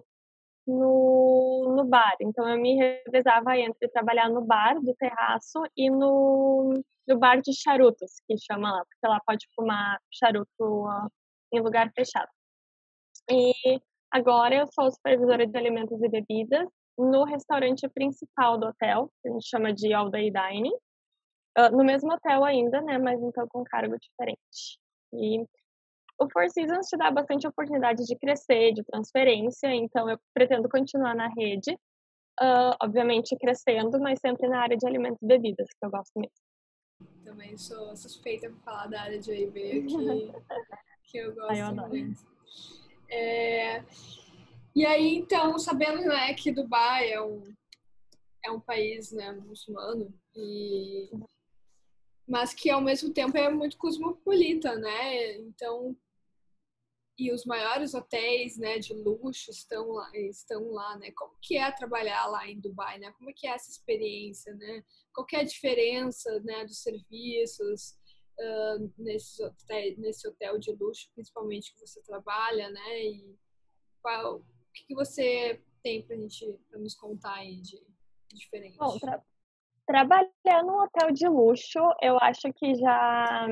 no, 0.68 1.74
no 1.76 1.86
bar. 1.86 2.16
Então, 2.22 2.48
eu 2.48 2.60
me 2.60 2.76
revezava 2.76 3.58
entre 3.58 3.88
trabalhar 3.90 4.30
no 4.30 4.42
bar 4.46 4.80
do 4.82 4.94
terraço 4.96 5.62
e 5.78 5.90
no, 5.90 6.74
no 7.08 7.20
bar 7.20 7.42
de 7.42 7.54
charutos, 7.54 8.22
que 8.28 8.36
chama 8.38 8.72
lá, 8.72 8.86
porque 8.86 9.08
lá 9.08 9.20
pode 9.26 9.48
fumar 9.56 10.00
charuto 10.12 10.88
em 11.54 11.60
lugar 11.62 11.92
fechado. 11.94 12.30
E 13.30 13.54
agora 14.12 14.56
eu 14.56 14.68
sou 14.68 14.92
supervisora 14.92 15.48
de 15.48 15.58
alimentos 15.58 16.02
e 16.02 16.10
bebidas 16.10 16.68
no 16.98 17.24
restaurante 17.26 17.88
principal 17.90 18.58
do 18.58 18.68
hotel, 18.68 19.12
que 19.22 19.30
a 19.30 19.32
gente 19.32 19.48
chama 19.48 19.74
de 19.74 19.94
All 19.94 20.10
Day 20.10 20.32
Dining. 20.32 20.74
Uh, 21.58 21.72
no 21.72 21.86
mesmo 21.86 22.14
hotel 22.14 22.44
ainda, 22.44 22.82
né, 22.82 22.98
mas 22.98 23.22
então 23.22 23.48
com 23.48 23.64
cargo 23.64 23.96
diferente. 23.98 24.78
E 25.14 25.46
o 26.20 26.30
Four 26.30 26.50
Seasons 26.50 26.88
te 26.88 26.98
dá 26.98 27.12
bastante 27.12 27.48
oportunidade 27.48 28.06
de 28.06 28.16
crescer, 28.16 28.74
de 28.74 28.84
transferência, 28.84 29.68
então 29.74 30.10
eu 30.10 30.18
pretendo 30.34 30.70
continuar 30.70 31.16
na 31.16 31.28
rede, 31.28 31.74
uh, 32.42 32.76
obviamente 32.82 33.36
crescendo, 33.38 34.00
mas 34.00 34.20
sempre 34.20 34.48
na 34.48 34.62
área 34.62 34.78
de 34.78 34.88
alimentos 34.88 35.22
e 35.22 35.28
bebidas, 35.28 35.68
que 35.70 35.86
eu 35.86 35.92
gosto 35.92 36.12
mesmo. 36.16 36.36
Também 37.24 37.58
sou 37.58 37.96
suspeita 37.96 38.50
para 38.50 38.60
falar 38.60 38.88
da 38.88 39.02
área 39.02 39.20
de 39.20 39.32
OIB, 39.32 39.86
que, 39.86 40.34
que 41.12 41.18
eu 41.18 41.36
gosto 41.36 41.58
eu 41.58 41.88
muito. 41.88 42.26
É, 43.10 43.84
e 44.76 44.86
aí, 44.86 45.16
então, 45.16 45.58
sabendo 45.60 46.02
né, 46.02 46.34
que 46.34 46.52
Dubai 46.52 47.12
é 47.12 47.22
um, 47.22 47.54
é 48.44 48.52
um 48.52 48.60
país 48.60 49.12
né, 49.12 49.32
muçulmano, 49.32 50.14
e, 50.36 51.10
mas 52.28 52.54
que 52.54 52.70
ao 52.70 52.82
mesmo 52.82 53.14
tempo 53.14 53.38
é 53.38 53.50
muito 53.50 53.78
cosmopolita, 53.78 54.76
né? 54.76 55.38
Então, 55.38 55.96
e 57.18 57.32
os 57.32 57.46
maiores 57.46 57.94
hotéis, 57.94 58.58
né, 58.58 58.78
de 58.78 58.94
luxo 58.94 59.50
estão 59.50 59.92
lá, 59.92 60.12
estão 60.16 60.72
lá, 60.72 60.98
né? 60.98 61.12
Como 61.12 61.34
que 61.42 61.58
é 61.58 61.72
trabalhar 61.72 62.26
lá 62.28 62.46
em 62.48 62.60
Dubai, 62.60 63.00
né? 63.00 63.12
Como 63.14 63.30
é 63.30 63.34
que 63.34 63.48
é 63.48 63.52
essa 63.52 63.70
experiência, 63.70 64.54
né? 64.56 64.84
Qual 65.14 65.26
é 65.34 65.38
a 65.38 65.44
diferença, 65.44 66.40
né, 66.42 66.66
dos 66.66 66.82
serviços 66.84 67.98
uh, 68.38 68.94
nesses 68.98 69.40
hotéis, 69.40 69.98
nesse 69.98 70.28
hotel 70.28 70.60
de 70.60 70.72
luxo, 70.74 71.10
principalmente 71.14 71.74
que 71.74 71.80
você 71.80 72.02
trabalha, 72.04 72.70
né? 72.70 73.04
E 73.04 73.36
qual, 74.02 74.38
o 74.40 74.46
que, 74.74 74.86
que 74.88 74.96
você 74.96 75.64
tem 75.82 76.06
para 76.06 76.18
gente 76.18 76.60
pra 76.70 76.80
nos 76.80 76.96
contar 76.96 77.36
aí 77.36 77.62
de, 77.62 77.78
de 77.78 78.36
diferente? 78.36 78.78
Bom, 78.78 79.00
tra 79.00 79.24
trabalhar 79.88 80.64
num 80.64 80.82
hotel 80.82 81.12
de 81.12 81.28
luxo, 81.28 81.80
eu 82.02 82.18
acho 82.20 82.52
que 82.54 82.74
já 82.74 83.48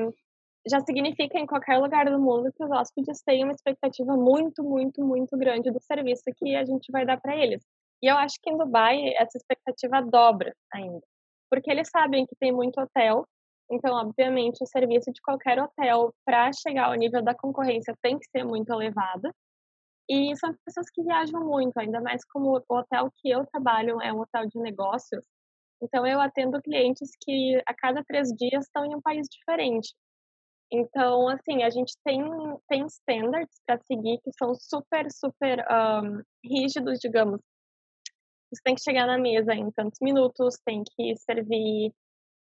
já 0.66 0.80
significa 0.80 1.38
em 1.38 1.46
qualquer 1.46 1.78
lugar 1.78 2.06
do 2.06 2.18
mundo 2.20 2.52
que 2.52 2.64
os 2.64 2.70
hóspedes 2.70 3.22
têm 3.22 3.44
uma 3.44 3.52
expectativa 3.52 4.16
muito, 4.16 4.62
muito, 4.62 5.04
muito 5.04 5.36
grande 5.36 5.70
do 5.70 5.80
serviço 5.82 6.24
que 6.36 6.54
a 6.56 6.64
gente 6.64 6.90
vai 6.90 7.04
dar 7.04 7.20
para 7.20 7.36
eles. 7.36 7.62
E 8.02 8.06
eu 8.10 8.16
acho 8.16 8.36
que 8.42 8.50
em 8.50 8.56
Dubai 8.56 9.14
essa 9.16 9.36
expectativa 9.36 10.02
dobra 10.02 10.54
ainda, 10.72 11.00
porque 11.50 11.70
eles 11.70 11.88
sabem 11.90 12.26
que 12.26 12.36
tem 12.36 12.52
muito 12.52 12.80
hotel, 12.80 13.26
então 13.70 13.94
obviamente 13.94 14.62
o 14.62 14.66
serviço 14.66 15.12
de 15.12 15.20
qualquer 15.22 15.58
hotel 15.60 16.12
para 16.24 16.50
chegar 16.52 16.86
ao 16.86 16.94
nível 16.94 17.22
da 17.22 17.34
concorrência 17.34 17.94
tem 18.02 18.18
que 18.18 18.26
ser 18.30 18.44
muito 18.44 18.72
elevado. 18.72 19.30
E 20.08 20.36
são 20.36 20.54
pessoas 20.66 20.90
que 20.90 21.02
viajam 21.02 21.40
muito, 21.40 21.78
ainda 21.78 22.00
mais 22.00 22.22
como 22.26 22.50
o 22.50 22.76
hotel 22.76 23.10
que 23.16 23.30
eu 23.30 23.46
trabalho 23.46 24.02
é 24.02 24.12
um 24.12 24.20
hotel 24.20 24.46
de 24.46 24.58
negócios. 24.60 25.24
Então, 25.82 26.06
eu 26.06 26.20
atendo 26.20 26.60
clientes 26.62 27.10
que 27.22 27.60
a 27.66 27.74
cada 27.74 28.02
três 28.04 28.28
dias 28.30 28.64
estão 28.64 28.84
em 28.84 28.94
um 28.94 29.00
país 29.00 29.26
diferente. 29.30 29.94
Então, 30.76 31.28
assim, 31.28 31.62
a 31.62 31.70
gente 31.70 31.96
tem, 32.04 32.20
tem 32.68 32.84
standards 32.86 33.60
para 33.64 33.78
seguir 33.84 34.18
que 34.24 34.32
são 34.36 34.56
super, 34.56 35.06
super 35.12 35.64
um, 35.70 36.20
rígidos, 36.44 36.98
digamos. 36.98 37.40
Você 38.52 38.60
tem 38.64 38.74
que 38.74 38.82
chegar 38.82 39.06
na 39.06 39.16
mesa 39.16 39.54
em 39.54 39.70
tantos 39.70 40.00
minutos, 40.02 40.58
tem 40.64 40.82
que 40.82 41.14
servir 41.16 41.92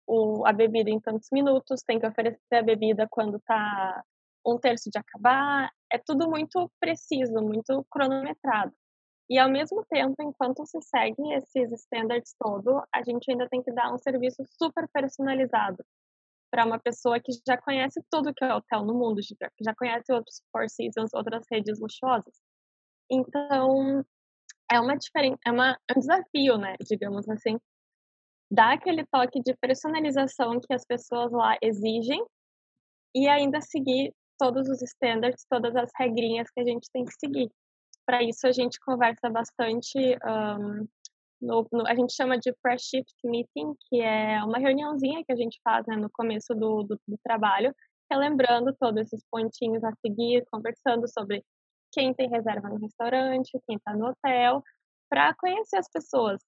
o, 0.07 0.43
a 0.47 0.51
bebida 0.51 0.89
em 0.89 0.99
tantos 0.99 1.27
minutos, 1.31 1.83
tem 1.83 1.99
que 1.99 2.07
oferecer 2.07 2.55
a 2.55 2.63
bebida 2.63 3.07
quando 3.07 3.37
está 3.37 4.03
um 4.43 4.57
terço 4.57 4.89
de 4.89 4.97
acabar. 4.97 5.69
É 5.91 5.99
tudo 5.99 6.27
muito 6.27 6.71
preciso, 6.79 7.35
muito 7.35 7.85
cronometrado. 7.91 8.73
E 9.29 9.37
ao 9.37 9.49
mesmo 9.49 9.85
tempo, 9.85 10.15
enquanto 10.23 10.65
se 10.65 10.81
segue 10.81 11.21
esses 11.35 11.71
standards 11.83 12.33
todo, 12.39 12.83
a 12.91 13.03
gente 13.03 13.29
ainda 13.29 13.47
tem 13.47 13.61
que 13.61 13.71
dar 13.71 13.93
um 13.93 13.99
serviço 13.99 14.43
super 14.59 14.87
personalizado 14.91 15.85
para 16.53 16.67
uma 16.67 16.77
pessoa 16.77 17.19
que 17.19 17.31
já 17.47 17.57
conhece 17.57 17.99
tudo 18.11 18.31
que 18.31 18.45
é 18.45 18.53
hotel 18.53 18.85
no 18.85 18.93
mundo, 18.93 19.19
que 19.25 19.63
já 19.65 19.73
conhece 19.73 20.13
outros 20.13 20.43
Four 20.51 20.69
Seasons, 20.69 21.11
outras 21.11 21.43
redes 21.51 21.79
luxuosas. 21.79 22.35
Então, 23.09 24.05
é 24.71 24.79
uma 24.79 24.95
diferença, 24.95 25.39
é, 25.47 25.51
uma, 25.51 25.71
é 25.89 25.97
um 25.97 25.99
desafio, 25.99 26.59
né, 26.59 26.75
digamos 26.87 27.27
assim, 27.27 27.57
dar 28.51 28.73
aquele 28.73 29.03
toque 29.07 29.41
de 29.41 29.57
personalização 29.57 30.59
que 30.59 30.71
as 30.71 30.85
pessoas 30.85 31.31
lá 31.31 31.57
exigem 31.59 32.23
e 33.15 33.27
ainda 33.27 33.59
seguir 33.59 34.13
todos 34.37 34.69
os 34.69 34.79
standards, 34.83 35.47
todas 35.49 35.75
as 35.75 35.89
regrinhas 35.97 36.51
que 36.51 36.61
a 36.61 36.65
gente 36.65 36.87
tem 36.93 37.03
que 37.03 37.13
seguir. 37.19 37.49
Para 38.05 38.21
isso, 38.21 38.45
a 38.45 38.51
gente 38.51 38.79
conversa 38.79 39.27
bastante. 39.27 39.97
Um, 39.97 40.87
no, 41.43 41.67
no, 41.71 41.87
a 41.87 41.95
gente 41.95 42.13
chama 42.15 42.37
de 42.37 42.53
pre-shift 42.61 43.15
meeting, 43.23 43.73
que 43.87 44.01
é 44.01 44.43
uma 44.43 44.57
reuniãozinha 44.57 45.23
que 45.25 45.31
a 45.31 45.35
gente 45.35 45.59
faz 45.63 45.85
né, 45.87 45.95
no 45.95 46.09
começo 46.11 46.53
do, 46.55 46.83
do, 46.83 46.99
do 47.07 47.17
trabalho, 47.23 47.73
relembrando 48.11 48.75
todos 48.79 49.01
esses 49.01 49.23
pontinhos 49.31 49.83
a 49.83 49.91
seguir, 50.05 50.45
conversando 50.51 51.07
sobre 51.07 51.43
quem 51.91 52.13
tem 52.13 52.29
reserva 52.29 52.69
no 52.69 52.77
restaurante, 52.77 53.59
quem 53.67 53.77
está 53.77 53.95
no 53.95 54.07
hotel, 54.07 54.63
para 55.09 55.33
conhecer 55.35 55.77
as 55.77 55.89
pessoas, 55.91 56.41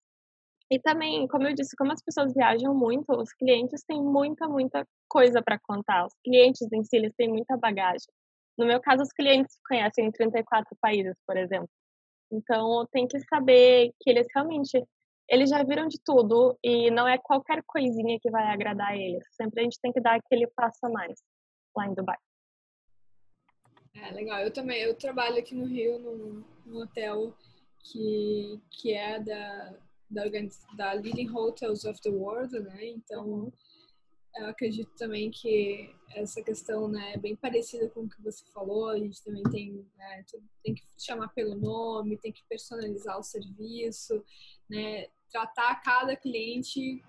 e 0.69 0.79
também, 0.79 1.27
como 1.27 1.47
eu 1.47 1.53
disse, 1.53 1.75
como 1.75 1.91
as 1.91 2.01
pessoas 2.01 2.33
viajam 2.33 2.73
muito, 2.73 3.11
os 3.11 3.31
clientes 3.33 3.83
têm 3.83 4.01
muita, 4.01 4.47
muita 4.47 4.85
coisa 5.07 5.41
para 5.41 5.59
contar. 5.59 6.05
Os 6.05 6.13
clientes 6.23 6.67
em 6.73 6.83
si, 6.83 6.95
eles 6.95 7.13
têm 7.15 7.29
muita 7.29 7.55
bagagem. 7.57 8.07
No 8.57 8.65
meu 8.65 8.81
caso, 8.81 9.03
os 9.03 9.11
clientes 9.13 9.59
conhecem 9.67 10.11
34 10.11 10.75
países, 10.81 11.15
por 11.27 11.37
exemplo. 11.37 11.69
Então, 12.31 12.87
tem 12.91 13.07
que 13.07 13.19
saber 13.21 13.91
que 14.01 14.09
eles 14.09 14.27
realmente 14.33 14.83
eles 15.27 15.49
já 15.49 15.63
viram 15.63 15.87
de 15.87 15.99
tudo 16.03 16.57
e 16.63 16.91
não 16.91 17.07
é 17.07 17.17
qualquer 17.17 17.63
coisinha 17.65 18.19
que 18.19 18.29
vai 18.29 18.45
agradar 18.47 18.95
eles. 18.95 19.23
Sempre 19.35 19.61
a 19.61 19.63
gente 19.63 19.79
tem 19.81 19.91
que 19.91 19.99
dar 19.99 20.15
aquele 20.15 20.47
passo 20.55 20.85
a 20.85 20.89
mais 20.89 21.19
lá 21.75 21.87
em 21.87 21.93
Dubai. 21.93 22.17
É, 23.95 24.11
legal. 24.11 24.41
Eu 24.41 24.51
também, 24.51 24.81
eu 24.81 24.93
trabalho 24.95 25.37
aqui 25.37 25.55
no 25.55 25.65
Rio, 25.65 25.97
num, 25.99 26.43
num 26.65 26.81
hotel 26.81 27.33
que, 27.79 28.61
que 28.69 28.93
é 28.93 29.19
da, 29.19 29.73
da, 30.09 30.23
da 30.75 30.93
Leading 30.93 31.29
Hotels 31.29 31.85
of 31.85 31.99
the 32.01 32.09
World, 32.09 32.59
né? 32.59 32.85
Então, 32.85 33.25
uhum. 33.25 33.51
Eu 34.37 34.47
acredito 34.47 34.91
também 34.97 35.31
que 35.31 35.95
essa 36.13 36.41
questão 36.41 36.87
né, 36.87 37.13
é 37.13 37.17
bem 37.17 37.35
parecida 37.35 37.89
com 37.89 38.01
o 38.01 38.09
que 38.09 38.21
você 38.21 38.43
falou. 38.53 38.89
A 38.89 38.97
gente 38.97 39.23
também 39.23 39.43
tem, 39.43 39.85
né, 39.97 40.25
tem 40.63 40.75
que 40.75 40.83
chamar 40.97 41.29
pelo 41.29 41.55
nome, 41.55 42.17
tem 42.17 42.31
que 42.31 42.43
personalizar 42.47 43.17
o 43.17 43.23
serviço, 43.23 44.23
né? 44.69 45.07
Tratar 45.31 45.81
cada 45.81 46.15
cliente 46.15 47.01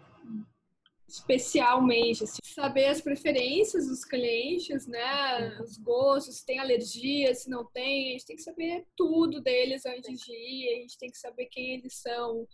especialmente, 1.08 2.24
assim, 2.24 2.40
saber 2.42 2.86
as 2.86 3.00
preferências 3.00 3.86
dos 3.86 4.04
clientes, 4.04 4.88
né, 4.88 5.56
os 5.60 5.78
gostos, 5.78 6.38
se 6.38 6.46
tem 6.46 6.58
alergia, 6.58 7.32
se 7.32 7.48
não 7.48 7.64
tem, 7.64 8.08
a 8.08 8.12
gente 8.12 8.26
tem 8.26 8.36
que 8.36 8.42
saber 8.42 8.84
tudo 8.96 9.40
deles 9.40 9.86
antes 9.86 10.20
de 10.20 10.32
ir, 10.32 10.68
a 10.68 10.80
gente 10.80 10.98
tem 10.98 11.08
que 11.08 11.18
saber 11.18 11.46
quem 11.46 11.74
eles 11.74 11.94
são, 11.94 12.46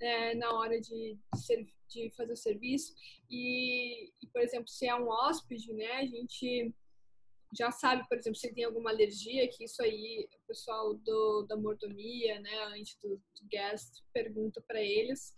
é, 0.00 0.34
na 0.34 0.52
hora 0.52 0.80
de, 0.80 1.18
de, 1.34 1.66
de, 1.88 2.10
fazer 2.10 2.32
o 2.32 2.36
serviço. 2.36 2.94
E, 3.30 4.10
e, 4.22 4.26
por 4.32 4.40
exemplo, 4.40 4.68
se 4.68 4.86
é 4.86 4.94
um 4.94 5.08
hóspede, 5.08 5.72
né, 5.72 5.92
a 5.92 6.06
gente 6.06 6.74
já 7.56 7.70
sabe, 7.70 8.06
por 8.08 8.18
exemplo, 8.18 8.38
se 8.38 8.52
tem 8.52 8.64
alguma 8.64 8.90
alergia, 8.90 9.48
que 9.48 9.64
isso 9.64 9.82
aí 9.82 10.28
o 10.34 10.46
pessoal 10.46 10.94
do, 10.94 11.42
da 11.48 11.56
mordomia, 11.56 12.40
né, 12.40 12.64
antes 12.74 12.96
do, 13.00 13.16
do 13.16 13.48
guest, 13.48 14.02
pergunta 14.12 14.62
para 14.66 14.82
eles. 14.82 15.34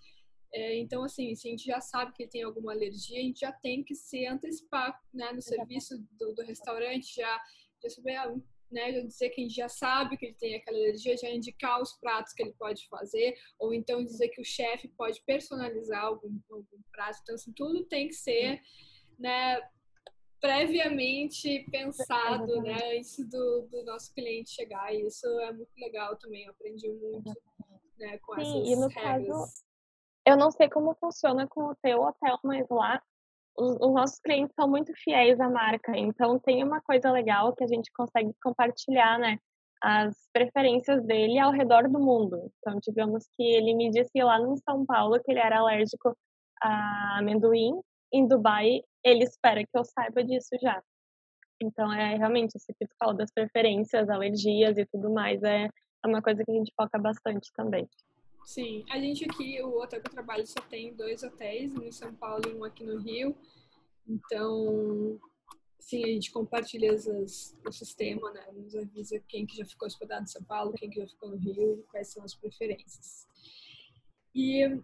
É, 0.53 0.77
então, 0.79 1.05
assim, 1.05 1.35
se 1.37 1.47
a 1.47 1.51
gente 1.53 1.65
já 1.65 1.81
sabe 1.81 2.13
que 2.13 2.25
ele 2.25 2.31
tem 2.31 2.43
alguma 2.43 2.73
alergia, 2.73 3.19
a 3.19 3.23
gente 3.23 3.41
já 3.41 3.53
tem 3.53 3.85
que 3.85 3.95
se 3.95 4.27
antecipar 4.27 5.01
né, 5.15 5.33
no 5.33 5.41
serviço 5.41 5.97
do, 6.19 6.35
do 6.35 6.43
restaurante, 6.43 7.15
já, 7.15 7.41
já 7.81 7.91
saber, 7.91 8.17
ah, 8.17 8.35
né, 8.71 8.93
dizer 9.03 9.31
que 9.31 9.41
a 9.41 9.45
gente 9.45 9.55
já 9.55 9.69
sabe 9.69 10.17
que 10.17 10.27
ele 10.27 10.35
tem 10.35 10.55
aquela 10.55 10.79
alergia, 10.79 11.17
já 11.17 11.29
indicar 11.29 11.81
os 11.81 11.93
pratos 11.95 12.33
que 12.33 12.43
ele 12.43 12.53
pode 12.53 12.87
fazer, 12.89 13.35
ou 13.59 13.75
então 13.75 14.05
dizer 14.05 14.29
que 14.29 14.41
o 14.41 14.45
chefe 14.45 14.89
pode 14.89 15.21
personalizar 15.25 16.05
algum, 16.05 16.39
algum 16.51 16.83
prato. 16.93 17.19
Então, 17.23 17.35
assim, 17.35 17.53
tudo 17.53 17.85
tem 17.85 18.09
que 18.09 18.15
ser, 18.15 18.61
né, 19.19 19.61
previamente 20.41 21.67
pensado, 21.71 22.63
né, 22.63 22.97
antes 22.97 23.19
do, 23.29 23.69
do 23.71 23.85
nosso 23.85 24.15
cliente 24.15 24.51
chegar. 24.51 24.95
E 24.95 25.07
isso 25.07 25.27
é 25.41 25.53
muito 25.53 25.73
legal 25.77 26.17
também, 26.17 26.45
eu 26.45 26.53
aprendi 26.53 26.89
muito, 26.89 27.33
né, 27.99 28.19
com 28.19 28.35
Sim, 28.35 28.41
essas 28.41 28.69
e 28.69 28.77
no 28.77 28.89
regras. 28.89 29.27
Caso, 29.27 29.71
eu 30.27 30.37
não 30.37 30.51
sei 30.51 30.69
como 30.69 30.95
funciona 30.95 31.47
com 31.49 31.65
o 31.65 31.75
teu 31.77 32.03
hotel, 32.03 32.39
mas 32.45 32.69
lá 32.69 33.03
os, 33.57 33.73
os, 33.81 33.95
nossos 33.95 34.19
clientes 34.21 34.55
são 34.55 34.69
muito 34.69 34.93
fiéis 34.95 35.39
à 35.41 35.49
marca, 35.49 35.97
então 35.97 36.39
tem 36.39 36.63
uma 36.65 36.81
coisa 36.81 37.11
legal 37.11 37.55
que 37.55 37.65
a 37.65 37.67
gente 37.67 37.91
consegue 37.93 38.33
compartilhar, 38.43 39.19
né? 39.19 39.39
As 39.83 40.15
preferências 40.33 41.03
dele 41.05 41.39
ao 41.39 41.51
redor 41.53 41.89
do 41.89 41.99
mundo. 41.99 42.51
Então, 42.59 42.79
digamos 42.83 43.27
que 43.35 43.43
ele 43.43 43.75
me 43.75 43.91
disse 43.91 44.23
lá 44.23 44.39
no 44.39 44.57
São 44.59 44.85
Paulo 44.85 45.19
que 45.23 45.31
ele 45.31 45.41
era 45.41 45.61
alérgico 45.61 46.15
a 46.63 47.19
amendoim, 47.19 47.81
em 48.13 48.27
Dubai 48.27 48.83
ele 49.05 49.25
espera 49.25 49.63
que 49.63 49.79
eu 49.79 49.85
saiba 49.85 50.23
disso 50.23 50.57
já. 50.61 50.83
Então, 51.63 51.93
é 51.93 52.17
realmente 52.17 52.57
esse 52.57 52.75
falou 52.99 53.15
das 53.15 53.31
preferências, 53.31 54.09
alergias 54.09 54.77
e 54.79 54.87
tudo 54.87 55.11
mais, 55.13 55.43
é, 55.43 55.65
é 55.65 56.09
uma 56.09 56.23
coisa 56.23 56.43
que 56.45 56.51
a 56.51 56.55
gente 56.55 56.73
foca 56.75 56.99
bastante 56.99 57.51
também. 57.55 57.89
Sim, 58.45 58.85
a 58.91 58.99
gente 58.99 59.25
aqui, 59.25 59.63
o 59.63 59.81
hotel 59.81 60.01
que 60.01 60.09
eu 60.09 60.13
trabalho 60.13 60.47
só 60.47 60.61
tem 60.63 60.95
dois 60.95 61.23
hotéis, 61.23 61.73
um 61.75 61.83
em 61.83 61.93
São 61.93 62.15
Paulo 62.15 62.43
e 62.49 62.55
um 62.55 62.65
aqui 62.65 62.85
no 62.85 62.99
Rio. 62.99 63.37
Então, 64.07 65.21
sim, 65.79 66.03
a 66.03 66.09
gente 66.09 66.33
compartilha 66.33 66.93
as, 66.93 67.57
o 67.67 67.73
sistema, 67.73 68.31
né? 68.33 68.45
Nos 68.53 68.75
avisa 68.75 69.23
quem 69.29 69.47
que 69.47 69.57
já 69.57 69.65
ficou 69.65 69.87
hospedado 69.87 70.25
em 70.25 70.27
São 70.27 70.43
Paulo, 70.43 70.73
quem 70.73 70.91
que 70.91 71.01
já 71.01 71.07
ficou 71.07 71.31
no 71.31 71.37
Rio, 71.37 71.85
quais 71.91 72.09
são 72.09 72.25
as 72.25 72.35
preferências. 72.35 73.27
E 74.35 74.81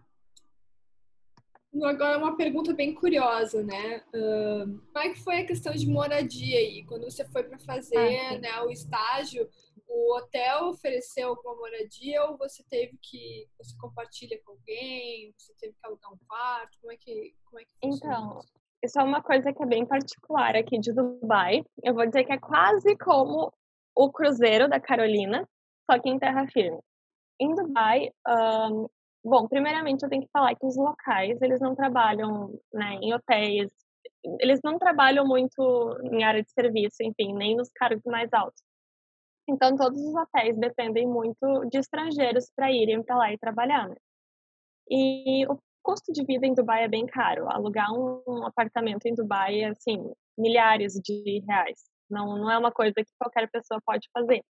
agora 1.83 2.17
uma 2.17 2.35
pergunta 2.35 2.73
bem 2.73 2.93
curiosa, 2.93 3.63
né? 3.63 4.03
Uh, 4.13 4.79
como 4.93 5.05
é 5.05 5.09
que 5.09 5.19
foi 5.19 5.39
a 5.39 5.45
questão 5.45 5.73
de 5.73 5.87
moradia 5.87 6.57
aí? 6.57 6.83
Quando 6.85 7.03
você 7.03 7.25
foi 7.25 7.43
para 7.43 7.59
fazer 7.59 7.97
ah, 7.97 8.39
né, 8.39 8.61
o 8.61 8.71
estágio, 8.71 9.49
o 9.87 10.15
hotel 10.15 10.69
ofereceu 10.69 11.29
alguma 11.29 11.55
moradia 11.55 12.23
ou 12.25 12.37
você 12.37 12.63
teve 12.69 12.97
que 13.01 13.47
você 13.57 13.75
compartilha 13.77 14.39
com 14.43 14.51
alguém, 14.51 15.33
você 15.37 15.53
teve 15.59 15.73
que 15.73 15.85
alugar 15.85 16.13
um 16.13 16.17
quarto, 16.27 16.77
como 16.79 16.91
é 16.91 16.97
que 16.97 17.35
como 17.45 17.59
é 17.59 17.63
que 17.63 17.71
Então, 17.81 18.41
isso 18.83 18.99
é 18.99 19.03
uma 19.03 19.21
coisa 19.21 19.53
que 19.53 19.63
é 19.63 19.65
bem 19.65 19.85
particular 19.85 20.55
aqui 20.55 20.77
de 20.77 20.93
Dubai. 20.93 21.63
Eu 21.83 21.93
vou 21.93 22.05
dizer 22.05 22.25
que 22.25 22.33
é 22.33 22.39
quase 22.39 22.95
como 22.97 23.51
o 23.95 24.11
cruzeiro 24.11 24.69
da 24.69 24.79
Carolina, 24.79 25.47
só 25.89 25.99
que 25.99 26.09
em 26.09 26.19
terra 26.19 26.45
firme. 26.47 26.79
Em 27.39 27.53
Dubai, 27.55 28.11
um, 28.27 28.87
bom, 29.23 29.47
primeiramente 29.47 30.03
eu 30.03 30.09
tenho 30.09 30.23
que 30.23 30.31
falar 30.31 30.55
que 30.55 30.65
os 30.65 30.75
locais, 30.75 31.41
eles 31.41 31.59
não 31.59 31.75
trabalham 31.75 32.59
né, 32.73 32.97
em 33.01 33.13
hotéis, 33.13 33.71
eles 34.39 34.59
não 34.63 34.77
trabalham 34.77 35.25
muito 35.25 35.97
em 36.11 36.23
área 36.23 36.43
de 36.43 36.51
serviço, 36.51 36.97
enfim, 37.01 37.33
nem 37.33 37.55
nos 37.55 37.69
cargos 37.71 38.03
mais 38.05 38.31
altos. 38.33 38.61
Então, 39.49 39.75
todos 39.77 40.01
os 40.01 40.13
hotéis 40.13 40.57
dependem 40.57 41.07
muito 41.07 41.65
de 41.69 41.77
estrangeiros 41.77 42.51
para 42.55 42.71
irem 42.71 43.01
para 43.01 43.15
lá 43.15 43.31
e 43.31 43.37
trabalhar. 43.37 43.87
Né? 43.87 43.95
E 44.89 45.45
o 45.47 45.57
custo 45.81 46.11
de 46.11 46.25
vida 46.25 46.45
em 46.45 46.53
Dubai 46.53 46.83
é 46.83 46.87
bem 46.87 47.05
caro. 47.05 47.49
Alugar 47.49 47.91
um 47.93 48.45
apartamento 48.45 49.05
em 49.05 49.15
Dubai 49.15 49.61
é, 49.61 49.69
assim, 49.69 50.11
milhares 50.37 50.93
de 50.95 51.39
reais. 51.47 51.89
Não, 52.09 52.37
não 52.37 52.51
é 52.51 52.57
uma 52.57 52.71
coisa 52.71 52.93
que 52.95 53.11
qualquer 53.17 53.49
pessoa 53.49 53.81
pode 53.85 54.09
fazer. 54.13 54.43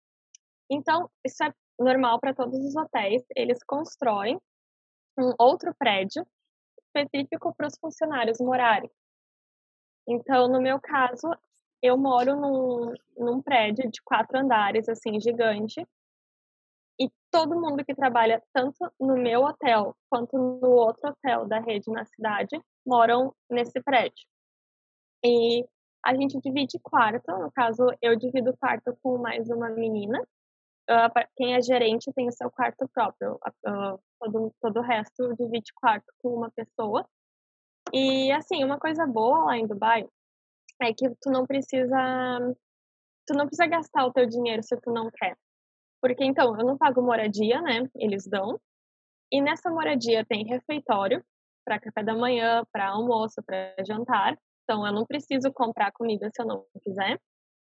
Então, 0.71 1.11
isso 1.25 1.45
é 1.45 1.53
normal 1.79 2.19
para 2.19 2.35
todos 2.35 2.59
os 2.59 2.75
hotéis. 2.75 3.23
Eles 3.37 3.63
constroem 3.65 4.41
um 5.19 5.33
outro 5.39 5.75
prédio 5.79 6.27
específico 6.81 7.55
para 7.55 7.67
os 7.67 7.77
funcionários 7.79 8.39
morarem. 8.41 8.91
Então, 10.09 10.49
no 10.49 10.61
meu 10.61 10.81
caso, 10.81 11.29
eu 11.87 11.97
moro 11.97 12.37
num, 12.37 12.95
num 13.17 13.43
prédio 13.43 13.91
de 13.91 14.01
quatro 14.03 14.39
andares, 14.39 14.89
assim, 14.89 15.21
gigante. 15.21 15.87
E 16.99 17.11
todo 17.31 17.61
mundo 17.61 17.85
que 17.85 17.95
trabalha 17.95 18.43
tanto 18.53 18.91
no 18.99 19.15
meu 19.15 19.43
hotel 19.43 19.95
quanto 20.11 20.37
no 20.37 20.71
outro 20.71 21.11
hotel 21.11 21.47
da 21.47 21.61
rede 21.61 21.91
na 21.91 22.05
cidade 22.05 22.61
moram 22.87 23.35
nesse 23.51 23.81
prédio. 23.83 24.27
E 25.25 25.65
a 26.05 26.15
gente 26.15 26.41
divide 26.41 26.79
quarto, 26.83 27.31
no 27.39 27.51
caso, 27.53 27.87
eu 28.01 28.17
divido 28.17 28.57
quarto 28.57 28.97
com 29.03 29.19
mais 29.19 29.51
uma 29.51 29.69
menina. 29.69 30.21
Uh, 30.89 31.27
quem 31.37 31.55
é 31.55 31.61
gerente 31.61 32.13
tem 32.13 32.29
o 32.29 32.33
seu 32.33 32.51
quarto 32.51 32.89
próprio. 32.95 33.35
Uh, 33.67 34.01
todo, 34.21 34.55
todo 34.61 34.79
o 34.79 34.83
resto 34.83 35.35
divide 35.35 35.73
quarto 35.75 36.07
com 36.23 36.31
uma 36.31 36.51
pessoa. 36.51 37.05
E, 37.93 38.31
assim, 38.33 38.65
uma 38.65 38.79
coisa 38.79 39.07
boa 39.07 39.45
lá 39.47 39.57
em 39.59 39.67
Dubai 39.67 40.09
é 40.83 40.93
que 40.93 41.09
tu 41.21 41.31
não 41.31 41.47
precisa 41.47 42.39
tu 43.27 43.35
não 43.35 43.47
precisa 43.47 43.67
gastar 43.67 44.07
o 44.07 44.13
teu 44.13 44.27
dinheiro 44.27 44.63
se 44.63 44.77
tu 44.81 44.93
não 44.93 45.11
quer. 45.11 45.37
Porque 46.01 46.25
então, 46.25 46.57
eu 46.59 46.65
não 46.65 46.79
pago 46.79 47.03
moradia, 47.03 47.61
né? 47.61 47.89
Eles 47.97 48.27
dão. 48.27 48.61
E 49.33 49.41
nessa 49.41 49.71
moradia 49.71 50.25
tem 50.25 50.47
refeitório 50.47 51.25
para 51.65 51.81
café 51.81 52.03
da 52.05 52.15
manhã, 52.15 52.63
para 52.73 52.89
almoço, 52.91 53.43
para 53.45 53.75
jantar. 53.85 54.39
Então, 54.63 54.87
eu 54.87 54.93
não 54.93 55.05
preciso 55.05 55.53
comprar 55.53 55.91
comida 55.93 56.31
se 56.33 56.41
eu 56.41 56.47
não 56.47 56.65
quiser. 56.83 57.21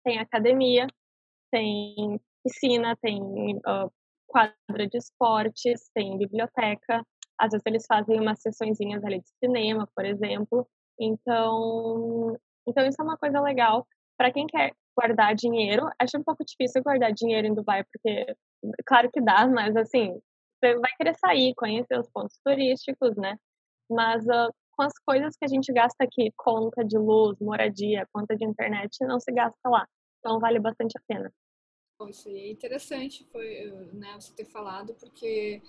Tem 0.04 0.20
academia, 0.20 0.86
tem 1.52 2.20
piscina, 2.44 2.96
tem 3.02 3.22
uh, 3.58 3.92
quadra 4.28 4.88
de 4.88 4.98
esportes, 4.98 5.90
tem 5.94 6.18
biblioteca. 6.18 7.04
Às 7.40 7.52
vezes 7.52 7.66
eles 7.66 7.86
fazem 7.88 8.20
umas 8.20 8.42
sessõezinhas 8.42 9.04
ali 9.04 9.22
de 9.22 9.30
cinema, 9.44 9.90
por 9.96 10.06
exemplo. 10.06 10.68
Então, 11.00 12.38
então 12.68 12.86
isso 12.86 13.02
é 13.02 13.04
uma 13.04 13.18
coisa 13.18 13.40
legal 13.42 13.88
para 14.18 14.32
quem 14.32 14.46
quer 14.48 14.74
guardar 14.98 15.34
dinheiro. 15.34 15.90
Acho 15.98 16.18
um 16.18 16.24
pouco 16.24 16.44
difícil 16.44 16.84
guardar 16.84 17.14
dinheiro 17.14 17.48
em 17.48 17.54
Dubai, 17.54 17.86
porque, 17.86 18.36
claro 18.86 19.10
que 19.10 19.22
dá, 19.22 19.48
mas 19.48 19.76
assim, 19.78 20.20
você 20.60 20.78
vai 20.78 20.92
querer 20.98 21.16
sair, 21.16 21.54
conhecer 21.56 21.98
os 21.98 22.10
pontos 22.10 22.38
turísticos, 22.46 23.16
né? 23.16 23.38
Mas 23.90 24.26
uh, 24.26 24.54
com 24.74 24.84
as 24.84 24.94
coisas 25.06 25.36
que 25.38 25.46
a 25.46 25.48
gente 25.48 25.72
gasta 25.72 26.04
aqui, 26.04 26.34
conta 26.36 26.84
de 26.84 26.98
luz, 26.98 27.40
moradia, 27.40 28.08
conta 28.12 28.36
de 28.36 28.44
internet, 28.44 28.98
não 29.02 29.20
se 29.20 29.32
gasta 29.32 29.70
lá. 29.70 29.88
Então 30.20 30.40
vale 30.40 30.60
bastante 30.60 30.98
a 30.98 31.02
pena. 31.08 31.32
Isso 32.10 32.30
é 32.30 32.52
interessante 32.52 33.28
foi, 33.32 33.90
né, 33.94 34.14
você 34.16 34.34
ter 34.34 34.46
falado, 34.46 34.94
porque 34.96 35.62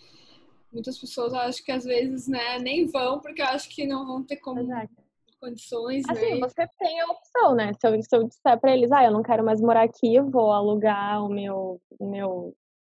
muitas 0.73 0.99
pessoas 0.99 1.35
acho 1.35 1.65
que 1.65 1.73
às 1.73 1.85
vezes 1.85 2.29
né, 2.29 2.59
nem 2.59 2.87
vão, 2.87 3.21
porque 3.21 3.43
acho 3.43 3.69
que 3.69 3.85
não 3.87 4.07
vão 4.07 4.23
ter 4.23 4.37
como 4.37 4.61
Exato 4.61 5.10
condições, 5.41 6.05
assim, 6.09 6.35
né? 6.35 6.41
você 6.41 6.69
tem 6.79 7.01
a 7.01 7.07
opção, 7.07 7.55
né? 7.55 7.73
Se 7.75 7.87
eu, 7.89 8.03
se 8.03 8.17
eu 8.17 8.25
disser 8.25 8.61
para 8.61 8.73
eles, 8.73 8.93
ah, 8.93 9.05
eu 9.05 9.11
não 9.11 9.23
quero 9.23 9.45
mais 9.45 9.61
morar 9.61 9.83
aqui, 9.83 10.21
vou 10.21 10.53
alugar 10.53 11.25
o 11.25 11.29
meu, 11.29 11.81
meu 12.01 12.55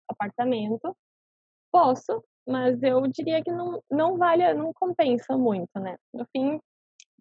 apartamento, 0.08 0.96
posso, 1.70 2.22
mas 2.46 2.82
eu 2.82 3.00
diria 3.06 3.42
que 3.42 3.50
não, 3.50 3.82
não 3.90 4.18
vale, 4.18 4.52
não 4.54 4.72
compensa 4.72 5.38
muito, 5.38 5.70
né? 5.78 5.96
No 6.12 6.26
fim, 6.26 6.60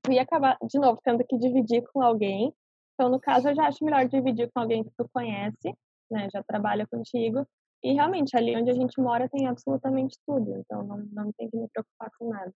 eu 0.05 0.13
ia 0.13 0.23
acabar, 0.23 0.57
de 0.63 0.79
novo, 0.79 0.99
tendo 1.03 1.23
que 1.23 1.37
dividir 1.37 1.83
com 1.93 2.01
alguém. 2.01 2.53
Então, 2.93 3.09
no 3.09 3.19
caso, 3.19 3.49
eu 3.49 3.55
já 3.55 3.67
acho 3.67 3.83
melhor 3.85 4.07
dividir 4.07 4.49
com 4.51 4.59
alguém 4.59 4.83
que 4.83 4.91
tu 4.97 5.07
conhece, 5.13 5.73
né? 6.09 6.27
Já 6.33 6.43
trabalha 6.43 6.87
contigo. 6.87 7.45
E 7.83 7.93
realmente, 7.93 8.35
ali 8.35 8.55
onde 8.55 8.69
a 8.69 8.75
gente 8.75 8.99
mora 8.99 9.29
tem 9.29 9.47
absolutamente 9.47 10.17
tudo. 10.25 10.55
Então, 10.57 10.83
não, 10.83 10.97
não 11.11 11.31
tem 11.33 11.49
que 11.49 11.57
me 11.57 11.67
preocupar 11.69 12.11
com 12.17 12.29
nada. 12.29 12.53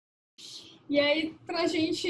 E 0.93 0.99
aí, 0.99 1.33
para 1.47 1.63
a 1.63 1.65
gente 1.65 2.07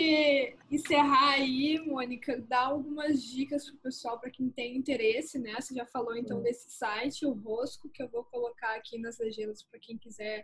encerrar 0.69 1.35
aí, 1.35 1.79
Mônica, 1.79 2.41
dá 2.41 2.63
algumas 2.63 3.23
dicas 3.23 3.63
para 3.63 3.75
o 3.75 3.79
pessoal, 3.79 4.19
para 4.19 4.29
quem 4.29 4.49
tem 4.49 4.75
interesse, 4.75 5.39
né? 5.39 5.55
Você 5.55 5.73
já 5.73 5.85
falou 5.85 6.17
então 6.17 6.43
desse 6.43 6.69
site, 6.69 7.25
o 7.25 7.31
Rosco, 7.31 7.87
que 7.87 8.03
eu 8.03 8.09
vou 8.09 8.25
colocar 8.25 8.75
aqui 8.75 8.97
nas 8.97 9.17
legendas 9.19 9.63
para 9.63 9.79
quem 9.79 9.97
quiser 9.97 10.43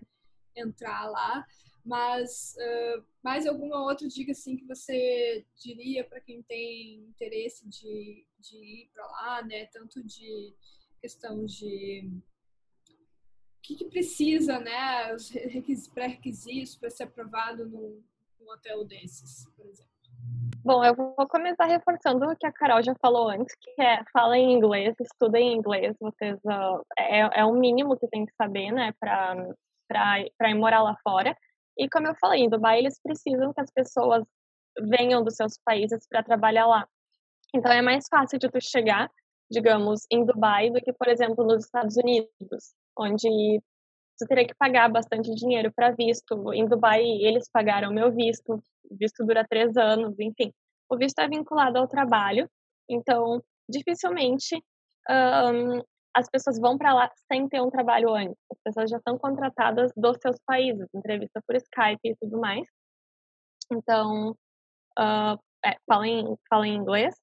entrar 0.55 1.09
lá. 1.09 1.45
Mas 1.83 2.55
uh, 2.55 3.03
mais 3.21 3.45
alguma 3.45 3.83
outra 3.83 4.07
dica 4.07 4.31
assim 4.31 4.55
que 4.55 4.65
você 4.65 5.45
diria 5.61 6.05
para 6.05 6.21
quem 6.21 6.41
tem 6.41 6.95
interesse 7.09 7.67
de, 7.67 8.25
de 8.39 8.55
ir 8.55 8.89
para 8.93 9.05
lá, 9.05 9.43
né? 9.43 9.65
Tanto 9.65 10.01
de 10.01 10.55
questão 11.01 11.45
de 11.45 12.09
o 12.87 13.61
que, 13.61 13.75
que 13.75 13.89
precisa, 13.89 14.61
né? 14.61 15.13
Os 15.13 15.29
pré-requisitos 15.93 16.77
para 16.77 16.89
ser 16.89 17.03
aprovado 17.03 17.67
num, 17.67 18.01
num 18.39 18.49
hotel 18.51 18.85
desses, 18.85 19.45
por 19.55 19.65
exemplo? 19.65 19.89
Bom, 20.63 20.83
eu 20.83 20.93
vou 20.95 21.27
começar 21.27 21.65
reforçando 21.65 22.25
o 22.25 22.35
que 22.35 22.45
a 22.45 22.51
Carol 22.51 22.83
já 22.83 22.93
falou 23.01 23.29
antes, 23.29 23.55
que 23.61 23.81
é 23.81 24.03
fala 24.11 24.37
em 24.37 24.51
inglês, 24.51 24.93
estudem 24.99 25.53
inglês, 25.53 25.95
vocês 25.99 26.37
uh, 26.45 26.83
é, 26.97 27.39
é 27.39 27.45
o 27.45 27.53
mínimo 27.53 27.97
que 27.97 28.07
tem 28.07 28.25
que 28.25 28.33
saber, 28.35 28.71
né, 28.71 28.93
para 28.99 30.19
ir 30.19 30.55
morar 30.55 30.83
lá 30.83 30.95
fora. 31.01 31.35
E 31.77 31.89
como 31.89 32.07
eu 32.07 32.15
falei, 32.15 32.41
em 32.41 32.49
Dubai 32.49 32.79
eles 32.79 32.99
precisam 33.01 33.53
que 33.53 33.61
as 33.61 33.71
pessoas 33.71 34.23
venham 34.81 35.23
dos 35.23 35.35
seus 35.35 35.57
países 35.63 36.05
para 36.09 36.23
trabalhar 36.23 36.67
lá. 36.67 36.87
Então 37.55 37.71
é 37.71 37.81
mais 37.81 38.05
fácil 38.09 38.37
de 38.37 38.49
tu 38.49 38.59
chegar, 38.61 39.09
digamos, 39.49 40.05
em 40.11 40.25
Dubai 40.25 40.69
do 40.69 40.81
que, 40.81 40.93
por 40.93 41.07
exemplo, 41.07 41.45
nos 41.45 41.65
Estados 41.65 41.95
Unidos, 41.95 42.75
onde 42.97 43.61
tu 44.19 44.27
teria 44.27 44.45
que 44.45 44.55
pagar 44.55 44.89
bastante 44.89 45.33
dinheiro 45.33 45.71
para 45.73 45.91
visto. 45.91 46.53
Em 46.53 46.67
Dubai, 46.67 47.03
eles 47.03 47.49
pagaram 47.51 47.91
meu 47.91 48.11
visto, 48.11 48.61
o 48.89 48.95
visto 48.97 49.25
dura 49.25 49.47
três 49.49 49.75
anos, 49.77 50.19
enfim. 50.19 50.51
O 50.89 50.97
visto 50.97 51.19
é 51.19 51.27
vinculado 51.27 51.77
ao 51.77 51.87
trabalho, 51.87 52.49
então 52.89 53.41
dificilmente 53.69 54.61
um, 55.09 55.81
as 56.13 56.29
pessoas 56.29 56.59
vão 56.59 56.77
para 56.77 56.93
lá 56.93 57.11
sem 57.31 57.47
ter 57.47 57.61
um 57.61 57.69
trabalho 57.69 58.13
antes. 58.13 58.37
As 58.51 58.59
pessoas 58.63 58.89
já 58.89 58.97
estão 58.97 59.17
contratadas 59.17 59.91
dos 59.95 60.17
seus 60.21 60.37
países, 60.45 60.87
entrevista 60.93 61.41
por 61.47 61.55
Skype 61.55 61.99
e 62.03 62.15
tudo 62.19 62.39
mais. 62.39 62.65
Então, 63.71 64.31
uh, 64.99 65.39
é, 65.65 65.77
falem, 65.87 66.35
falem 66.49 66.75
inglês. 66.75 67.15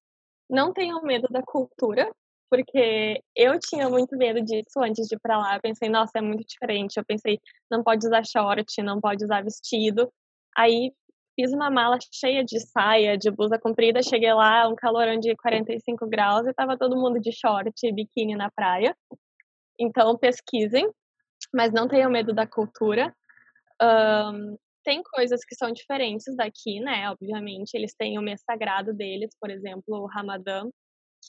Não 0.49 0.73
tenham 0.73 1.01
medo 1.01 1.27
da 1.29 1.43
cultura, 1.43 2.09
porque 2.49 3.21
eu 3.35 3.59
tinha 3.59 3.89
muito 3.89 4.15
medo 4.17 4.41
disso 4.41 4.79
antes 4.79 5.07
de 5.07 5.15
ir 5.15 5.19
para 5.19 5.37
lá. 5.37 5.55
Eu 5.55 5.61
pensei, 5.61 5.89
nossa, 5.89 6.17
é 6.17 6.21
muito 6.21 6.45
diferente. 6.47 6.97
Eu 6.97 7.05
pensei, 7.05 7.39
não 7.69 7.83
pode 7.83 8.05
usar 8.05 8.23
short, 8.25 8.81
não 8.81 8.99
pode 8.99 9.23
usar 9.23 9.43
vestido. 9.43 10.11
Aí 10.57 10.91
fiz 11.35 11.53
uma 11.53 11.69
mala 11.69 11.97
cheia 12.11 12.43
de 12.43 12.59
saia, 12.59 13.17
de 13.17 13.29
blusa 13.29 13.59
comprida, 13.59 14.01
cheguei 14.01 14.33
lá, 14.33 14.67
um 14.67 14.75
calorão 14.75 15.19
de 15.19 15.35
45 15.35 16.07
graus 16.07 16.47
e 16.47 16.53
tava 16.53 16.77
todo 16.77 16.97
mundo 16.97 17.19
de 17.19 17.31
short 17.31 17.71
e 17.83 17.93
biquíni 17.93 18.35
na 18.35 18.49
praia. 18.49 18.95
Então 19.79 20.17
pesquisem, 20.17 20.89
mas 21.53 21.71
não 21.71 21.87
tenham 21.87 22.09
medo 22.09 22.33
da 22.33 22.47
cultura. 22.47 23.13
Um, 23.81 24.57
tem 24.83 25.03
coisas 25.03 25.43
que 25.45 25.53
são 25.53 25.71
diferentes 25.71 26.35
daqui, 26.35 26.79
né? 26.79 27.09
Obviamente, 27.11 27.75
eles 27.75 27.93
têm 27.93 28.17
o 28.17 28.21
mês 28.21 28.41
sagrado 28.41 28.93
deles, 28.93 29.29
por 29.39 29.51
exemplo, 29.51 29.83
o 29.87 30.07
Ramadã, 30.07 30.63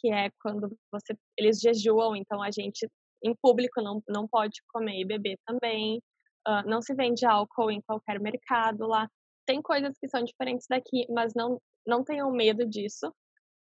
que 0.01 0.11
é 0.13 0.31
quando 0.41 0.77
você 0.93 1.17
eles 1.37 1.61
jejuam, 1.61 2.17
então 2.17 2.43
a 2.43 2.51
gente 2.51 2.89
em 3.23 3.35
público 3.43 3.83
não, 3.83 4.03
não 4.09 4.29
pode 4.29 4.63
comer 4.73 5.01
e 5.01 5.05
beber 5.05 5.39
também. 5.47 5.99
Uh, 6.47 6.67
não 6.67 6.81
se 6.81 6.95
vende 6.95 7.27
álcool 7.27 7.71
em 7.71 7.81
qualquer 7.83 8.21
mercado 8.21 8.87
lá. 8.87 9.09
Tem 9.47 9.61
coisas 9.61 9.97
que 9.99 10.09
são 10.09 10.23
diferentes 10.23 10.67
daqui, 10.69 11.07
mas 11.11 11.35
não, 11.35 11.61
não 11.87 12.05
tenham 12.05 12.31
medo 12.31 12.67
disso, 12.67 13.13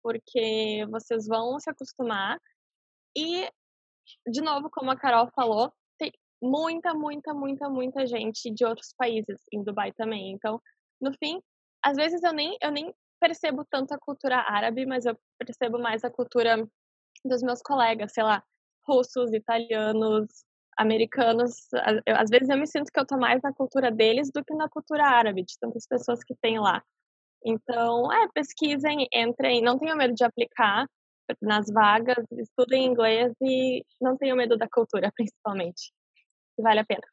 porque 0.02 0.84
vocês 0.90 1.26
vão 1.26 1.58
se 1.60 1.70
acostumar. 1.70 2.38
E, 3.16 3.48
de 4.28 4.40
novo, 4.42 4.68
como 4.70 4.90
a 4.90 4.96
Carol 4.96 5.30
falou, 5.34 5.72
tem 5.98 6.12
muita, 6.42 6.92
muita, 6.92 7.32
muita, 7.32 7.68
muita 7.68 8.06
gente 8.06 8.50
de 8.50 8.64
outros 8.64 8.92
países 8.98 9.40
em 9.52 9.62
Dubai 9.62 9.92
também. 9.92 10.32
Então, 10.32 10.60
no 11.00 11.12
fim, 11.14 11.40
às 11.82 11.96
vezes 11.96 12.22
eu 12.22 12.32
nem, 12.32 12.56
eu 12.60 12.70
nem 12.70 12.92
percebo 13.24 13.64
tanto 13.64 13.94
a 13.94 13.98
cultura 13.98 14.36
árabe, 14.36 14.84
mas 14.84 15.06
eu 15.06 15.16
percebo 15.38 15.78
mais 15.78 16.04
a 16.04 16.10
cultura 16.10 16.68
dos 17.24 17.42
meus 17.42 17.62
colegas, 17.62 18.12
sei 18.12 18.22
lá, 18.22 18.44
russos, 18.86 19.32
italianos, 19.32 20.26
americanos. 20.76 21.68
Às 22.06 22.28
vezes 22.28 22.50
eu 22.50 22.58
me 22.58 22.66
sinto 22.66 22.92
que 22.92 23.00
eu 23.00 23.06
tô 23.06 23.16
mais 23.16 23.40
na 23.42 23.50
cultura 23.54 23.90
deles 23.90 24.30
do 24.30 24.44
que 24.44 24.54
na 24.54 24.68
cultura 24.68 25.06
árabe, 25.06 25.42
de 25.42 25.58
tantas 25.58 25.86
pessoas 25.86 26.22
que 26.22 26.34
tem 26.42 26.58
lá. 26.58 26.82
Então, 27.42 28.12
é, 28.12 28.28
pesquisem, 28.34 29.08
entrem, 29.10 29.62
não 29.62 29.78
tenham 29.78 29.96
medo 29.96 30.12
de 30.14 30.24
aplicar 30.24 30.86
nas 31.40 31.66
vagas, 31.72 32.26
estudem 32.32 32.84
inglês 32.84 33.32
e 33.40 33.82
não 34.02 34.18
tenham 34.18 34.36
medo 34.36 34.58
da 34.58 34.68
cultura, 34.68 35.10
principalmente. 35.16 35.92
Vale 36.58 36.80
a 36.80 36.84
pena. 36.84 37.06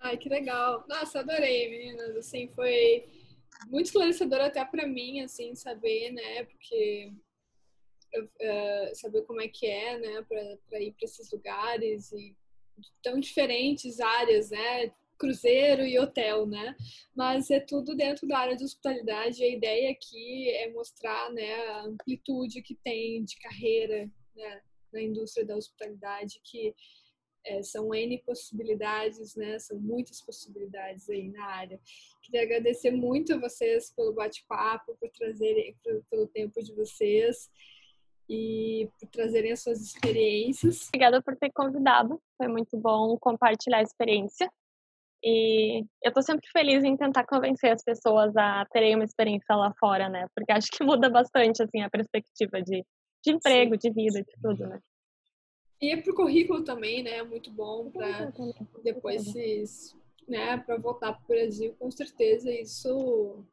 Ai, 0.00 0.18
que 0.18 0.28
legal. 0.28 0.84
Nossa, 0.86 1.20
adorei, 1.20 1.70
meninas. 1.70 2.14
Assim, 2.14 2.46
foi 2.48 3.23
muito 3.68 3.86
esclarecedor 3.86 4.40
até 4.40 4.64
para 4.64 4.86
mim, 4.86 5.20
assim, 5.20 5.54
saber, 5.54 6.10
né? 6.12 6.44
Porque 6.44 7.12
uh, 8.16 8.94
saber 8.94 9.22
como 9.22 9.40
é 9.40 9.48
que 9.48 9.66
é, 9.66 9.98
né? 9.98 10.22
Para 10.22 10.80
ir 10.80 10.92
para 10.92 11.04
esses 11.04 11.30
lugares 11.30 12.12
e 12.12 12.36
tão 13.02 13.18
diferentes 13.18 14.00
áreas, 14.00 14.50
né? 14.50 14.92
Cruzeiro 15.16 15.86
e 15.86 15.98
hotel, 15.98 16.46
né? 16.46 16.76
Mas 17.14 17.50
é 17.50 17.60
tudo 17.60 17.94
dentro 17.94 18.26
da 18.26 18.38
área 18.38 18.56
de 18.56 18.64
hospitalidade. 18.64 19.44
A 19.44 19.48
ideia 19.48 19.90
aqui 19.90 20.50
é 20.50 20.70
mostrar, 20.70 21.30
né, 21.32 21.54
a 21.68 21.82
amplitude 21.82 22.62
que 22.62 22.74
tem 22.74 23.22
de 23.24 23.36
carreira, 23.38 24.10
né, 24.34 24.60
na 24.92 25.00
indústria 25.00 25.46
da 25.46 25.56
hospitalidade, 25.56 26.40
que 26.42 26.74
É, 27.46 27.62
são 27.62 27.94
N 27.94 28.18
possibilidades, 28.22 29.36
né? 29.36 29.58
São 29.58 29.78
muitas 29.78 30.20
possibilidades 30.20 31.08
aí 31.10 31.28
na 31.30 31.44
área. 31.44 31.78
Queria 32.22 32.42
agradecer 32.42 32.90
muito 32.90 33.34
a 33.34 33.38
vocês 33.38 33.92
pelo 33.94 34.14
bate-papo, 34.14 34.96
por 34.98 35.10
trazerem, 35.10 35.76
pelo 36.10 36.26
tempo 36.28 36.62
de 36.62 36.74
vocês 36.74 37.50
e 38.28 38.88
por 38.98 39.08
trazerem 39.08 39.52
as 39.52 39.62
suas 39.62 39.80
experiências. 39.80 40.88
Obrigada 40.88 41.22
por 41.22 41.36
ter 41.36 41.50
convidado, 41.52 42.20
foi 42.38 42.48
muito 42.48 42.76
bom 42.78 43.16
compartilhar 43.18 43.78
a 43.78 43.82
experiência. 43.82 44.50
E 45.22 45.84
eu 46.02 46.12
tô 46.12 46.20
sempre 46.20 46.46
feliz 46.50 46.84
em 46.84 46.96
tentar 46.96 47.24
convencer 47.24 47.72
as 47.72 47.82
pessoas 47.82 48.36
a 48.36 48.66
terem 48.66 48.94
uma 48.94 49.04
experiência 49.04 49.56
lá 49.56 49.72
fora, 49.80 50.08
né? 50.08 50.26
Porque 50.34 50.52
acho 50.52 50.68
que 50.70 50.84
muda 50.84 51.08
bastante, 51.08 51.62
assim, 51.62 51.80
a 51.80 51.88
perspectiva 51.88 52.60
de, 52.62 52.84
de 53.24 53.32
emprego, 53.32 53.74
Sim. 53.74 53.88
de 53.88 53.94
vida, 53.94 54.22
de 54.22 54.32
tudo, 54.42 54.66
né? 54.66 54.78
E 55.84 55.96
pro 56.00 56.14
currículo 56.14 56.64
também, 56.64 57.02
né? 57.02 57.22
Muito 57.22 57.50
bom 57.50 57.90
para 57.90 58.32
depois 58.82 59.22
se, 59.22 59.64
né, 60.26 60.56
para 60.56 60.76
voltar 60.78 61.12
pro 61.12 61.36
Brasil, 61.36 61.74
com 61.78 61.90
certeza 61.90 62.50
isso 62.50 63.44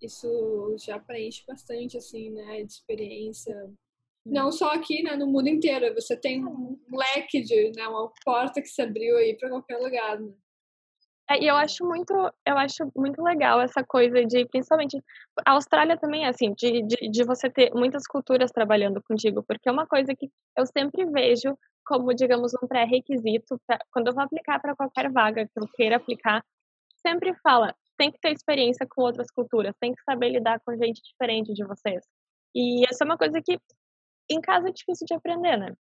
isso 0.00 0.76
já 0.78 0.98
preenche 0.98 1.42
bastante 1.46 1.96
assim, 1.96 2.28
né, 2.30 2.62
de 2.62 2.70
experiência. 2.70 3.72
Não 4.26 4.52
só 4.52 4.72
aqui, 4.72 5.02
né, 5.02 5.16
no 5.16 5.26
mundo 5.26 5.48
inteiro. 5.48 5.94
Você 5.94 6.14
tem 6.14 6.44
um 6.44 6.78
leque 6.92 7.40
de, 7.40 7.72
né, 7.74 7.88
uma 7.88 8.12
porta 8.24 8.60
que 8.60 8.68
se 8.68 8.82
abriu 8.82 9.16
aí 9.16 9.34
para 9.34 9.48
qualquer 9.48 9.78
lugar, 9.78 10.20
né? 10.20 10.32
É, 11.28 11.42
e 11.42 11.48
eu 11.48 11.56
acho 11.56 11.84
muito, 11.84 12.12
eu 12.46 12.56
acho 12.56 12.90
muito 12.94 13.20
legal 13.22 13.60
essa 13.60 13.82
coisa 13.82 14.24
de, 14.24 14.46
principalmente, 14.46 15.02
a 15.44 15.52
Austrália 15.52 15.96
também 15.96 16.24
é 16.24 16.28
assim, 16.28 16.52
de, 16.54 16.82
de, 16.82 17.08
de 17.10 17.24
você 17.24 17.50
ter 17.50 17.72
muitas 17.74 18.06
culturas 18.06 18.52
trabalhando 18.52 19.02
contigo, 19.02 19.42
porque 19.42 19.68
é 19.68 19.72
uma 19.72 19.86
coisa 19.86 20.14
que 20.14 20.30
eu 20.56 20.64
sempre 20.66 21.04
vejo 21.06 21.58
como, 21.84 22.14
digamos, 22.14 22.52
um 22.62 22.66
pré-requisito, 22.66 23.60
quando 23.92 24.08
eu 24.08 24.14
vou 24.14 24.22
aplicar 24.22 24.60
para 24.60 24.74
qualquer 24.76 25.10
vaga 25.10 25.46
que 25.46 25.58
eu 25.60 25.68
queira 25.74 25.96
aplicar, 25.96 26.44
sempre 27.00 27.34
fala, 27.42 27.74
tem 27.96 28.10
que 28.10 28.20
ter 28.20 28.32
experiência 28.32 28.86
com 28.88 29.02
outras 29.02 29.30
culturas, 29.30 29.74
tem 29.80 29.94
que 29.94 30.02
saber 30.02 30.30
lidar 30.30 30.60
com 30.60 30.76
gente 30.76 31.00
diferente 31.02 31.52
de 31.54 31.64
vocês. 31.64 32.04
E 32.54 32.84
essa 32.88 33.04
é 33.04 33.06
uma 33.06 33.16
coisa 33.16 33.40
que 33.42 33.58
em 34.30 34.40
casa 34.40 34.68
é 34.68 34.72
difícil 34.72 35.06
de 35.06 35.14
aprender, 35.14 35.56
né? 35.56 35.74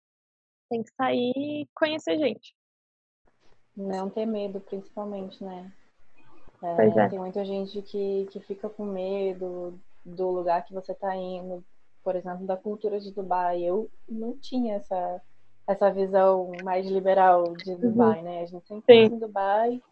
Tem 0.70 0.82
que 0.82 0.90
sair 0.94 1.32
e 1.36 1.68
conhecer 1.74 2.18
gente. 2.18 2.54
Não 3.76 4.10
ter 4.10 4.26
medo, 4.26 4.60
principalmente, 4.60 5.42
né? 5.42 5.72
É, 6.62 6.86
é. 6.86 7.08
Tem 7.08 7.18
muita 7.18 7.44
gente 7.44 7.82
que, 7.82 8.28
que 8.30 8.40
fica 8.40 8.68
com 8.68 8.84
medo 8.84 9.78
do 10.04 10.30
lugar 10.30 10.64
que 10.64 10.74
você 10.74 10.92
está 10.92 11.14
indo, 11.16 11.64
por 12.04 12.14
exemplo, 12.14 12.46
da 12.46 12.56
cultura 12.56 13.00
de 13.00 13.12
Dubai. 13.12 13.62
Eu 13.62 13.90
não 14.08 14.36
tinha 14.36 14.76
essa, 14.76 15.20
essa 15.66 15.90
visão 15.90 16.52
mais 16.62 16.86
liberal 16.86 17.54
de 17.54 17.72
uhum. 17.72 17.80
Dubai, 17.80 18.18
uhum. 18.18 18.24
né? 18.24 18.42
A 18.42 18.46
gente 18.46 18.66
sempre 18.66 18.84
pensa 18.86 19.14
em 19.14 19.18
Dubai, 19.18 19.82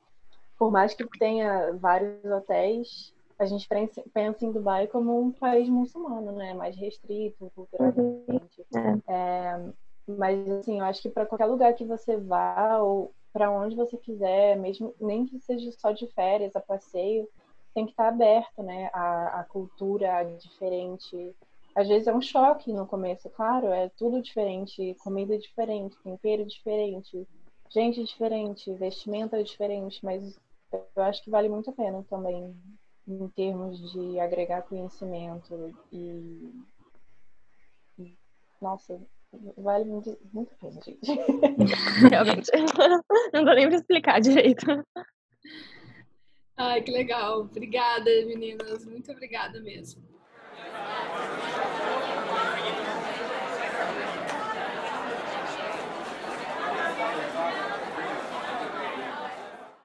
por 0.58 0.70
mais 0.70 0.94
que 0.94 1.04
tenha 1.18 1.72
vários 1.72 2.24
hotéis, 2.24 3.12
a 3.38 3.46
gente 3.46 3.66
pensa 4.12 4.44
em 4.44 4.52
Dubai 4.52 4.86
como 4.86 5.18
um 5.18 5.32
país 5.32 5.68
muçulmano, 5.68 6.32
né? 6.32 6.52
Mais 6.52 6.76
restrito 6.76 7.50
culturalmente. 7.54 8.66
Uhum. 8.74 9.02
É. 9.08 9.12
É, 9.12 9.60
mas, 10.06 10.48
assim, 10.50 10.78
eu 10.78 10.84
acho 10.84 11.00
que 11.00 11.08
para 11.08 11.26
qualquer 11.26 11.46
lugar 11.46 11.72
que 11.74 11.84
você 11.84 12.16
vá, 12.16 12.78
ou 12.78 13.12
para 13.32 13.50
onde 13.50 13.76
você 13.76 13.96
quiser, 13.96 14.56
mesmo 14.56 14.94
nem 15.00 15.26
que 15.26 15.38
seja 15.40 15.70
só 15.72 15.92
de 15.92 16.06
férias, 16.08 16.56
a 16.56 16.60
passeio, 16.60 17.28
tem 17.74 17.84
que 17.84 17.92
estar 17.92 18.08
aberto, 18.08 18.62
né? 18.62 18.90
A, 18.92 19.40
a 19.40 19.44
cultura 19.44 20.24
diferente. 20.38 21.36
Às 21.74 21.88
vezes 21.88 22.08
é 22.08 22.14
um 22.14 22.20
choque 22.20 22.72
no 22.72 22.86
começo, 22.86 23.30
claro, 23.30 23.68
é 23.68 23.88
tudo 23.90 24.20
diferente, 24.20 24.96
comida 25.00 25.38
diferente, 25.38 25.96
tempero 26.02 26.44
diferente, 26.44 27.26
gente 27.70 28.02
diferente, 28.02 28.72
vestimenta 28.74 29.42
diferente, 29.42 30.04
mas 30.04 30.36
eu 30.72 31.02
acho 31.02 31.22
que 31.22 31.30
vale 31.30 31.48
muito 31.48 31.70
a 31.70 31.72
pena 31.72 32.04
também 32.10 32.56
em 33.06 33.28
termos 33.28 33.92
de 33.92 34.18
agregar 34.18 34.62
conhecimento 34.62 35.72
e 35.92 36.52
nossa, 38.60 39.00
Vale 39.56 39.84
muito, 39.84 40.18
muito 40.32 40.52
a 40.54 40.56
pena, 40.56 40.80
gente. 40.82 41.06
Realmente. 42.10 42.50
Não 43.32 43.44
dá 43.44 43.54
nem 43.54 43.68
pra 43.68 43.76
explicar 43.76 44.20
direito. 44.20 44.66
Ai, 46.56 46.82
que 46.82 46.90
legal. 46.90 47.42
Obrigada, 47.42 48.04
meninas. 48.26 48.84
Muito 48.84 49.10
obrigada 49.12 49.60
mesmo. 49.60 50.02